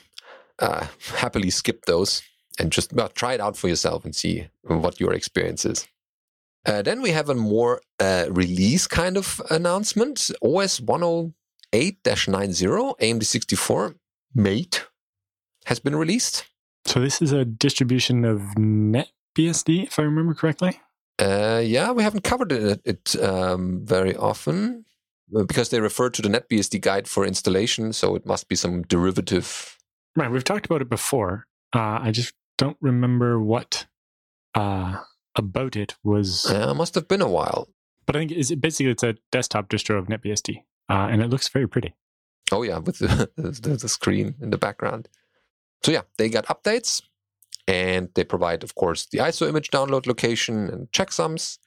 uh, 0.59 0.87
happily 1.15 1.49
skip 1.49 1.85
those 1.85 2.21
and 2.59 2.71
just 2.71 2.93
well, 2.93 3.09
try 3.09 3.33
it 3.33 3.41
out 3.41 3.57
for 3.57 3.67
yourself 3.67 4.05
and 4.05 4.15
see 4.15 4.47
what 4.63 4.99
your 4.99 5.13
experience 5.13 5.65
is. 5.65 5.87
Uh, 6.65 6.81
then 6.81 7.01
we 7.01 7.11
have 7.11 7.29
a 7.29 7.35
more 7.35 7.81
uh, 7.99 8.25
release 8.29 8.87
kind 8.87 9.17
of 9.17 9.41
announcement. 9.49 10.31
OS 10.41 10.79
108-90 10.79 11.33
AMD64 11.73 13.95
Mate 14.33 14.85
has 15.65 15.79
been 15.79 15.95
released. 15.95 16.45
So 16.85 16.99
this 16.99 17.21
is 17.21 17.31
a 17.31 17.45
distribution 17.45 18.25
of 18.25 18.41
NetBSD, 18.57 19.87
if 19.87 19.99
I 19.99 20.03
remember 20.03 20.33
correctly. 20.33 20.79
Uh, 21.19 21.61
yeah, 21.63 21.91
we 21.91 22.03
haven't 22.03 22.23
covered 22.23 22.51
it, 22.51 22.81
it 22.85 23.15
um, 23.21 23.81
very 23.85 24.15
often 24.15 24.85
because 25.31 25.69
they 25.69 25.79
refer 25.79 26.09
to 26.09 26.21
the 26.21 26.29
NetBSD 26.29 26.81
guide 26.81 27.07
for 27.07 27.25
installation, 27.25 27.93
so 27.93 28.15
it 28.15 28.25
must 28.25 28.47
be 28.47 28.55
some 28.55 28.83
derivative. 28.83 29.77
Right, 30.15 30.31
we've 30.31 30.43
talked 30.43 30.65
about 30.65 30.81
it 30.81 30.89
before. 30.89 31.47
Uh, 31.73 31.99
I 32.01 32.11
just 32.11 32.33
don't 32.57 32.77
remember 32.81 33.39
what 33.39 33.87
uh, 34.55 34.97
about 35.35 35.75
it 35.75 35.95
was. 36.03 36.47
Yeah, 36.49 36.71
it 36.71 36.75
must 36.75 36.95
have 36.95 37.07
been 37.07 37.21
a 37.21 37.29
while. 37.29 37.67
But 38.05 38.15
I 38.15 38.19
think 38.19 38.31
it's, 38.31 38.53
basically 38.55 38.91
it's 38.91 39.03
a 39.03 39.15
desktop 39.31 39.69
distro 39.69 39.97
of 39.97 40.07
NetBSD, 40.07 40.57
uh, 40.89 41.07
and 41.09 41.21
it 41.21 41.29
looks 41.29 41.47
very 41.47 41.67
pretty. 41.67 41.93
Oh 42.51 42.63
yeah, 42.63 42.77
with 42.79 42.97
the, 42.99 43.29
the, 43.35 43.77
the 43.77 43.89
screen 43.89 44.35
in 44.41 44.49
the 44.49 44.57
background. 44.57 45.07
So 45.83 45.91
yeah, 45.91 46.01
they 46.17 46.29
got 46.29 46.45
updates, 46.47 47.01
and 47.67 48.09
they 48.15 48.23
provide, 48.23 48.63
of 48.63 48.75
course, 48.75 49.05
the 49.05 49.19
ISO 49.19 49.47
image 49.47 49.69
download 49.69 50.05
location 50.05 50.69
and 50.69 50.91
checksums, 50.91 51.57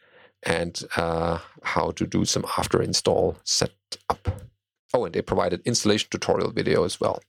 and 0.47 0.83
uh, 0.97 1.39
how 1.63 1.91
to 1.91 2.07
do 2.07 2.25
some 2.25 2.47
after 2.57 2.81
install 2.81 3.37
setup. 3.45 4.29
Oh, 4.95 5.05
and 5.05 5.15
they 5.15 5.21
provided 5.21 5.61
installation 5.67 6.09
tutorial 6.11 6.53
video 6.53 6.85
as 6.85 7.01
well. 7.01 7.21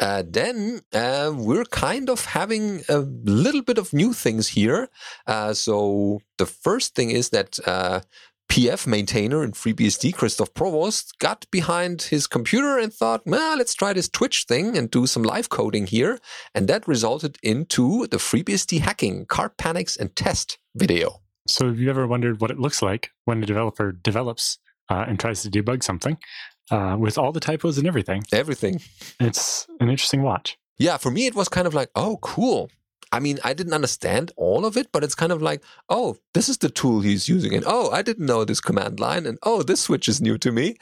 Uh, 0.00 0.22
then 0.26 0.80
uh, 0.92 1.32
we're 1.34 1.64
kind 1.64 2.08
of 2.08 2.24
having 2.26 2.82
a 2.88 2.98
little 2.98 3.62
bit 3.62 3.78
of 3.78 3.92
new 3.92 4.12
things 4.12 4.48
here. 4.48 4.88
Uh, 5.26 5.52
so 5.52 6.20
the 6.36 6.46
first 6.46 6.94
thing 6.94 7.10
is 7.10 7.30
that 7.30 7.58
uh, 7.66 8.00
PF 8.48 8.86
maintainer 8.86 9.42
in 9.42 9.52
FreeBSD, 9.52 10.14
Kristof 10.14 10.54
Provost, 10.54 11.18
got 11.18 11.46
behind 11.50 12.02
his 12.02 12.26
computer 12.26 12.78
and 12.78 12.92
thought, 12.92 13.22
well, 13.26 13.58
let's 13.58 13.74
try 13.74 13.92
this 13.92 14.08
Twitch 14.08 14.44
thing 14.44 14.76
and 14.76 14.90
do 14.90 15.06
some 15.06 15.22
live 15.22 15.48
coding 15.48 15.86
here. 15.86 16.18
And 16.54 16.68
that 16.68 16.86
resulted 16.86 17.36
into 17.42 18.06
the 18.06 18.18
FreeBSD 18.18 18.80
hacking, 18.80 19.26
carp 19.26 19.56
panics, 19.56 19.96
and 19.96 20.14
test 20.14 20.58
video. 20.74 21.20
So 21.48 21.66
have 21.66 21.78
you 21.78 21.90
ever 21.90 22.06
wondered 22.06 22.40
what 22.40 22.50
it 22.50 22.58
looks 22.58 22.82
like 22.82 23.10
when 23.24 23.42
a 23.42 23.46
developer 23.46 23.90
develops 23.90 24.58
uh, 24.88 25.04
and 25.08 25.18
tries 25.18 25.42
to 25.42 25.50
debug 25.50 25.82
something? 25.82 26.18
uh, 26.70 26.96
with 26.98 27.18
all 27.18 27.32
the 27.32 27.40
typos 27.40 27.78
and 27.78 27.86
everything. 27.86 28.24
Everything. 28.32 28.80
It's 29.20 29.66
an 29.80 29.90
interesting 29.90 30.22
watch. 30.22 30.58
Yeah, 30.78 30.96
for 30.96 31.10
me, 31.10 31.26
it 31.26 31.34
was 31.34 31.48
kind 31.48 31.66
of 31.66 31.74
like, 31.74 31.90
oh, 31.94 32.18
cool. 32.22 32.70
I 33.10 33.20
mean, 33.20 33.38
I 33.42 33.54
didn't 33.54 33.72
understand 33.72 34.32
all 34.36 34.66
of 34.66 34.76
it, 34.76 34.92
but 34.92 35.02
it's 35.02 35.14
kind 35.14 35.32
of 35.32 35.40
like, 35.40 35.62
oh, 35.88 36.18
this 36.34 36.48
is 36.48 36.58
the 36.58 36.68
tool 36.68 37.00
he's 37.00 37.28
using. 37.28 37.54
And 37.54 37.64
oh, 37.66 37.90
I 37.90 38.02
didn't 38.02 38.26
know 38.26 38.44
this 38.44 38.60
command 38.60 39.00
line. 39.00 39.26
And 39.26 39.38
oh, 39.42 39.62
this 39.62 39.80
switch 39.80 40.08
is 40.08 40.20
new 40.20 40.36
to 40.38 40.52
me 40.52 40.76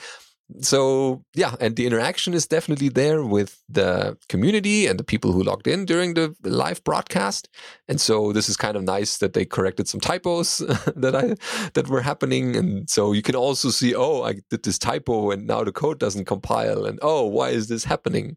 so 0.60 1.24
yeah, 1.34 1.56
and 1.60 1.74
the 1.74 1.86
interaction 1.86 2.32
is 2.32 2.46
definitely 2.46 2.88
there 2.88 3.24
with 3.24 3.62
the 3.68 4.16
community 4.28 4.86
and 4.86 4.98
the 4.98 5.04
people 5.04 5.32
who 5.32 5.42
logged 5.42 5.66
in 5.66 5.84
during 5.84 6.14
the 6.14 6.34
live 6.44 6.82
broadcast. 6.84 7.48
And 7.88 8.00
so 8.00 8.32
this 8.32 8.48
is 8.48 8.56
kind 8.56 8.76
of 8.76 8.84
nice 8.84 9.18
that 9.18 9.32
they 9.32 9.44
corrected 9.44 9.88
some 9.88 10.00
typos 10.00 10.58
that 10.96 11.16
I 11.16 11.34
that 11.74 11.88
were 11.88 12.00
happening. 12.00 12.54
And 12.54 12.88
so 12.88 13.12
you 13.12 13.22
can 13.22 13.34
also 13.34 13.70
see, 13.70 13.94
oh, 13.94 14.22
I 14.22 14.34
did 14.50 14.62
this 14.62 14.78
typo 14.78 15.32
and 15.32 15.46
now 15.48 15.64
the 15.64 15.72
code 15.72 15.98
doesn't 15.98 16.26
compile. 16.26 16.86
And 16.86 17.00
oh, 17.02 17.26
why 17.26 17.50
is 17.50 17.68
this 17.68 17.84
happening? 17.84 18.36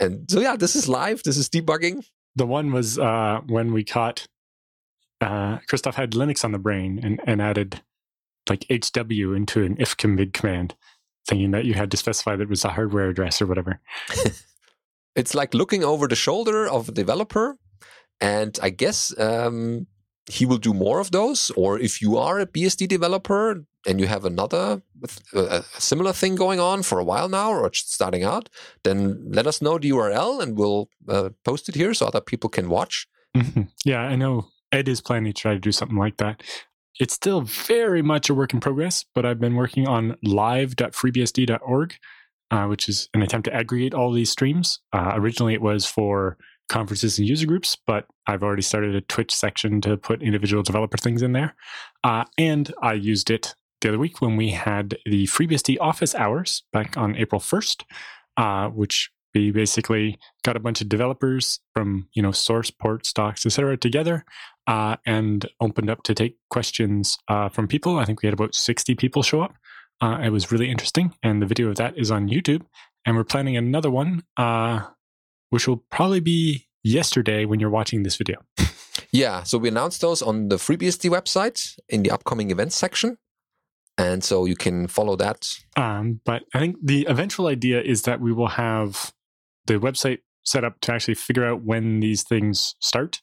And 0.00 0.30
so 0.30 0.40
yeah, 0.40 0.56
this 0.56 0.74
is 0.74 0.88
live. 0.88 1.22
This 1.22 1.36
is 1.36 1.50
debugging. 1.50 2.06
The 2.34 2.46
one 2.46 2.72
was 2.72 2.98
uh, 2.98 3.40
when 3.46 3.72
we 3.72 3.84
caught 3.84 4.26
uh, 5.20 5.58
Kristof 5.70 5.94
had 5.94 6.12
Linux 6.12 6.44
on 6.44 6.52
the 6.52 6.58
brain 6.58 7.00
and, 7.02 7.20
and 7.26 7.42
added 7.42 7.82
like 8.48 8.64
HW 8.70 9.34
into 9.34 9.64
an 9.64 9.76
if 9.78 9.96
ifconfig 9.96 10.32
command 10.32 10.74
thinking 11.26 11.50
that 11.52 11.64
you 11.64 11.74
had 11.74 11.90
to 11.90 11.96
specify 11.96 12.36
that 12.36 12.44
it 12.44 12.48
was 12.48 12.64
a 12.64 12.70
hardware 12.70 13.08
address 13.08 13.42
or 13.42 13.46
whatever. 13.46 13.80
it's 15.16 15.34
like 15.34 15.54
looking 15.54 15.84
over 15.84 16.06
the 16.06 16.16
shoulder 16.16 16.68
of 16.68 16.88
a 16.88 16.92
developer, 16.92 17.58
and 18.20 18.58
I 18.62 18.70
guess 18.70 19.18
um, 19.18 19.86
he 20.30 20.46
will 20.46 20.58
do 20.58 20.72
more 20.72 21.00
of 21.00 21.10
those. 21.10 21.50
Or 21.56 21.78
if 21.78 22.00
you 22.00 22.16
are 22.16 22.38
a 22.40 22.46
BSD 22.46 22.88
developer 22.88 23.64
and 23.86 24.00
you 24.00 24.06
have 24.06 24.24
another 24.24 24.82
uh, 25.34 25.62
a 25.76 25.80
similar 25.80 26.12
thing 26.12 26.34
going 26.34 26.60
on 26.60 26.82
for 26.82 26.98
a 26.98 27.04
while 27.04 27.28
now, 27.28 27.52
or 27.52 27.70
just 27.70 27.92
starting 27.92 28.24
out, 28.24 28.48
then 28.82 29.30
let 29.30 29.46
us 29.46 29.62
know 29.62 29.78
the 29.78 29.90
URL 29.90 30.42
and 30.42 30.56
we'll 30.56 30.88
uh, 31.08 31.30
post 31.44 31.68
it 31.68 31.74
here 31.74 31.94
so 31.94 32.06
other 32.06 32.20
people 32.20 32.50
can 32.50 32.68
watch. 32.68 33.06
Mm-hmm. 33.36 33.62
Yeah, 33.84 34.00
I 34.00 34.16
know 34.16 34.48
Ed 34.72 34.88
is 34.88 35.00
planning 35.00 35.32
to 35.32 35.40
try 35.40 35.52
to 35.52 35.60
do 35.60 35.72
something 35.72 35.98
like 35.98 36.16
that. 36.16 36.42
It's 36.98 37.14
still 37.14 37.42
very 37.42 38.02
much 38.02 38.30
a 38.30 38.34
work 38.34 38.54
in 38.54 38.60
progress, 38.60 39.04
but 39.14 39.26
I've 39.26 39.40
been 39.40 39.54
working 39.54 39.86
on 39.86 40.16
live.freebsd.org, 40.22 41.94
uh, 42.50 42.66
which 42.66 42.88
is 42.88 43.08
an 43.12 43.22
attempt 43.22 43.44
to 43.46 43.54
aggregate 43.54 43.92
all 43.92 44.12
these 44.12 44.30
streams. 44.30 44.80
Uh, 44.92 45.12
originally, 45.14 45.52
it 45.52 45.60
was 45.60 45.84
for 45.84 46.38
conferences 46.68 47.18
and 47.18 47.28
user 47.28 47.46
groups, 47.46 47.76
but 47.86 48.06
I've 48.26 48.42
already 48.42 48.62
started 48.62 48.94
a 48.94 49.02
Twitch 49.02 49.34
section 49.34 49.80
to 49.82 49.96
put 49.96 50.22
individual 50.22 50.62
developer 50.62 50.96
things 50.96 51.22
in 51.22 51.32
there. 51.32 51.54
Uh, 52.02 52.24
and 52.38 52.72
I 52.82 52.94
used 52.94 53.30
it 53.30 53.54
the 53.80 53.88
other 53.88 53.98
week 53.98 54.20
when 54.20 54.36
we 54.36 54.50
had 54.50 54.96
the 55.04 55.26
FreeBSD 55.26 55.76
office 55.80 56.14
hours 56.14 56.64
back 56.72 56.96
on 56.96 57.14
April 57.16 57.40
1st, 57.40 57.84
uh, 58.36 58.68
which 58.70 59.10
we 59.34 59.50
basically 59.50 60.18
got 60.44 60.56
a 60.56 60.60
bunch 60.60 60.80
of 60.80 60.88
developers 60.88 61.60
from 61.74 62.08
you 62.14 62.22
know 62.22 62.32
source 62.32 62.70
ports 62.70 63.12
docs 63.12 63.44
etc 63.44 63.76
together 63.76 64.24
uh, 64.66 64.96
and 65.06 65.48
opened 65.60 65.90
up 65.90 66.02
to 66.04 66.14
take 66.14 66.36
questions 66.50 67.18
uh, 67.28 67.48
from 67.48 67.68
people. 67.68 67.98
I 67.98 68.04
think 68.04 68.22
we 68.22 68.26
had 68.26 68.34
about 68.34 68.54
60 68.54 68.94
people 68.94 69.22
show 69.22 69.42
up. 69.42 69.54
Uh, 70.00 70.18
it 70.22 70.30
was 70.30 70.52
really 70.52 70.70
interesting 70.70 71.14
and 71.22 71.40
the 71.40 71.46
video 71.46 71.68
of 71.68 71.76
that 71.76 71.96
is 71.96 72.10
on 72.10 72.28
youtube. 72.28 72.62
And 73.06 73.16
we're 73.16 73.24
planning 73.24 73.56
another 73.56 73.90
one 73.90 74.24
uh, 74.36 74.80
which 75.50 75.66
will 75.66 75.84
probably 75.90 76.20
be 76.20 76.66
yesterday 76.82 77.44
when 77.44 77.60
you're 77.60 77.70
watching 77.70 78.02
this 78.02 78.16
video. 78.16 78.38
Yeah 79.12 79.44
so 79.44 79.56
we 79.56 79.68
announced 79.68 80.00
those 80.00 80.20
on 80.20 80.48
the 80.48 80.56
freebsd 80.56 81.08
website 81.10 81.78
in 81.88 82.02
the 82.02 82.10
upcoming 82.10 82.50
events 82.50 82.76
section. 82.76 83.16
And 83.98 84.22
so 84.22 84.44
you 84.44 84.56
can 84.56 84.88
follow 84.88 85.16
that. 85.16 85.48
Um, 85.76 86.20
but 86.24 86.42
I 86.54 86.58
think 86.58 86.76
the 86.82 87.06
eventual 87.08 87.46
idea 87.46 87.80
is 87.80 88.02
that 88.02 88.20
we 88.20 88.32
will 88.32 88.48
have 88.48 89.12
the 89.66 89.74
website 89.74 90.18
set 90.44 90.64
up 90.64 90.80
to 90.80 90.92
actually 90.92 91.14
figure 91.14 91.44
out 91.44 91.62
when 91.62 92.00
these 92.00 92.22
things 92.22 92.76
start, 92.80 93.20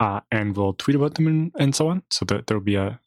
uh, 0.00 0.20
and 0.30 0.56
we'll 0.56 0.74
tweet 0.74 0.96
about 0.96 1.14
them 1.14 1.26
and, 1.26 1.52
and 1.58 1.74
so 1.74 1.88
on. 1.88 2.02
So 2.10 2.24
that 2.26 2.46
there 2.46 2.56
will 2.56 2.64
be 2.64 2.76
a, 2.76 3.00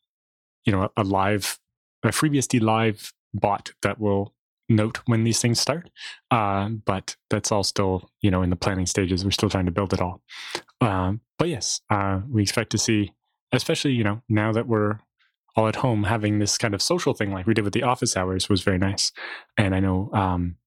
you 0.66 0.72
know, 0.72 0.90
a 0.96 1.04
live, 1.04 1.60
a 2.04 2.10
FreeBSD 2.10 2.62
live 2.62 3.14
bot 3.34 3.72
that 3.82 4.00
will 4.00 4.34
note 4.70 5.00
when 5.06 5.24
these 5.24 5.42
things 5.42 5.60
start. 5.60 5.90
Uh, 6.32 6.70
but 6.70 7.16
that's 7.30 7.52
all 7.52 7.64
still, 7.64 8.10
you 8.22 8.32
know, 8.32 8.42
in 8.42 8.50
the 8.50 8.56
planning 8.56 8.86
stages. 8.86 9.24
We're 9.24 9.32
still 9.32 9.50
trying 9.50 9.66
to 9.66 9.72
build 9.72 9.94
it 9.94 10.02
all. 10.02 10.22
Um, 10.82 11.22
but 11.38 11.50
yes, 11.50 11.82
uh, 11.90 12.22
we 12.30 12.42
expect 12.42 12.72
to 12.72 12.78
see, 12.78 13.14
especially, 13.52 13.92
you 13.92 14.04
know, 14.04 14.22
now 14.30 14.52
that 14.52 14.68
we're 14.68 15.00
all 15.56 15.68
at 15.68 15.78
home, 15.78 16.04
having 16.04 16.40
this 16.40 16.58
kind 16.58 16.74
of 16.74 16.82
social 16.82 17.14
thing 17.14 17.32
like 17.32 17.48
we 17.48 17.54
did 17.54 17.64
with 17.64 17.74
the 17.74 17.84
office 17.84 18.18
hours 18.18 18.50
was 18.50 18.62
very 18.62 18.78
nice. 18.78 19.12
And 19.58 19.74
I 19.74 19.80
know, 19.80 20.10
um, 20.14 20.58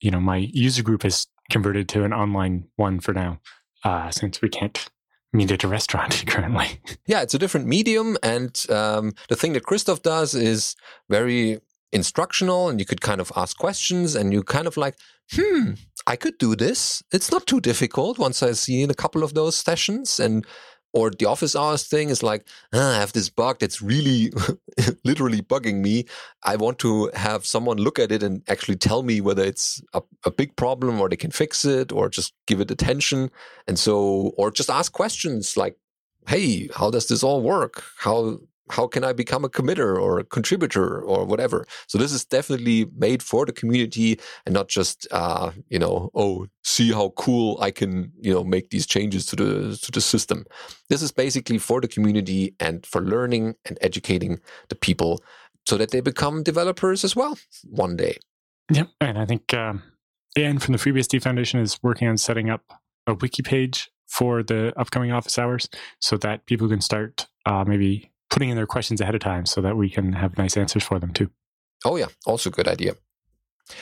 you 0.00 0.10
know, 0.10 0.20
my 0.20 0.36
user 0.36 0.82
group 0.82 1.02
has 1.02 1.26
converted 1.50 1.88
to 1.90 2.04
an 2.04 2.12
online 2.12 2.68
one 2.76 3.00
for 3.00 3.12
now, 3.14 3.40
uh, 3.84 4.10
since 4.10 4.42
we 4.42 4.48
can't 4.48 4.90
meet 5.32 5.50
at 5.50 5.64
a 5.64 5.68
restaurant 5.68 6.24
currently. 6.26 6.80
Yeah, 7.06 7.22
it's 7.22 7.34
a 7.34 7.38
different 7.38 7.66
medium. 7.66 8.16
And 8.22 8.64
um, 8.70 9.12
the 9.28 9.36
thing 9.36 9.52
that 9.54 9.64
Kristof 9.64 10.02
does 10.02 10.34
is 10.34 10.76
very 11.08 11.60
instructional 11.92 12.68
and 12.68 12.78
you 12.78 12.86
could 12.86 13.00
kind 13.00 13.20
of 13.20 13.32
ask 13.36 13.56
questions 13.56 14.14
and 14.14 14.32
you 14.32 14.42
kind 14.42 14.66
of 14.66 14.76
like, 14.76 14.96
hmm, 15.32 15.72
I 16.06 16.16
could 16.16 16.38
do 16.38 16.56
this. 16.56 17.02
It's 17.12 17.30
not 17.30 17.46
too 17.46 17.60
difficult 17.60 18.18
once 18.18 18.42
I 18.42 18.52
see 18.52 18.82
a 18.82 18.94
couple 18.94 19.22
of 19.22 19.34
those 19.34 19.56
sessions. 19.56 20.18
And 20.18 20.46
or 20.92 21.10
the 21.10 21.26
office 21.26 21.54
hours 21.54 21.86
thing 21.86 22.08
is 22.08 22.22
like, 22.22 22.46
ah, 22.72 22.96
I 22.96 23.00
have 23.00 23.12
this 23.12 23.28
bug 23.28 23.58
that's 23.60 23.82
really 23.82 24.32
literally 25.04 25.42
bugging 25.42 25.80
me. 25.80 26.06
I 26.44 26.56
want 26.56 26.78
to 26.80 27.10
have 27.14 27.44
someone 27.44 27.76
look 27.78 27.98
at 27.98 28.12
it 28.12 28.22
and 28.22 28.42
actually 28.48 28.76
tell 28.76 29.02
me 29.02 29.20
whether 29.20 29.44
it's 29.44 29.82
a, 29.92 30.02
a, 30.24 30.30
big 30.30 30.56
problem 30.56 31.00
or 31.00 31.08
they 31.08 31.16
can 31.16 31.30
fix 31.30 31.64
it 31.64 31.92
or 31.92 32.08
just 32.08 32.32
give 32.46 32.60
it 32.60 32.70
attention. 32.70 33.30
And 33.66 33.78
so, 33.78 34.32
or 34.38 34.50
just 34.50 34.70
ask 34.70 34.92
questions 34.92 35.56
like, 35.56 35.76
hey, 36.26 36.68
how 36.74 36.90
does 36.90 37.08
this 37.08 37.22
all 37.22 37.42
work? 37.42 37.84
How 37.98 38.38
how 38.70 38.86
can 38.86 39.04
I 39.04 39.12
become 39.12 39.44
a 39.44 39.48
committer 39.48 40.00
or 40.00 40.18
a 40.18 40.24
contributor 40.24 41.00
or 41.00 41.24
whatever? 41.24 41.66
So 41.86 41.98
this 41.98 42.12
is 42.12 42.24
definitely 42.24 42.86
made 42.96 43.22
for 43.22 43.46
the 43.46 43.52
community 43.52 44.18
and 44.46 44.54
not 44.54 44.68
just 44.68 45.06
uh, 45.10 45.52
you 45.68 45.78
know, 45.78 46.10
oh, 46.14 46.46
see 46.64 46.92
how 46.92 47.10
cool 47.16 47.58
I 47.60 47.70
can, 47.70 48.12
you 48.20 48.32
know, 48.32 48.44
make 48.44 48.70
these 48.70 48.86
changes 48.86 49.26
to 49.26 49.36
the 49.36 49.76
to 49.76 49.92
the 49.92 50.00
system. 50.00 50.44
This 50.88 51.02
is 51.02 51.12
basically 51.12 51.58
for 51.58 51.80
the 51.80 51.88
community 51.88 52.54
and 52.60 52.84
for 52.86 53.00
learning 53.00 53.54
and 53.64 53.78
educating 53.80 54.40
the 54.68 54.74
people 54.74 55.22
so 55.66 55.76
that 55.76 55.90
they 55.90 56.00
become 56.00 56.42
developers 56.42 57.04
as 57.04 57.14
well 57.14 57.38
one 57.64 57.96
day. 57.96 58.16
Yeah, 58.70 58.84
and 59.00 59.18
I 59.18 59.26
think 59.26 59.52
um, 59.54 59.82
from 60.34 60.72
the 60.72 60.78
FreeBSD 60.78 61.22
Foundation 61.22 61.60
is 61.60 61.82
working 61.82 62.08
on 62.08 62.16
setting 62.16 62.50
up 62.50 62.62
a 63.06 63.14
wiki 63.14 63.42
page 63.42 63.90
for 64.06 64.42
the 64.42 64.72
upcoming 64.78 65.12
office 65.12 65.38
hours 65.38 65.68
so 66.00 66.16
that 66.18 66.46
people 66.46 66.68
can 66.68 66.80
start 66.80 67.26
uh, 67.46 67.64
maybe 67.66 68.10
putting 68.38 68.50
in 68.50 68.56
their 68.56 68.68
questions 68.68 69.00
ahead 69.00 69.16
of 69.16 69.20
time 69.20 69.44
so 69.44 69.60
that 69.60 69.76
we 69.76 69.90
can 69.90 70.12
have 70.12 70.38
nice 70.38 70.56
answers 70.56 70.84
for 70.84 71.00
them 71.00 71.12
too. 71.12 71.28
Oh 71.84 71.96
yeah, 71.96 72.06
also 72.24 72.50
good 72.50 72.68
idea. 72.68 72.94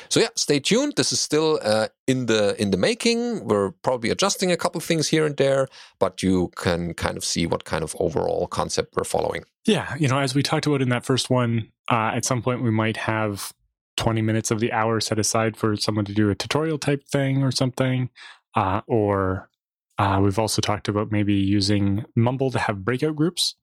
So 0.08 0.18
yeah, 0.18 0.30
stay 0.34 0.60
tuned. 0.60 0.94
This 0.96 1.12
is 1.12 1.20
still 1.20 1.60
uh, 1.62 1.88
in 2.06 2.24
the 2.24 2.58
in 2.58 2.70
the 2.70 2.78
making. 2.78 3.44
We're 3.44 3.72
probably 3.82 4.08
adjusting 4.08 4.50
a 4.50 4.56
couple 4.56 4.80
things 4.80 5.08
here 5.08 5.26
and 5.26 5.36
there, 5.36 5.68
but 5.98 6.22
you 6.22 6.50
can 6.56 6.94
kind 6.94 7.18
of 7.18 7.24
see 7.24 7.44
what 7.46 7.64
kind 7.64 7.84
of 7.84 7.94
overall 8.00 8.46
concept 8.46 8.94
we're 8.96 9.04
following. 9.04 9.44
Yeah, 9.66 9.94
you 9.98 10.08
know, 10.08 10.18
as 10.18 10.34
we 10.34 10.42
talked 10.42 10.66
about 10.66 10.80
in 10.80 10.88
that 10.88 11.04
first 11.04 11.28
one, 11.28 11.70
uh, 11.90 12.12
at 12.14 12.24
some 12.24 12.40
point 12.40 12.62
we 12.62 12.70
might 12.70 12.96
have 12.96 13.52
20 13.98 14.22
minutes 14.22 14.50
of 14.50 14.60
the 14.60 14.72
hour 14.72 15.00
set 15.00 15.18
aside 15.18 15.58
for 15.58 15.76
someone 15.76 16.06
to 16.06 16.14
do 16.14 16.30
a 16.30 16.34
tutorial 16.34 16.78
type 16.78 17.06
thing 17.06 17.42
or 17.42 17.52
something, 17.52 18.08
uh, 18.54 18.80
or 18.86 19.50
uh, 19.98 20.18
we've 20.22 20.38
also 20.38 20.62
talked 20.62 20.88
about 20.88 21.12
maybe 21.12 21.34
using 21.34 22.06
Mumble 22.16 22.50
to 22.52 22.58
have 22.58 22.86
breakout 22.86 23.16
groups 23.16 23.54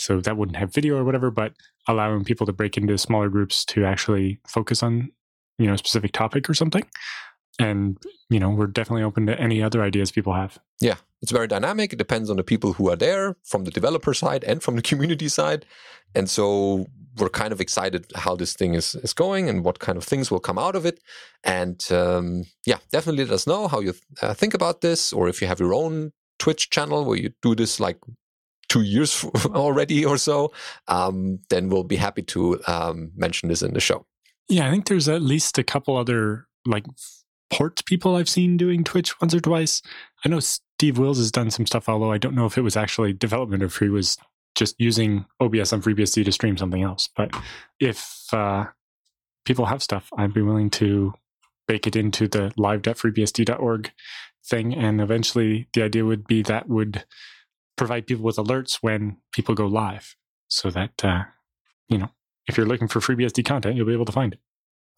so 0.00 0.20
that 0.20 0.36
wouldn't 0.36 0.56
have 0.56 0.72
video 0.72 0.96
or 0.96 1.04
whatever, 1.04 1.30
but 1.30 1.52
allowing 1.88 2.24
people 2.24 2.46
to 2.46 2.52
break 2.52 2.76
into 2.76 2.96
smaller 2.98 3.28
groups 3.28 3.64
to 3.66 3.84
actually 3.84 4.40
focus 4.46 4.82
on, 4.82 5.10
you 5.58 5.66
know, 5.66 5.74
a 5.74 5.78
specific 5.78 6.12
topic 6.12 6.48
or 6.48 6.54
something. 6.54 6.84
And, 7.58 7.98
you 8.30 8.40
know, 8.40 8.50
we're 8.50 8.66
definitely 8.66 9.02
open 9.02 9.26
to 9.26 9.38
any 9.38 9.62
other 9.62 9.82
ideas 9.82 10.10
people 10.10 10.32
have. 10.32 10.58
Yeah, 10.80 10.96
it's 11.20 11.32
very 11.32 11.46
dynamic. 11.46 11.92
It 11.92 11.96
depends 11.96 12.30
on 12.30 12.36
the 12.36 12.42
people 12.42 12.72
who 12.72 12.90
are 12.90 12.96
there 12.96 13.36
from 13.44 13.64
the 13.64 13.70
developer 13.70 14.14
side 14.14 14.44
and 14.44 14.62
from 14.62 14.76
the 14.76 14.82
community 14.90 15.28
side. 15.28 15.66
And 16.14 16.28
so 16.28 16.86
we're 17.18 17.28
kind 17.28 17.52
of 17.52 17.60
excited 17.60 18.06
how 18.14 18.34
this 18.34 18.54
thing 18.54 18.74
is, 18.74 18.94
is 18.96 19.12
going 19.12 19.48
and 19.48 19.64
what 19.64 19.78
kind 19.78 19.98
of 19.98 20.04
things 20.04 20.30
will 20.30 20.40
come 20.40 20.58
out 20.58 20.74
of 20.74 20.86
it. 20.86 21.00
And 21.44 21.84
um, 21.92 22.44
yeah, 22.64 22.78
definitely 22.90 23.24
let 23.24 23.34
us 23.34 23.46
know 23.46 23.68
how 23.68 23.80
you 23.80 23.94
uh, 24.22 24.32
think 24.32 24.54
about 24.54 24.80
this 24.80 25.12
or 25.12 25.28
if 25.28 25.42
you 25.42 25.48
have 25.48 25.60
your 25.60 25.74
own 25.74 26.12
Twitch 26.38 26.70
channel 26.70 27.04
where 27.04 27.18
you 27.18 27.32
do 27.42 27.54
this 27.54 27.78
like 27.78 27.98
two 28.70 28.82
years 28.82 29.24
already 29.46 30.04
or 30.04 30.16
so, 30.16 30.52
um, 30.88 31.40
then 31.50 31.68
we'll 31.68 31.84
be 31.84 31.96
happy 31.96 32.22
to 32.22 32.58
um, 32.66 33.12
mention 33.14 33.50
this 33.50 33.60
in 33.60 33.74
the 33.74 33.80
show. 33.80 34.06
Yeah, 34.48 34.66
I 34.66 34.70
think 34.70 34.86
there's 34.86 35.08
at 35.08 35.20
least 35.20 35.58
a 35.58 35.62
couple 35.62 35.96
other 35.96 36.46
like 36.64 36.86
port 37.50 37.84
people 37.84 38.16
I've 38.16 38.28
seen 38.28 38.56
doing 38.56 38.84
Twitch 38.84 39.20
once 39.20 39.34
or 39.34 39.40
twice. 39.40 39.82
I 40.24 40.28
know 40.28 40.40
Steve 40.40 40.98
Wills 40.98 41.18
has 41.18 41.30
done 41.30 41.50
some 41.50 41.66
stuff, 41.66 41.88
although 41.88 42.12
I 42.12 42.18
don't 42.18 42.34
know 42.34 42.46
if 42.46 42.56
it 42.56 42.62
was 42.62 42.76
actually 42.76 43.12
development 43.12 43.62
or 43.62 43.66
if 43.66 43.76
he 43.76 43.88
was 43.88 44.16
just 44.54 44.76
using 44.78 45.26
OBS 45.40 45.72
on 45.72 45.82
FreeBSD 45.82 46.24
to 46.24 46.32
stream 46.32 46.56
something 46.56 46.82
else. 46.82 47.08
But 47.16 47.30
if 47.78 48.26
uh, 48.32 48.66
people 49.44 49.66
have 49.66 49.82
stuff, 49.82 50.08
I'd 50.16 50.34
be 50.34 50.42
willing 50.42 50.70
to 50.70 51.14
bake 51.68 51.86
it 51.86 51.96
into 51.96 52.26
the 52.26 52.52
live.freebsd.org 52.56 53.92
thing. 54.44 54.74
And 54.74 55.00
eventually 55.00 55.68
the 55.72 55.82
idea 55.82 56.04
would 56.04 56.26
be 56.26 56.42
that 56.42 56.68
would 56.68 57.04
provide 57.80 58.06
people 58.06 58.22
with 58.22 58.36
alerts 58.36 58.74
when 58.82 59.16
people 59.32 59.54
go 59.54 59.66
live 59.66 60.14
so 60.50 60.68
that, 60.68 61.02
uh, 61.02 61.22
you 61.88 61.96
know, 61.96 62.10
if 62.46 62.58
you're 62.58 62.66
looking 62.66 62.88
for 62.88 63.00
FreeBSD 63.00 63.42
content, 63.42 63.74
you'll 63.74 63.86
be 63.86 63.94
able 63.94 64.04
to 64.04 64.12
find 64.12 64.34
it. 64.34 64.40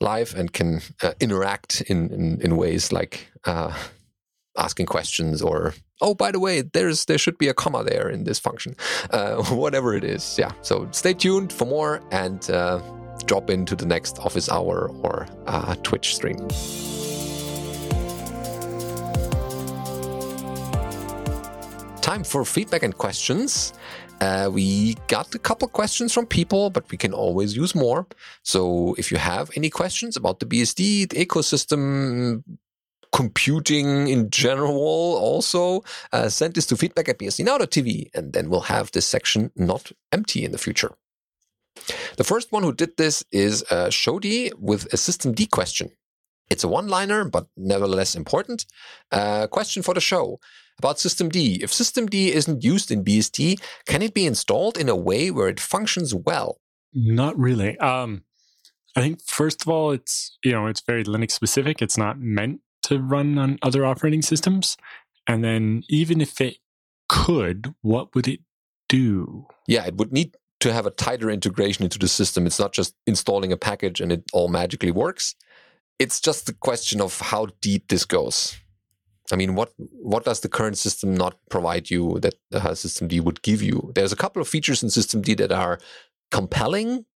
Live 0.01 0.35
and 0.35 0.53
can 0.53 0.81
uh, 1.01 1.13
interact 1.21 1.81
in, 1.83 2.11
in, 2.11 2.41
in, 2.41 2.57
ways 2.57 2.91
like 2.91 3.29
uh, 3.45 3.73
asking 4.59 4.87
questions 4.87 5.43
or, 5.43 5.75
oh, 6.01 6.13
by 6.13 6.33
the 6.33 6.41
way, 6.41 6.63
there's 6.63 7.05
there 7.05 7.19
should 7.19 7.39
be 7.39 7.47
a 7.47 7.55
comma 7.55 7.85
there 7.85 8.09
in 8.09 8.25
this 8.25 8.41
function, 8.41 8.75
uh, 9.11 9.41
whatever 9.55 9.95
it 9.95 10.03
is. 10.03 10.37
Yeah. 10.37 10.51
So 10.63 10.89
stay 10.91 11.15
tuned 11.15 11.53
for 11.53 11.67
more 11.67 12.03
and 12.11 12.51
uh, 12.51 12.81
drop 13.27 13.49
into 13.49 13.77
the 13.77 13.87
next 13.87 14.19
office 14.19 14.51
hour 14.51 14.91
or 15.05 15.29
uh, 15.47 15.77
Twitch 15.85 16.17
stream. 16.17 16.49
Time 22.13 22.25
for 22.25 22.45
feedback 22.45 22.83
and 22.83 22.97
questions. 23.07 23.73
Uh, 24.21 24.49
we 24.53 24.95
got 25.09 25.35
a 25.35 25.39
couple 25.39 25.67
questions 25.69 26.13
from 26.13 26.27
people, 26.27 26.69
but 26.69 26.85
we 26.91 26.99
can 27.05 27.13
always 27.25 27.57
use 27.57 27.75
more. 27.75 28.07
So 28.43 28.95
if 28.99 29.11
you 29.11 29.19
have 29.19 29.51
any 29.57 29.71
questions 29.71 30.17
about 30.17 30.39
the 30.39 30.47
BSD, 30.53 31.09
the 31.11 31.19
ecosystem, 31.27 32.45
computing 33.13 34.09
in 34.15 34.31
general, 34.31 34.89
also 35.29 35.63
uh, 36.13 36.29
send 36.29 36.55
this 36.55 36.67
to 36.67 36.77
feedback 36.77 37.09
at 37.09 37.19
bsdnow.tv, 37.19 38.11
and 38.17 38.33
then 38.35 38.45
we'll 38.49 38.73
have 38.77 38.91
this 38.91 39.07
section 39.07 39.51
not 39.57 39.93
empty 40.17 40.45
in 40.45 40.53
the 40.53 40.63
future. 40.67 40.93
The 42.19 42.29
first 42.33 42.53
one 42.53 42.63
who 42.63 42.75
did 42.75 42.93
this 42.97 43.25
is 43.33 43.65
uh, 43.71 43.89
Shodi 44.01 44.53
with 44.59 44.83
a 44.93 44.99
System 44.99 45.33
D 45.33 45.47
question. 45.47 45.89
It's 46.51 46.65
a 46.65 46.69
one 46.69 46.89
liner, 46.89 47.25
but 47.25 47.47
nevertheless 47.57 48.15
important. 48.15 48.67
Uh, 49.11 49.47
question 49.47 49.83
for 49.83 49.95
the 49.95 50.07
show 50.13 50.39
about 50.83 50.97
systemd. 50.97 51.63
If 51.63 51.71
systemd 51.71 52.15
isn't 52.15 52.65
used 52.65 52.91
in 52.91 53.05
BSD, 53.05 53.61
can 53.87 54.03
it 54.03 54.15
be 54.15 54.27
installed 54.27 54.77
in 54.77 54.89
a 54.89 54.97
way 54.97 55.31
where 55.31 55.49
it 55.49 55.61
functions 55.61 56.15
well? 56.15 56.59
Not 56.93 57.39
really. 57.39 57.79
Um, 57.79 58.25
I 58.97 59.01
think 59.01 59.23
first 59.23 59.63
of 59.63 59.69
all, 59.69 59.93
it's 59.93 60.37
you 60.45 60.53
know 60.53 60.67
it's 60.67 60.81
very 60.81 61.05
Linux 61.05 61.31
specific. 61.33 61.81
It's 61.81 61.97
not 61.97 62.21
meant 62.21 62.61
to 62.83 62.99
run 62.99 63.39
on 63.39 63.59
other 63.63 63.85
operating 63.85 64.23
systems, 64.23 64.77
And 65.27 65.45
then 65.45 65.85
even 65.89 66.21
if 66.21 66.41
it 66.41 66.59
could, 67.09 67.75
what 67.83 68.15
would 68.15 68.27
it 68.27 68.41
do? 68.89 69.47
Yeah, 69.67 69.87
it 69.87 69.97
would 69.97 70.13
need 70.13 70.37
to 70.61 70.73
have 70.73 70.87
a 70.87 70.91
tighter 70.91 71.31
integration 71.31 71.85
into 71.85 71.99
the 71.99 72.09
system. 72.09 72.47
It's 72.47 72.59
not 72.59 72.73
just 72.73 72.95
installing 73.07 73.53
a 73.53 73.57
package 73.57 74.01
and 74.01 74.13
it 74.13 74.25
all 74.33 74.49
magically 74.49 74.91
works. 74.91 75.35
It's 75.99 76.21
just 76.21 76.47
the 76.47 76.53
question 76.53 77.01
of 77.01 77.21
how 77.21 77.49
deep 77.61 77.89
this 77.89 78.05
goes. 78.05 78.59
I 79.33 79.37
mean, 79.37 79.55
what 79.55 79.73
what 79.79 80.25
does 80.25 80.41
the 80.41 80.49
current 80.49 80.77
system 80.77 81.15
not 81.15 81.39
provide 81.49 81.91
you 81.91 82.19
that 82.21 82.35
uh, 82.53 82.75
System 82.75 83.09
D 83.09 83.19
would 83.19 83.41
give 83.43 83.63
you? 83.63 83.91
There's 83.95 84.13
a 84.13 84.17
couple 84.17 84.43
of 84.43 84.49
features 84.49 84.83
in 84.83 84.91
System 84.91 85.23
D 85.23 85.33
that 85.35 85.51
are 85.51 85.81
compelling, 86.31 87.07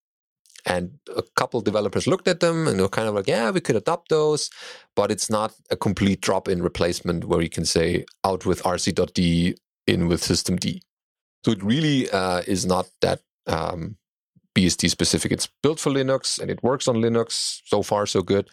and 0.65 0.99
a 1.15 1.23
couple 1.37 1.61
developers 1.61 2.07
looked 2.07 2.27
at 2.27 2.41
them 2.41 2.67
and 2.67 2.81
they're 2.81 2.89
kind 2.89 3.07
of 3.07 3.15
like, 3.15 3.29
yeah, 3.29 3.51
we 3.51 3.61
could 3.61 3.77
adopt 3.77 4.09
those, 4.09 4.51
but 4.97 5.11
it's 5.11 5.29
not 5.29 5.55
a 5.71 5.77
complete 5.77 6.23
drop-in 6.23 6.63
replacement 6.63 7.27
where 7.27 7.43
you 7.43 7.51
can 7.51 7.67
say 7.67 8.07
out 8.25 8.47
with 8.47 8.63
RC.D, 8.63 9.55
in 9.87 10.09
with 10.09 10.25
System 10.25 10.57
D. 10.57 10.83
So 11.45 11.53
it 11.53 11.63
really 11.63 12.11
uh, 12.11 12.43
is 12.47 12.65
not 12.65 12.89
that 13.03 13.21
um, 13.47 13.97
BSD 14.55 14.89
specific. 14.91 15.31
It's 15.31 15.49
built 15.63 15.79
for 15.79 15.91
Linux 15.91 16.41
and 16.41 16.51
it 16.51 16.63
works 16.63 16.89
on 16.89 16.97
Linux. 16.97 17.61
So 17.67 17.83
far, 17.83 18.07
so 18.07 18.23
good 18.23 18.49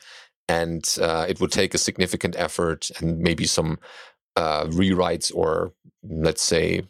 and 0.53 0.97
uh, 1.01 1.25
it 1.27 1.39
would 1.39 1.51
take 1.51 1.73
a 1.73 1.77
significant 1.87 2.35
effort 2.37 2.91
and 2.99 3.19
maybe 3.19 3.45
some 3.45 3.79
uh, 4.35 4.65
rewrites 4.65 5.31
or 5.33 5.73
let's 6.03 6.41
say 6.41 6.81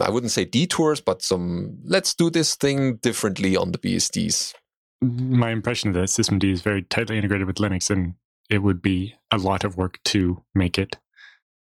I 0.00 0.10
wouldn't 0.10 0.32
say 0.32 0.44
detours, 0.44 1.00
but 1.00 1.22
some 1.22 1.78
let's 1.84 2.12
do 2.14 2.28
this 2.28 2.56
thing 2.56 2.96
differently 2.96 3.56
on 3.56 3.70
the 3.70 3.78
BSDs. 3.78 4.54
My 5.00 5.50
impression 5.50 5.94
is 5.94 6.16
that 6.16 6.22
Systemd 6.22 6.44
is 6.44 6.62
very 6.62 6.82
tightly 6.82 7.16
integrated 7.16 7.46
with 7.46 7.56
Linux, 7.56 7.90
and 7.90 8.14
it 8.50 8.58
would 8.58 8.82
be 8.82 9.14
a 9.30 9.38
lot 9.38 9.62
of 9.62 9.76
work 9.76 10.00
to 10.06 10.42
make 10.54 10.76
it 10.76 10.98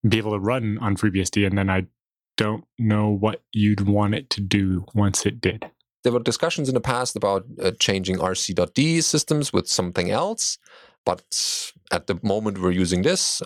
be 0.08 0.18
able 0.18 0.34
to 0.34 0.40
run 0.40 0.78
on 0.80 0.98
FreeBSD. 0.98 1.48
And 1.48 1.58
then 1.58 1.70
I 1.70 1.88
don't 2.38 2.64
know 2.78 3.10
what 3.10 3.42
you'd 3.54 3.82
want 3.82 4.14
it 4.14 4.30
to 4.32 4.42
do 4.42 4.86
once 4.94 5.26
it 5.26 5.42
did. 5.42 5.70
There 6.04 6.14
were 6.14 6.20
discussions 6.20 6.70
in 6.70 6.76
the 6.76 6.82
past 6.82 7.16
about 7.16 7.46
uh, 7.62 7.72
changing 7.80 8.18
RC.D 8.18 9.02
systems 9.02 9.52
with 9.52 9.68
something 9.68 10.12
else. 10.12 10.58
But 11.06 11.72
at 11.92 12.08
the 12.08 12.20
moment 12.24 12.60
we're 12.60 12.72
using 12.72 13.02
this, 13.02 13.42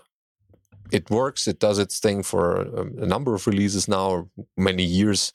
it 0.91 1.09
works. 1.09 1.47
It 1.47 1.59
does 1.59 1.79
its 1.79 1.99
thing 1.99 2.23
for 2.23 2.61
a, 2.61 3.05
number 3.05 3.33
of 3.33 3.47
releases 3.47 3.87
now, 3.87 4.29
many 4.57 4.83
years. 4.83 5.31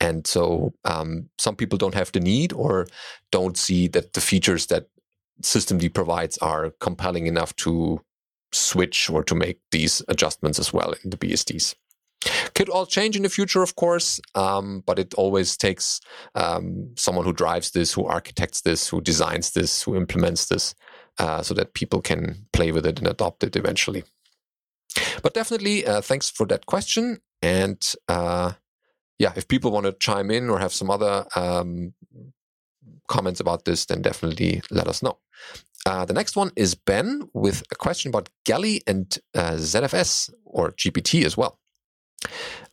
And 0.00 0.26
so 0.26 0.74
um, 0.84 1.28
some 1.38 1.56
people 1.56 1.78
don't 1.78 1.94
have 1.94 2.12
the 2.12 2.20
need 2.20 2.52
or 2.52 2.86
don't 3.32 3.56
see 3.56 3.88
that 3.88 4.12
the 4.12 4.20
features 4.20 4.66
that 4.66 4.86
Systemd 5.42 5.94
provides 5.94 6.36
are 6.38 6.70
compelling 6.80 7.26
enough 7.26 7.54
to 7.56 8.00
switch 8.52 9.08
or 9.10 9.22
to 9.24 9.34
make 9.34 9.60
these 9.70 10.02
adjustments 10.08 10.58
as 10.58 10.72
well 10.72 10.94
in 11.04 11.10
the 11.10 11.16
BSDs. 11.16 11.74
Could 12.54 12.68
all 12.68 12.86
change 12.86 13.16
in 13.16 13.22
the 13.22 13.28
future, 13.28 13.62
of 13.62 13.76
course, 13.76 14.20
um, 14.34 14.82
but 14.86 14.98
it 14.98 15.14
always 15.14 15.56
takes 15.56 16.00
um, 16.34 16.90
someone 16.96 17.24
who 17.24 17.32
drives 17.32 17.70
this, 17.70 17.92
who 17.92 18.06
architects 18.06 18.62
this, 18.62 18.88
who 18.88 19.00
designs 19.00 19.52
this, 19.52 19.82
who 19.82 19.96
implements 19.96 20.46
this, 20.46 20.74
uh, 21.18 21.42
so 21.42 21.54
that 21.54 21.74
people 21.74 22.00
can 22.00 22.46
play 22.52 22.72
with 22.72 22.86
it 22.86 22.98
and 22.98 23.08
adopt 23.08 23.42
it 23.44 23.56
eventually. 23.56 24.04
But 25.22 25.34
definitely, 25.34 25.86
uh, 25.86 26.00
thanks 26.00 26.30
for 26.30 26.46
that 26.46 26.66
question. 26.66 27.18
And 27.42 27.94
uh, 28.08 28.52
yeah, 29.18 29.32
if 29.36 29.48
people 29.48 29.70
want 29.70 29.86
to 29.86 29.92
chime 29.92 30.30
in 30.30 30.50
or 30.50 30.58
have 30.58 30.72
some 30.72 30.90
other 30.90 31.26
um, 31.36 31.94
comments 33.08 33.40
about 33.40 33.64
this, 33.64 33.86
then 33.86 34.02
definitely 34.02 34.62
let 34.70 34.88
us 34.88 35.02
know. 35.02 35.18
Uh, 35.86 36.04
the 36.04 36.12
next 36.12 36.36
one 36.36 36.50
is 36.56 36.74
Ben 36.74 37.28
with 37.32 37.62
a 37.70 37.74
question 37.74 38.10
about 38.10 38.28
Geli 38.44 38.80
and 38.86 39.18
uh, 39.34 39.52
ZFS 39.52 40.30
or 40.44 40.72
GPT 40.72 41.24
as 41.24 41.36
well. 41.36 41.58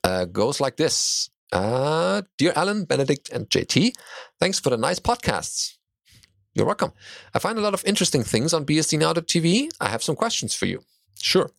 Uh, 0.04 0.26
goes 0.26 0.60
like 0.60 0.78
this. 0.78 1.30
Uh, 1.52 2.24
dear 2.38 2.52
Alan, 2.56 2.86
Benedict, 2.86 3.30
and 3.30 3.50
JT, 3.50 3.94
thanks 4.40 4.60
for 4.60 4.70
the 4.70 4.78
nice 4.78 5.00
podcasts. 5.00 5.75
You're 6.56 6.66
welcome. 6.66 6.94
I 7.34 7.40
find 7.40 7.58
a 7.58 7.62
lot 7.62 7.74
of 7.74 7.84
interesting 7.86 8.24
things 8.24 8.54
on 8.54 8.66
bsdnow.tv. 8.66 9.70
I 9.82 9.90
have 9.90 10.02
some 10.02 10.16
questions 10.16 10.56
for 10.56 10.66
you. 10.66 10.84
Sure. 11.20 11.52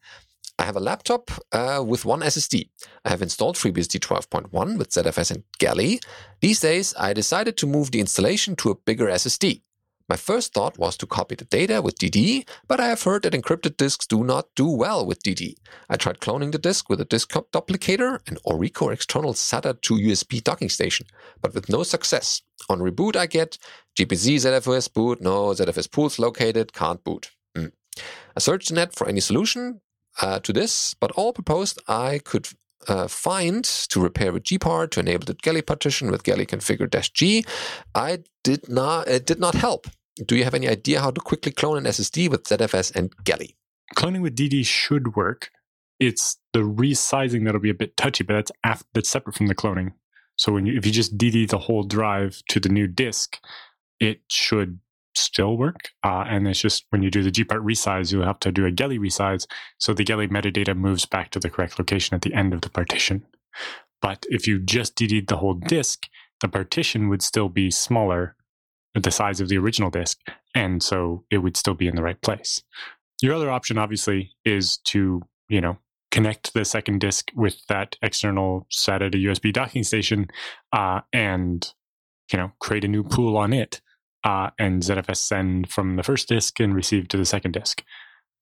I 0.58 0.64
have 0.64 0.76
a 0.76 0.80
laptop 0.80 1.30
uh, 1.52 1.84
with 1.86 2.06
one 2.06 2.20
SSD. 2.20 2.70
I 3.04 3.10
have 3.10 3.20
installed 3.20 3.56
FreeBSD 3.56 4.00
12.1 4.00 4.78
with 4.78 4.88
ZFS 4.88 5.32
and 5.32 5.44
Geli. 5.58 6.02
These 6.40 6.60
days, 6.60 6.94
I 6.98 7.12
decided 7.12 7.58
to 7.58 7.66
move 7.66 7.90
the 7.90 8.00
installation 8.00 8.56
to 8.56 8.70
a 8.70 8.74
bigger 8.74 9.06
SSD. 9.06 9.60
My 10.08 10.16
first 10.16 10.54
thought 10.54 10.78
was 10.78 10.96
to 10.98 11.06
copy 11.06 11.34
the 11.34 11.44
data 11.44 11.82
with 11.82 11.98
DD, 11.98 12.48
but 12.68 12.78
I 12.78 12.86
have 12.86 13.02
heard 13.02 13.22
that 13.22 13.32
encrypted 13.32 13.76
disks 13.76 14.06
do 14.06 14.22
not 14.22 14.46
do 14.54 14.68
well 14.68 15.04
with 15.04 15.22
DD. 15.22 15.56
I 15.88 15.96
tried 15.96 16.20
cloning 16.20 16.52
the 16.52 16.58
disk 16.58 16.88
with 16.88 17.00
a 17.00 17.04
disk 17.04 17.30
duplicator 17.30 18.20
and 18.28 18.40
Orico 18.44 18.92
external 18.92 19.34
SATA 19.34 19.80
to 19.82 19.94
USB 19.94 20.42
docking 20.42 20.68
station, 20.68 21.06
but 21.42 21.54
with 21.54 21.68
no 21.68 21.82
success. 21.82 22.42
On 22.68 22.78
reboot, 22.78 23.16
I 23.16 23.26
get 23.26 23.58
gptzfsboot, 23.96 25.20
no 25.20 25.48
ZFS 25.48 25.90
pools 25.90 26.18
located, 26.20 26.72
can't 26.72 27.02
boot. 27.02 27.32
Mm. 27.56 27.72
I 28.36 28.40
searched 28.40 28.68
the 28.68 28.74
net 28.74 28.94
for 28.94 29.08
any 29.08 29.20
solution 29.20 29.80
uh, 30.20 30.38
to 30.40 30.52
this, 30.52 30.94
but 30.94 31.10
all 31.12 31.32
proposed 31.32 31.80
I 31.88 32.20
could 32.20 32.48
uh, 32.88 33.08
find 33.08 33.64
to 33.64 34.00
repair 34.00 34.32
with 34.32 34.44
gpart 34.44 34.90
to 34.90 35.00
enable 35.00 35.24
the 35.24 35.34
Geli 35.34 35.64
partition 35.64 36.10
with 36.10 36.22
geli 36.22 36.46
configure 36.46 36.88
dash 36.88 37.12
g. 37.12 37.44
I 37.94 38.20
did 38.44 38.68
not 38.68 39.08
it 39.08 39.26
did 39.26 39.40
not 39.40 39.54
help. 39.54 39.86
Do 40.24 40.36
you 40.36 40.44
have 40.44 40.54
any 40.54 40.68
idea 40.68 41.00
how 41.00 41.10
to 41.10 41.20
quickly 41.20 41.52
clone 41.52 41.78
an 41.78 41.84
ssd 41.84 42.30
with 42.30 42.44
zfs 42.44 42.94
and 42.94 43.14
Geli? 43.24 43.54
Cloning 43.94 44.22
with 44.22 44.36
dd 44.36 44.64
should 44.64 45.16
work. 45.16 45.50
It's 45.98 46.36
the 46.52 46.60
resizing 46.60 47.44
that'll 47.44 47.60
be 47.60 47.70
a 47.70 47.74
bit 47.74 47.96
touchy 47.96 48.24
but 48.24 48.34
that's 48.34 48.52
after, 48.64 48.86
that's 48.94 49.08
separate 49.08 49.36
from 49.36 49.46
the 49.46 49.54
cloning. 49.54 49.92
So 50.36 50.52
when 50.52 50.66
you 50.66 50.76
if 50.76 50.86
you 50.86 50.92
just 50.92 51.16
dd 51.16 51.48
the 51.48 51.58
whole 51.58 51.82
drive 51.82 52.42
to 52.50 52.60
the 52.60 52.68
new 52.68 52.86
disk 52.86 53.38
it 53.98 54.20
should 54.28 54.78
still 55.16 55.56
work. 55.56 55.90
Uh, 56.04 56.24
and 56.28 56.46
it's 56.48 56.60
just 56.60 56.86
when 56.90 57.02
you 57.02 57.10
do 57.10 57.22
the 57.22 57.30
gpart 57.30 57.64
resize, 57.64 58.12
you'll 58.12 58.24
have 58.24 58.40
to 58.40 58.52
do 58.52 58.66
a 58.66 58.70
Geli 58.70 58.98
resize. 58.98 59.46
So 59.78 59.92
the 59.92 60.04
Geli 60.04 60.28
metadata 60.28 60.76
moves 60.76 61.06
back 61.06 61.30
to 61.30 61.40
the 61.40 61.50
correct 61.50 61.78
location 61.78 62.14
at 62.14 62.22
the 62.22 62.34
end 62.34 62.52
of 62.52 62.60
the 62.60 62.70
partition. 62.70 63.26
But 64.02 64.26
if 64.28 64.46
you 64.46 64.58
just 64.58 64.96
dd 64.96 65.26
the 65.26 65.38
whole 65.38 65.54
disk, 65.54 66.06
the 66.40 66.48
partition 66.48 67.08
would 67.08 67.22
still 67.22 67.48
be 67.48 67.70
smaller, 67.70 68.36
the 68.94 69.10
size 69.10 69.40
of 69.40 69.48
the 69.48 69.58
original 69.58 69.90
disk. 69.90 70.18
And 70.54 70.82
so 70.82 71.24
it 71.30 71.38
would 71.38 71.56
still 71.56 71.74
be 71.74 71.88
in 71.88 71.96
the 71.96 72.02
right 72.02 72.20
place. 72.20 72.62
Your 73.22 73.34
other 73.34 73.50
option, 73.50 73.78
obviously, 73.78 74.32
is 74.44 74.78
to, 74.84 75.22
you 75.48 75.60
know, 75.60 75.78
connect 76.10 76.54
the 76.54 76.64
second 76.64 77.00
disk 77.00 77.30
with 77.34 77.66
that 77.68 77.96
external 78.02 78.66
SATA 78.70 79.10
to 79.12 79.18
USB 79.18 79.52
docking 79.52 79.84
station 79.84 80.28
uh, 80.72 81.00
and, 81.12 81.72
you 82.32 82.38
know, 82.38 82.52
create 82.58 82.84
a 82.84 82.88
new 82.88 83.02
pool 83.02 83.36
on 83.36 83.52
it 83.52 83.80
uh, 84.26 84.50
and 84.58 84.82
ZFS 84.82 85.18
send 85.18 85.70
from 85.70 85.96
the 85.96 86.02
first 86.02 86.28
disk 86.28 86.58
and 86.58 86.74
receive 86.74 87.06
to 87.08 87.16
the 87.16 87.24
second 87.24 87.52
disk, 87.52 87.84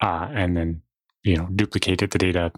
uh, 0.02 0.28
and 0.32 0.56
then 0.56 0.80
you 1.22 1.36
know 1.36 1.46
duplicated 1.54 2.10
the 2.10 2.18
data 2.18 2.50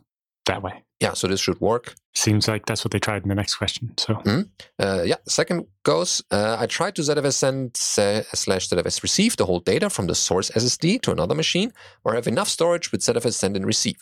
that 0.47 0.63
way. 0.63 0.85
Yeah, 1.01 1.13
so 1.13 1.27
this 1.27 1.41
should 1.41 1.61
work. 1.61 1.95
Seems 2.15 2.49
like 2.49 2.65
that's 2.65 2.83
what 2.83 2.93
they 2.93 3.01
tried 3.01 3.25
in 3.25 3.29
the 3.29 3.35
next 3.35 3.57
question. 3.57 3.93
So, 3.99 4.15
mm-hmm. 4.15 4.43
uh, 4.79 5.03
yeah, 5.03 5.17
second 5.29 5.67
goes. 5.83 6.23
Uh, 6.31 6.57
I 6.59 6.67
tried 6.67 6.95
to 6.95 7.03
ZFS 7.03 7.35
send 7.35 7.77
slash 7.77 8.69
ZFS 8.69 9.03
receive 9.03 9.37
the 9.37 9.45
whole 9.45 9.61
data 9.61 9.91
from 9.91 10.07
the 10.07 10.15
source 10.15 10.51
SSD 10.53 11.03
to 11.03 11.11
another 11.11 11.35
machine, 11.35 11.73
or 12.05 12.15
have 12.15 12.29
enough 12.29 12.49
storage 12.49 12.93
with 12.93 13.03
ZFS 13.03 13.35
send 13.35 13.57
and 13.57 13.67
receive 13.67 13.99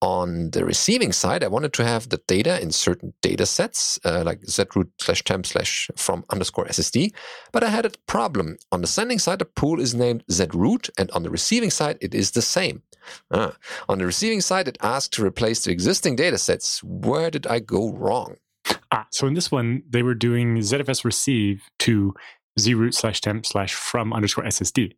on 0.00 0.50
the 0.50 0.64
receiving 0.64 1.12
side, 1.12 1.42
I 1.42 1.48
wanted 1.48 1.72
to 1.74 1.84
have 1.84 2.08
the 2.08 2.20
data 2.26 2.60
in 2.60 2.70
certain 2.70 3.14
data 3.20 3.46
sets, 3.46 3.98
uh, 4.04 4.22
like 4.24 4.42
zroot 4.42 4.88
slash 5.00 5.24
temp 5.24 5.46
slash 5.46 5.90
from 5.96 6.24
underscore 6.30 6.66
SSD. 6.66 7.12
But 7.52 7.64
I 7.64 7.68
had 7.68 7.84
a 7.84 7.90
problem. 8.06 8.58
On 8.70 8.80
the 8.80 8.86
sending 8.86 9.18
side, 9.18 9.40
the 9.40 9.44
pool 9.44 9.80
is 9.80 9.94
named 9.94 10.24
zroot, 10.30 10.90
and 10.98 11.10
on 11.10 11.24
the 11.24 11.30
receiving 11.30 11.70
side, 11.70 11.98
it 12.00 12.14
is 12.14 12.32
the 12.32 12.42
same. 12.42 12.82
Uh, 13.30 13.52
on 13.88 13.98
the 13.98 14.06
receiving 14.06 14.40
side, 14.40 14.68
it 14.68 14.78
asked 14.82 15.12
to 15.14 15.24
replace 15.24 15.64
the 15.64 15.72
existing 15.72 16.14
data 16.16 16.38
sets. 16.38 16.82
Where 16.84 17.30
did 17.30 17.46
I 17.46 17.58
go 17.58 17.90
wrong? 17.92 18.36
Ah, 18.92 19.06
so 19.10 19.26
in 19.26 19.34
this 19.34 19.50
one, 19.50 19.82
they 19.88 20.02
were 20.02 20.14
doing 20.14 20.58
ZFS 20.58 21.04
receive 21.04 21.62
to 21.80 22.14
zroot 22.58 22.94
slash 22.94 23.20
temp 23.20 23.46
slash 23.46 23.74
from 23.74 24.12
underscore 24.12 24.44
SSD. 24.44 24.94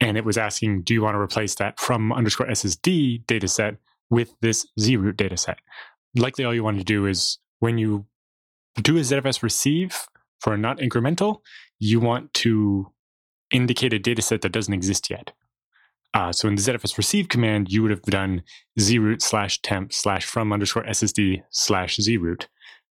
And 0.00 0.16
it 0.16 0.24
was 0.24 0.38
asking, 0.38 0.82
do 0.82 0.94
you 0.94 1.02
want 1.02 1.14
to 1.14 1.20
replace 1.20 1.56
that 1.56 1.80
from 1.80 2.12
underscore 2.12 2.46
SSD 2.46 3.26
data 3.26 3.48
set 3.48 3.76
with 4.10 4.34
this 4.40 4.66
zroot 4.78 5.14
dataset. 5.14 5.56
Likely 6.16 6.44
all 6.44 6.54
you 6.54 6.64
want 6.64 6.78
to 6.78 6.84
do 6.84 7.06
is 7.06 7.38
when 7.58 7.78
you 7.78 8.06
do 8.80 8.96
a 8.96 9.00
ZFS 9.00 9.42
receive 9.42 9.96
for 10.40 10.54
a 10.54 10.58
not 10.58 10.78
incremental, 10.78 11.40
you 11.78 12.00
want 12.00 12.32
to 12.34 12.92
indicate 13.52 13.92
a 13.92 13.98
dataset 13.98 14.40
that 14.42 14.52
doesn't 14.52 14.74
exist 14.74 15.10
yet. 15.10 15.32
Uh, 16.14 16.32
so 16.32 16.48
in 16.48 16.54
the 16.54 16.62
ZFS 16.62 16.96
receive 16.96 17.28
command, 17.28 17.70
you 17.70 17.82
would 17.82 17.90
have 17.90 18.02
done 18.02 18.42
zroot 18.78 19.20
slash 19.20 19.60
temp 19.60 19.92
slash 19.92 20.24
from 20.24 20.52
underscore 20.52 20.84
SSD 20.84 21.42
slash 21.50 21.98
zroot, 21.98 22.46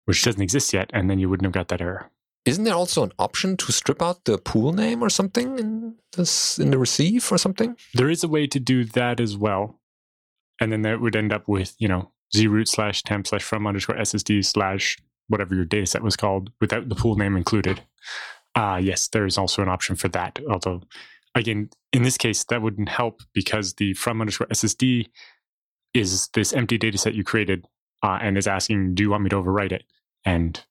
which 0.06 0.24
doesn't 0.24 0.42
exist 0.42 0.74
yet, 0.74 0.90
and 0.94 1.10
then 1.10 1.20
you 1.20 1.30
wouldn't 1.30 1.46
have 1.46 1.54
got 1.54 1.70
that 1.70 1.82
error. 1.82 2.12
Isn't 2.46 2.64
there 2.64 2.76
also 2.76 3.04
an 3.04 3.12
option 3.20 3.58
to 3.58 3.72
strip 3.72 4.02
out 4.02 4.26
the 4.26 4.38
pool 4.38 4.74
name 4.74 5.04
or 5.04 5.10
something 5.10 5.60
in 5.60 5.96
this 6.16 6.58
in 6.58 6.72
the 6.72 6.78
receive 6.78 7.32
or 7.32 7.38
something? 7.38 7.76
There 7.94 8.10
is 8.10 8.24
a 8.24 8.28
way 8.28 8.48
to 8.48 8.60
do 8.60 8.86
that 8.86 9.20
as 9.20 9.36
well. 9.36 9.80
And 10.60 10.72
then 10.72 10.82
that 10.84 11.02
would 11.02 11.16
end 11.16 11.34
up 11.34 11.48
with 11.48 11.76
you 11.80 11.88
know 11.88 12.12
zroot 12.36 12.68
slash 12.68 13.04
temp 13.04 13.26
slash 13.28 13.44
from 13.44 13.66
underscore 13.66 13.96
ssd 13.96 14.46
slash 14.46 14.98
whatever 15.30 15.56
your 15.56 15.66
data 15.66 15.86
set 15.86 16.04
was 16.04 16.18
called 16.18 16.52
without 16.60 16.90
the 16.90 16.96
pool 16.96 17.16
name 17.16 17.38
included. 17.38 17.82
Uh, 18.56 18.80
yes, 18.82 19.08
there 19.08 19.26
is 19.26 19.38
also 19.38 19.62
an 19.62 19.70
option 19.70 19.96
for 19.96 20.10
that. 20.10 20.40
Although, 20.50 20.82
again, 21.36 21.70
in 21.94 22.04
this 22.04 22.18
case, 22.18 22.44
that 22.46 22.62
wouldn't 22.62 22.90
help 22.90 23.22
because 23.34 23.76
the 23.76 23.94
from 23.94 24.20
underscore 24.20 24.48
SSD 24.48 25.08
is 25.94 26.28
this 26.34 26.52
empty 26.52 26.78
data 26.78 26.98
set 26.98 27.14
you 27.14 27.24
created 27.24 27.66
uh, 28.04 28.18
and 28.22 28.38
is 28.38 28.48
asking, 28.48 28.96
do 28.96 29.04
you 29.04 29.12
want 29.12 29.24
me 29.24 29.30
to 29.30 29.36
overwrite 29.36 29.72
it? 29.72 29.84
And 30.26 30.62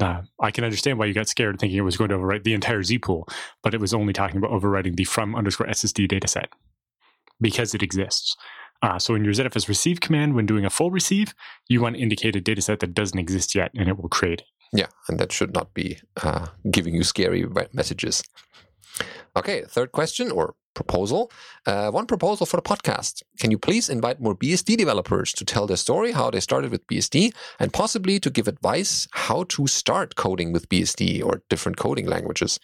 uh, 0.00 0.22
I 0.40 0.50
can 0.50 0.64
understand 0.64 0.98
why 0.98 1.06
you 1.06 1.14
got 1.14 1.28
scared 1.28 1.58
thinking 1.58 1.78
it 1.78 1.82
was 1.82 1.96
going 1.96 2.10
to 2.10 2.16
overwrite 2.16 2.44
the 2.44 2.54
entire 2.54 2.82
Z 2.82 2.98
pool, 2.98 3.28
but 3.62 3.74
it 3.74 3.80
was 3.80 3.94
only 3.94 4.12
talking 4.12 4.38
about 4.38 4.50
overwriting 4.50 4.96
the 4.96 5.04
from 5.04 5.36
underscore 5.36 5.66
SSD 5.66 6.08
data 6.08 6.26
set 6.26 6.50
because 7.40 7.74
it 7.74 7.82
exists. 7.82 8.36
Uh, 8.82 8.98
so 8.98 9.14
in 9.14 9.24
your 9.24 9.34
ZFS 9.34 9.68
receive 9.68 10.00
command, 10.00 10.34
when 10.34 10.46
doing 10.46 10.64
a 10.64 10.70
full 10.70 10.90
receive, 10.90 11.34
you 11.68 11.80
want 11.80 11.96
to 11.96 12.02
indicate 12.02 12.36
a 12.36 12.40
data 12.40 12.62
set 12.62 12.80
that 12.80 12.94
doesn't 12.94 13.18
exist 13.18 13.54
yet, 13.54 13.70
and 13.76 13.88
it 13.88 13.98
will 13.98 14.08
create. 14.08 14.42
Yeah, 14.72 14.86
and 15.08 15.18
that 15.18 15.32
should 15.32 15.52
not 15.52 15.74
be 15.74 15.98
uh, 16.22 16.46
giving 16.70 16.94
you 16.94 17.02
scary 17.02 17.44
messages. 17.72 18.22
Okay, 19.36 19.62
third 19.62 19.92
question 19.92 20.30
or 20.30 20.54
proposal. 20.74 21.30
Uh, 21.66 21.90
one 21.90 22.06
proposal 22.06 22.46
for 22.46 22.56
the 22.56 22.62
podcast. 22.62 23.22
Can 23.38 23.50
you 23.50 23.58
please 23.58 23.88
invite 23.88 24.20
more 24.20 24.34
BSD 24.34 24.76
developers 24.76 25.32
to 25.34 25.44
tell 25.44 25.66
their 25.66 25.76
story, 25.76 26.12
how 26.12 26.30
they 26.30 26.40
started 26.40 26.70
with 26.70 26.86
BSD, 26.86 27.32
and 27.58 27.72
possibly 27.72 28.18
to 28.20 28.30
give 28.30 28.48
advice 28.48 29.08
how 29.12 29.44
to 29.44 29.66
start 29.66 30.16
coding 30.16 30.52
with 30.52 30.68
BSD 30.68 31.24
or 31.24 31.42
different 31.48 31.76
coding 31.76 32.06
languages? 32.06 32.58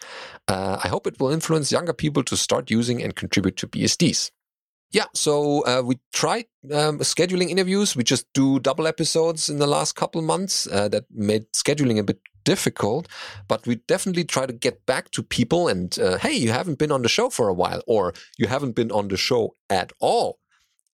Uh, 0.49 0.79
I 0.83 0.89
hope 0.89 1.07
it 1.07 1.21
will 1.21 1.31
influence 1.31 1.73
younger 1.73 1.93
people 1.93 2.23
to 2.25 2.37
start 2.37 2.71
using 2.71 3.03
and 3.03 3.15
contribute 3.15 3.57
to 3.59 3.69
BSDs. 3.69 4.31
Yeah, 4.93 5.07
so 5.15 5.65
uh, 5.67 5.83
we 5.85 5.99
tried 6.13 6.47
um, 6.73 7.01
scheduling 7.01 7.51
interviews. 7.51 7.97
We 7.97 8.05
just 8.05 8.33
do 8.33 8.61
double 8.61 8.87
episodes 8.87 9.49
in 9.49 9.59
the 9.59 9.67
last 9.67 9.97
couple 9.97 10.23
months. 10.23 10.67
Uh, 10.67 10.89
that 10.89 11.05
made 11.11 11.53
scheduling 11.53 11.99
a 11.99 12.05
bit 12.05 12.21
difficult, 12.45 13.09
but 13.49 13.67
we 13.67 13.77
definitely 13.89 14.25
try 14.25 14.47
to 14.47 14.53
get 14.53 14.87
back 14.87 15.11
to 15.11 15.23
people 15.23 15.67
and, 15.67 15.99
uh, 15.99 16.17
hey, 16.19 16.33
you 16.33 16.53
haven't 16.53 16.79
been 16.79 16.93
on 16.93 17.03
the 17.03 17.09
show 17.09 17.29
for 17.29 17.49
a 17.49 17.55
while, 17.55 17.83
or 17.87 18.15
you 18.39 18.47
haven't 18.47 18.77
been 18.77 18.93
on 18.93 19.09
the 19.09 19.17
show 19.17 19.55
at 19.69 19.93
all. 20.01 20.39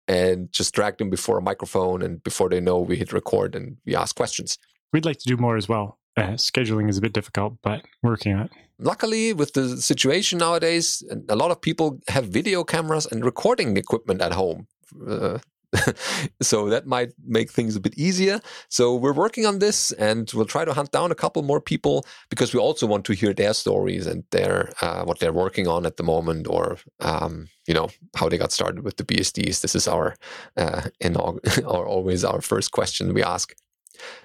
And 0.09 0.51
just 0.53 0.75
drag 0.75 0.99
them 0.99 1.11
before 1.11 1.39
a 1.39 1.43
microphone, 1.43 2.03
and 2.03 2.23
before 2.25 2.49
they 2.49 2.61
know, 2.61 2.81
we 2.81 2.97
hit 2.97 3.13
record 3.13 3.55
and 3.55 3.77
we 3.87 3.95
ask 3.95 4.17
questions. 4.17 4.59
We'd 4.93 5.05
like 5.05 5.19
to 5.19 5.29
do 5.29 5.37
more 5.37 5.57
as 5.57 5.69
well. 5.69 5.99
Uh, 6.17 6.33
scheduling 6.33 6.89
is 6.89 6.99
a 6.99 7.01
bit 7.01 7.13
difficult, 7.13 7.55
but 7.63 7.85
working 8.03 8.35
on 8.35 8.43
it. 8.47 8.51
Luckily 8.79 9.33
with 9.33 9.53
the 9.53 9.77
situation 9.81 10.39
nowadays 10.39 11.03
a 11.29 11.37
lot 11.37 11.51
of 11.51 11.61
people 11.61 12.01
have 12.09 12.27
video 12.27 12.65
cameras 12.65 13.07
and 13.07 13.25
recording 13.25 13.77
equipment 13.77 14.21
at 14.21 14.33
home. 14.33 14.67
Uh, 15.09 15.39
so 16.43 16.69
that 16.69 16.87
might 16.87 17.13
make 17.25 17.51
things 17.51 17.77
a 17.77 17.81
bit 17.81 17.97
easier. 17.97 18.41
So 18.69 18.95
we're 18.95 19.15
working 19.15 19.47
on 19.47 19.59
this 19.59 19.93
and 19.93 20.31
we'll 20.35 20.45
try 20.45 20.65
to 20.65 20.73
hunt 20.73 20.93
down 20.93 21.11
a 21.11 21.15
couple 21.15 21.43
more 21.43 21.61
people 21.61 22.05
because 22.29 22.53
we 22.53 22.61
also 22.61 22.87
want 22.87 23.05
to 23.07 23.15
hear 23.15 23.33
their 23.33 23.55
stories 23.55 24.07
and 24.07 24.25
their 24.31 24.73
uh, 24.81 25.05
what 25.05 25.19
they're 25.19 25.33
working 25.33 25.69
on 25.69 25.87
at 25.87 25.97
the 25.97 26.03
moment 26.03 26.47
or 26.49 26.79
um, 27.01 27.49
you 27.67 27.75
know 27.75 27.89
how 28.17 28.29
they 28.29 28.37
got 28.37 28.53
started 28.53 28.85
with 28.85 28.97
the 28.97 29.05
bsds 29.05 29.61
this 29.63 29.75
is 29.75 29.89
our 29.89 30.15
uh, 30.57 30.83
in 31.01 31.17
our, 31.17 31.87
always 31.87 32.25
our 32.25 32.41
first 32.41 32.73
question 32.73 33.15
we 33.15 33.23
ask 33.23 33.55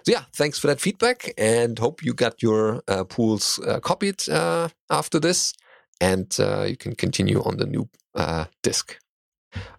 so 0.04 0.12
yeah, 0.12 0.24
thanks 0.34 0.60
for 0.60 0.68
that 0.68 0.82
feedback, 0.82 1.34
and 1.38 1.78
hope 1.80 2.04
you 2.04 2.14
got 2.14 2.42
your 2.42 2.82
uh, 2.88 3.04
pools 3.04 3.60
uh, 3.60 3.80
copied 3.80 4.28
uh, 4.30 4.70
after 4.90 5.20
this, 5.20 5.54
and 6.02 6.36
uh, 6.40 6.64
you 6.64 6.78
can 6.78 6.96
continue 6.96 7.42
on 7.44 7.58
the 7.58 7.66
new 7.66 7.90
uh, 8.16 8.46
disk. 8.64 8.98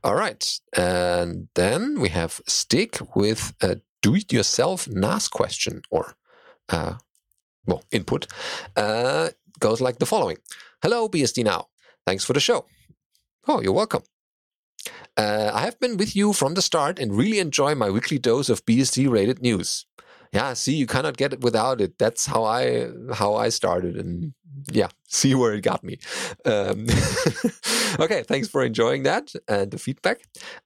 All 0.03 0.15
right, 0.15 0.61
and 0.77 1.49
then 1.55 2.01
we 2.01 2.09
have 2.09 2.41
Stick 2.47 2.99
with 3.15 3.55
a 3.61 3.81
do-it-yourself 4.03 4.89
NAS 4.89 5.29
question 5.29 5.83
or 5.91 6.15
well 6.71 7.83
input. 7.91 8.27
goes 9.61 9.81
like 9.81 9.99
the 9.99 10.07
following: 10.07 10.39
Hello, 10.83 11.09
BSD 11.09 11.45
Now. 11.45 11.69
Thanks 12.07 12.25
for 12.25 12.33
the 12.33 12.41
show. 12.41 12.65
Oh, 13.47 13.61
you're 13.61 13.73
welcome. 13.73 14.03
Uh, 15.17 15.51
I 15.53 15.63
have 15.63 15.81
been 15.81 15.97
with 15.97 16.15
you 16.15 16.33
from 16.33 16.55
the 16.55 16.63
start 16.63 16.99
and 16.99 17.17
really 17.17 17.39
enjoy 17.39 17.75
my 17.75 17.91
weekly 17.91 18.19
dose 18.19 18.49
of 18.49 18.65
BSD 18.65 19.11
rated 19.11 19.43
news. 19.43 19.87
Yeah, 20.33 20.53
see, 20.55 20.75
you 20.75 20.87
cannot 20.87 21.17
get 21.17 21.33
it 21.33 21.41
without 21.41 21.81
it. 21.81 21.99
That's 21.99 22.27
how 22.27 22.45
I 22.45 22.89
how 23.15 23.35
I 23.35 23.49
started, 23.49 23.97
and 23.97 24.35
yeah, 24.71 24.89
see 25.09 25.35
where 25.35 25.55
it 25.55 25.63
got 25.63 25.83
me. 25.83 25.99
Um, 26.45 26.87
okay, 28.01 28.23
thanks 28.23 28.49
for 28.49 28.63
enjoying 28.63 29.05
that 29.05 29.33
and 29.47 29.71
the 29.71 29.79
feedback. 29.79 30.21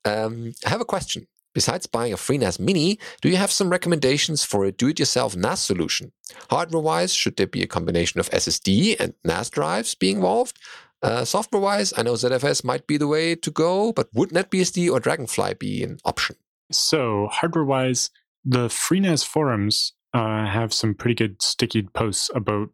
Um, 0.05 0.55
I 0.65 0.71
have 0.71 0.81
a 0.81 0.87
question. 0.87 1.27
Besides 1.55 1.87
buying 1.87 2.15
a 2.15 2.17
FreeNAS 2.17 2.59
Mini, 2.59 2.99
do 3.21 3.29
you 3.29 3.37
have 3.37 3.51
some 3.51 3.69
recommendations 3.69 4.43
for 4.43 4.65
a 4.65 4.73
do-it-yourself 4.73 5.37
NAS 5.37 5.61
solution? 5.61 6.13
Hardware-wise, 6.49 7.13
should 7.13 7.37
there 7.37 7.47
be 7.47 7.63
a 7.63 7.67
combination 7.67 8.21
of 8.21 8.31
SSD 8.31 8.99
and 8.99 9.13
NAS 9.23 9.51
drives 9.51 9.95
be 9.95 10.11
involved? 10.11 10.59
Uh, 11.03 11.25
software 11.25 11.61
wise, 11.61 11.93
I 11.97 12.05
know 12.05 12.15
ZFS 12.15 12.65
might 12.65 12.87
be 12.87 12.97
the 12.97 13.09
way 13.09 13.35
to 13.35 13.51
go, 13.51 13.93
but 13.93 14.09
would 14.15 14.31
NetBSD 14.31 14.91
or 14.91 15.01
Dragonfly 15.01 15.55
be 15.55 15.83
an 15.83 15.99
option? 16.05 16.37
So, 16.71 17.29
hardware 17.31 17.65
wise, 17.65 18.11
the 18.45 18.69
FreeNAS 18.69 19.27
forums 19.27 19.93
uh, 20.15 20.47
have 20.47 20.73
some 20.73 20.95
pretty 20.95 21.15
good 21.15 21.43
sticky 21.43 21.83
posts 21.83 22.31
about 22.35 22.71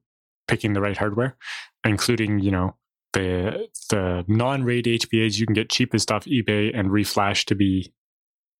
picking 0.46 0.72
the 0.72 0.80
right 0.80 0.96
hardware, 0.96 1.36
including, 1.84 2.38
you 2.40 2.50
know, 2.50 2.76
the 3.12 3.68
the 3.90 4.24
non-RAID 4.28 4.84
HBAs 4.84 5.38
you 5.38 5.46
can 5.46 5.54
get 5.54 5.70
cheapest 5.70 6.12
off 6.12 6.24
eBay 6.26 6.70
and 6.78 6.90
reflash 6.90 7.44
to 7.46 7.54
be 7.54 7.92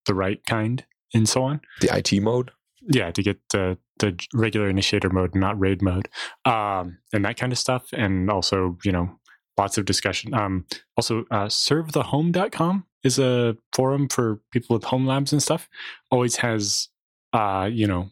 the 0.06 0.14
right 0.14 0.44
kind 0.46 0.84
and 1.14 1.28
so 1.28 1.42
on. 1.42 1.61
The 1.80 1.96
IT 1.96 2.22
mode? 2.22 2.50
Yeah, 2.82 3.11
to 3.11 3.22
get 3.22 3.38
the 3.50 3.78
the 3.98 4.18
regular 4.32 4.68
initiator 4.68 5.11
mode, 5.11 5.34
not 5.34 5.59
RAID 5.59 5.82
mode, 5.82 6.09
um, 6.44 6.98
and 7.12 7.24
that 7.24 7.36
kind 7.36 7.52
of 7.52 7.59
stuff. 7.59 7.88
And 7.92 8.30
also, 8.30 8.78
you 8.84 8.92
know, 8.92 9.18
lots 9.59 9.76
of 9.76 9.84
discussion. 9.84 10.32
Um, 10.34 10.64
also, 10.96 11.24
uh, 11.30 11.46
servethehome.com 11.46 12.86
is 13.04 13.18
a 13.18 13.56
forum 13.72 14.09
for 14.09 14.40
people 14.52 14.74
with 14.74 14.84
home 14.84 15.06
labs 15.06 15.32
and 15.32 15.42
stuff. 15.42 15.68
Always 16.11 16.36
has, 16.36 16.88
uh, 17.32 17.68
you 17.70 17.86
know, 17.86 18.10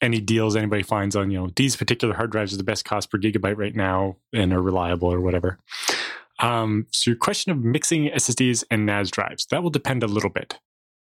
any 0.00 0.20
deals 0.20 0.56
anybody 0.56 0.82
finds 0.82 1.14
on, 1.14 1.30
you 1.30 1.38
know, 1.38 1.50
these 1.56 1.76
particular 1.76 2.14
hard 2.14 2.30
drives 2.30 2.52
are 2.52 2.56
the 2.56 2.64
best 2.64 2.84
cost 2.84 3.10
per 3.10 3.18
gigabyte 3.18 3.56
right 3.56 3.74
now 3.74 4.16
and 4.32 4.52
are 4.52 4.60
reliable 4.60 5.08
or 5.08 5.20
whatever. 5.20 5.58
Um, 6.40 6.86
so, 6.90 7.10
your 7.10 7.16
question 7.16 7.52
of 7.52 7.58
mixing 7.58 8.08
SSDs 8.08 8.64
and 8.70 8.84
NAS 8.84 9.10
drives, 9.10 9.46
that 9.46 9.62
will 9.62 9.70
depend 9.70 10.02
a 10.02 10.08
little 10.08 10.30
bit. 10.30 10.58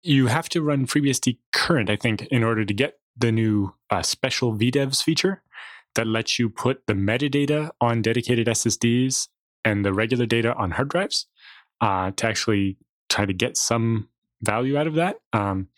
You 0.02 0.28
have 0.28 0.48
to 0.50 0.62
run 0.62 0.86
FreeBSD 0.86 1.38
current, 1.52 1.90
I 1.90 1.96
think, 1.96 2.22
in 2.26 2.42
order 2.42 2.64
to 2.64 2.72
get 2.72 2.98
the 3.16 3.32
new 3.32 3.74
uh, 3.90 4.02
special 4.02 4.54
VDEVs 4.54 5.02
feature 5.02 5.42
that 5.94 6.06
lets 6.06 6.38
you 6.38 6.48
put 6.48 6.86
the 6.86 6.92
metadata 6.94 7.70
on 7.80 8.02
dedicated 8.02 8.46
SSDs 8.46 9.28
and 9.64 9.84
the 9.84 9.92
regular 9.92 10.26
data 10.26 10.54
on 10.54 10.72
hard 10.72 10.88
drives 10.88 11.26
uh, 11.80 12.12
to 12.12 12.26
actually 12.26 12.76
try 13.08 13.26
to 13.26 13.32
get 13.32 13.56
some 13.56 14.08
value 14.42 14.76
out 14.76 14.86
of 14.86 14.94
that, 14.94 15.20
um, 15.32 15.68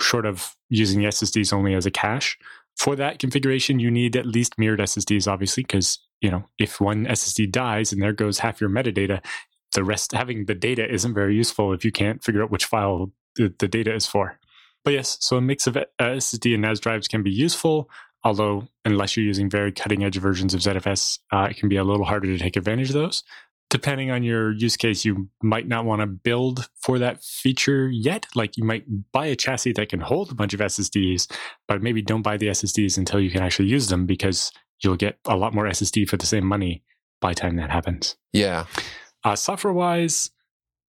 short 0.00 0.26
of 0.26 0.54
using 0.68 1.00
SSDs 1.00 1.52
only 1.52 1.74
as 1.74 1.86
a 1.86 1.90
cache. 1.90 2.38
For 2.76 2.96
that 2.96 3.18
configuration, 3.18 3.78
you 3.78 3.90
need 3.90 4.16
at 4.16 4.26
least 4.26 4.58
mirrored 4.58 4.80
SSDs, 4.80 5.30
obviously, 5.30 5.62
because 5.62 5.98
you 6.20 6.30
know 6.30 6.44
if 6.58 6.80
one 6.80 7.06
SSD 7.06 7.50
dies 7.50 7.92
and 7.92 8.02
there 8.02 8.12
goes 8.12 8.38
half 8.38 8.60
your 8.60 8.70
metadata, 8.70 9.24
the 9.72 9.84
rest 9.84 10.12
having 10.12 10.46
the 10.46 10.54
data 10.54 10.90
isn't 10.92 11.14
very 11.14 11.36
useful 11.36 11.72
if 11.72 11.84
you 11.84 11.92
can't 11.92 12.22
figure 12.22 12.42
out 12.42 12.50
which 12.50 12.64
file 12.64 13.12
the, 13.36 13.52
the 13.58 13.68
data 13.68 13.94
is 13.94 14.06
for. 14.06 14.38
But 14.84 14.94
yes, 14.94 15.18
so 15.20 15.36
a 15.36 15.40
mix 15.40 15.66
of 15.66 15.76
uh, 15.76 15.84
SSD 16.00 16.54
and 16.54 16.62
NAS 16.62 16.80
drives 16.80 17.06
can 17.06 17.22
be 17.22 17.30
useful 17.30 17.90
although 18.22 18.68
unless 18.84 19.16
you're 19.16 19.26
using 19.26 19.48
very 19.48 19.72
cutting 19.72 20.04
edge 20.04 20.16
versions 20.16 20.54
of 20.54 20.60
ZFS, 20.60 21.18
uh, 21.32 21.48
it 21.50 21.56
can 21.56 21.68
be 21.68 21.76
a 21.76 21.84
little 21.84 22.04
harder 22.04 22.26
to 22.26 22.38
take 22.38 22.56
advantage 22.56 22.88
of 22.88 22.94
those. 22.94 23.24
Depending 23.70 24.10
on 24.10 24.22
your 24.24 24.52
use 24.52 24.76
case, 24.76 25.04
you 25.04 25.28
might 25.42 25.68
not 25.68 25.84
want 25.84 26.00
to 26.00 26.06
build 26.06 26.68
for 26.80 26.98
that 26.98 27.22
feature 27.22 27.88
yet. 27.88 28.26
Like 28.34 28.56
you 28.56 28.64
might 28.64 28.84
buy 29.12 29.26
a 29.26 29.36
chassis 29.36 29.72
that 29.74 29.88
can 29.88 30.00
hold 30.00 30.32
a 30.32 30.34
bunch 30.34 30.52
of 30.52 30.60
SSDs, 30.60 31.30
but 31.68 31.80
maybe 31.80 32.02
don't 32.02 32.22
buy 32.22 32.36
the 32.36 32.48
SSDs 32.48 32.98
until 32.98 33.20
you 33.20 33.30
can 33.30 33.42
actually 33.42 33.68
use 33.68 33.86
them 33.86 34.06
because 34.06 34.50
you'll 34.82 34.96
get 34.96 35.18
a 35.24 35.36
lot 35.36 35.54
more 35.54 35.66
SSD 35.66 36.08
for 36.08 36.16
the 36.16 36.26
same 36.26 36.44
money 36.44 36.82
by 37.20 37.30
the 37.30 37.40
time 37.40 37.56
that 37.56 37.70
happens. 37.70 38.16
Yeah. 38.32 38.66
Uh, 39.22 39.36
software 39.36 39.72
wise, 39.72 40.30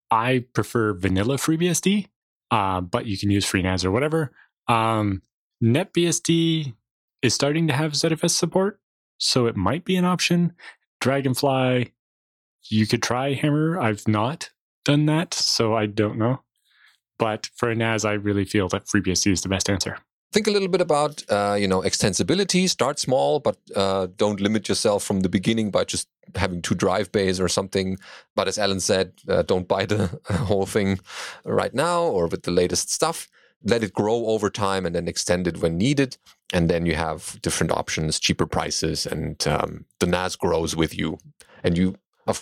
I 0.09 0.45
prefer 0.53 0.93
vanilla 0.93 1.38
FreeBSD, 1.38 2.07
uh, 2.49 2.82
but 2.82 3.05
you 3.05 3.17
can 3.17 3.29
use 3.29 3.45
FreeNAS 3.45 3.86
or 3.86 3.91
whatever. 3.91 4.32
Um, 4.67 5.21
NetBSD 5.63 6.73
is 7.21 7.34
starting 7.34 7.67
to 7.67 7.73
have 7.73 7.91
ZFS 7.91 8.32
support, 8.32 8.79
so 9.19 9.45
it 9.45 9.55
might 9.55 9.86
be 9.86 9.95
an 9.95 10.05
option. 10.05 10.53
Dragonfly, 10.99 11.91
you 12.70 12.88
could 12.88 13.03
try 13.03 13.34
Hammer. 13.34 13.80
I've 13.80 14.07
not 14.07 14.49
done 14.86 15.05
that, 15.07 15.34
so 15.34 15.76
I 15.76 15.86
don't 15.86 16.18
know. 16.18 16.41
But 17.18 17.49
for 17.55 17.70
a 17.70 17.76
NAS, 17.76 18.03
I 18.03 18.14
really 18.14 18.45
feel 18.45 18.68
that 18.70 18.86
FreeBSD 18.86 19.32
is 19.32 19.41
the 19.41 19.49
best 19.49 19.70
answer. 19.70 19.97
Think 20.34 20.47
a 20.47 20.51
little 20.51 20.70
bit 20.70 20.82
about 20.82 21.24
uh, 21.30 21.57
you 21.59 21.68
know 21.68 21.82
extensibility. 21.82 22.70
Start 22.70 22.99
small, 22.99 23.39
but 23.39 23.57
uh, 23.76 24.07
don't 24.16 24.39
limit 24.39 24.70
yourself 24.70 25.03
from 25.03 25.20
the 25.20 25.30
beginning 25.30 25.72
by 25.72 25.84
just 25.84 26.07
having 26.36 26.62
two 26.62 26.74
drive 26.74 27.12
bays 27.12 27.39
or 27.39 27.49
something. 27.49 27.97
But 28.36 28.47
as 28.47 28.57
Alan 28.57 28.80
said, 28.80 29.14
uh, 29.28 29.41
don't 29.41 29.68
buy 29.68 29.86
the 29.86 30.20
whole 30.30 30.66
thing 30.66 30.99
right 31.43 31.74
now 31.74 32.03
or 32.03 32.28
with 32.28 32.43
the 32.43 32.51
latest 32.51 32.91
stuff. 32.91 33.28
Let 33.64 33.84
it 33.84 33.93
grow 33.93 34.26
over 34.28 34.49
time 34.49 34.86
and 34.86 34.95
then 34.95 35.07
extend 35.07 35.47
it 35.47 35.62
when 35.62 35.78
needed. 35.78 36.18
And 36.53 36.70
then 36.70 36.86
you 36.86 36.95
have 36.95 37.39
different 37.41 37.72
options, 37.72 38.20
cheaper 38.20 38.47
prices, 38.47 39.05
and 39.05 39.45
um, 39.47 39.86
the 39.99 40.07
NAS 40.07 40.36
grows 40.36 40.76
with 40.76 40.97
you. 40.97 41.18
And 41.64 41.78
you, 41.78 41.95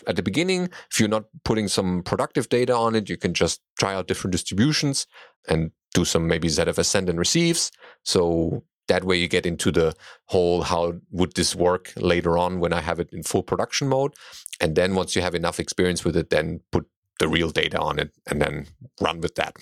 at 0.07 0.15
the 0.15 0.23
beginning, 0.23 0.69
if 0.91 0.99
you're 0.99 1.09
not 1.09 1.25
putting 1.43 1.67
some 1.67 2.03
productive 2.03 2.49
data 2.49 2.75
on 2.75 2.95
it, 2.95 3.09
you 3.09 3.17
can 3.17 3.33
just 3.33 3.61
try 3.77 3.93
out 3.93 4.07
different 4.07 4.31
distributions 4.31 5.07
and 5.47 5.71
do 5.93 6.05
some 6.05 6.27
maybe 6.27 6.47
ZFS 6.47 6.85
send 6.85 7.09
and 7.09 7.19
receives. 7.19 7.71
So 8.03 8.63
that 8.87 9.03
way 9.03 9.17
you 9.17 9.27
get 9.27 9.45
into 9.45 9.71
the 9.71 9.93
whole 10.25 10.63
how 10.63 10.93
would 11.11 11.33
this 11.35 11.55
work 11.55 11.93
later 11.95 12.37
on 12.37 12.59
when 12.59 12.73
I 12.73 12.81
have 12.81 12.99
it 12.99 13.09
in 13.13 13.23
full 13.23 13.43
production 13.43 13.87
mode. 13.87 14.13
And 14.59 14.75
then 14.75 14.95
once 14.95 15.15
you 15.15 15.21
have 15.21 15.35
enough 15.35 15.59
experience 15.59 16.03
with 16.03 16.17
it, 16.17 16.29
then 16.29 16.61
put 16.71 16.87
the 17.19 17.27
real 17.27 17.49
data 17.49 17.79
on 17.79 17.99
it 17.99 18.11
and 18.27 18.41
then 18.41 18.67
run 18.99 19.21
with 19.21 19.35
that. 19.35 19.55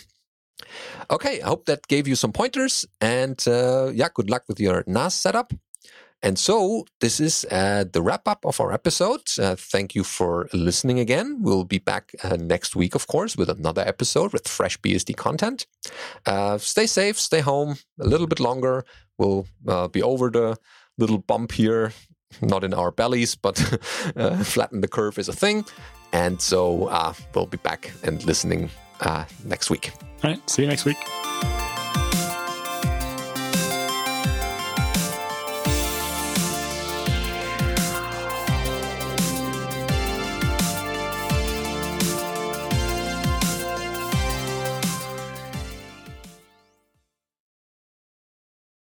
Okay, 1.12 1.42
I 1.42 1.48
hope 1.48 1.66
that 1.66 1.88
gave 1.88 2.08
you 2.08 2.16
some 2.16 2.32
pointers. 2.32 2.86
And 3.00 3.42
uh, 3.48 3.92
yeah, 3.94 4.10
good 4.14 4.30
luck 4.30 4.44
with 4.48 4.60
your 4.60 4.84
NAS 4.88 5.14
setup. 5.14 5.54
And 6.24 6.40
so 6.40 6.86
this 7.00 7.20
is 7.20 7.46
uh, 7.52 7.86
the 7.92 8.02
wrap 8.02 8.28
up 8.28 8.46
of 8.46 8.60
our 8.60 8.74
episode. 8.74 9.22
Uh, 9.40 9.56
thank 9.56 9.94
you 9.94 10.04
for 10.04 10.50
listening 10.52 11.00
again. 11.00 11.38
We'll 11.42 11.64
be 11.64 11.78
back 11.78 12.12
uh, 12.24 12.38
next 12.38 12.76
week, 12.76 12.96
of 12.96 13.08
course, 13.08 13.38
with 13.38 13.50
another 13.50 13.84
episode 13.86 14.34
with 14.34 14.48
fresh 14.48 14.80
BSD 14.80 15.16
content. 15.16 15.68
Uh, 16.26 16.58
stay 16.58 16.88
safe, 16.88 17.20
stay 17.20 17.42
home 17.42 17.76
a 18.00 18.08
little 18.08 18.28
bit 18.28 18.40
longer. 18.40 18.84
We'll 19.18 19.48
uh, 19.68 19.88
be 19.88 20.02
over 20.02 20.30
the 20.32 20.58
little 20.98 21.20
bump 21.20 21.52
here, 21.52 21.94
not 22.42 22.64
in 22.64 22.74
our 22.74 22.92
bellies, 22.92 23.36
but 23.36 23.62
uh, 24.16 24.44
flatten 24.44 24.82
the 24.82 24.88
curve 24.88 25.20
is 25.20 25.30
a 25.30 25.34
thing. 25.34 25.66
And 26.14 26.42
so 26.42 27.16
we'll 27.36 27.46
be 27.46 27.58
back 27.58 27.92
and 28.04 28.24
listening 28.26 28.70
next 29.46 29.70
week. 29.70 29.92
All 30.24 30.32
right. 30.32 30.50
See 30.50 30.64
you 30.64 30.68
next 30.68 30.86
week. 30.86 30.98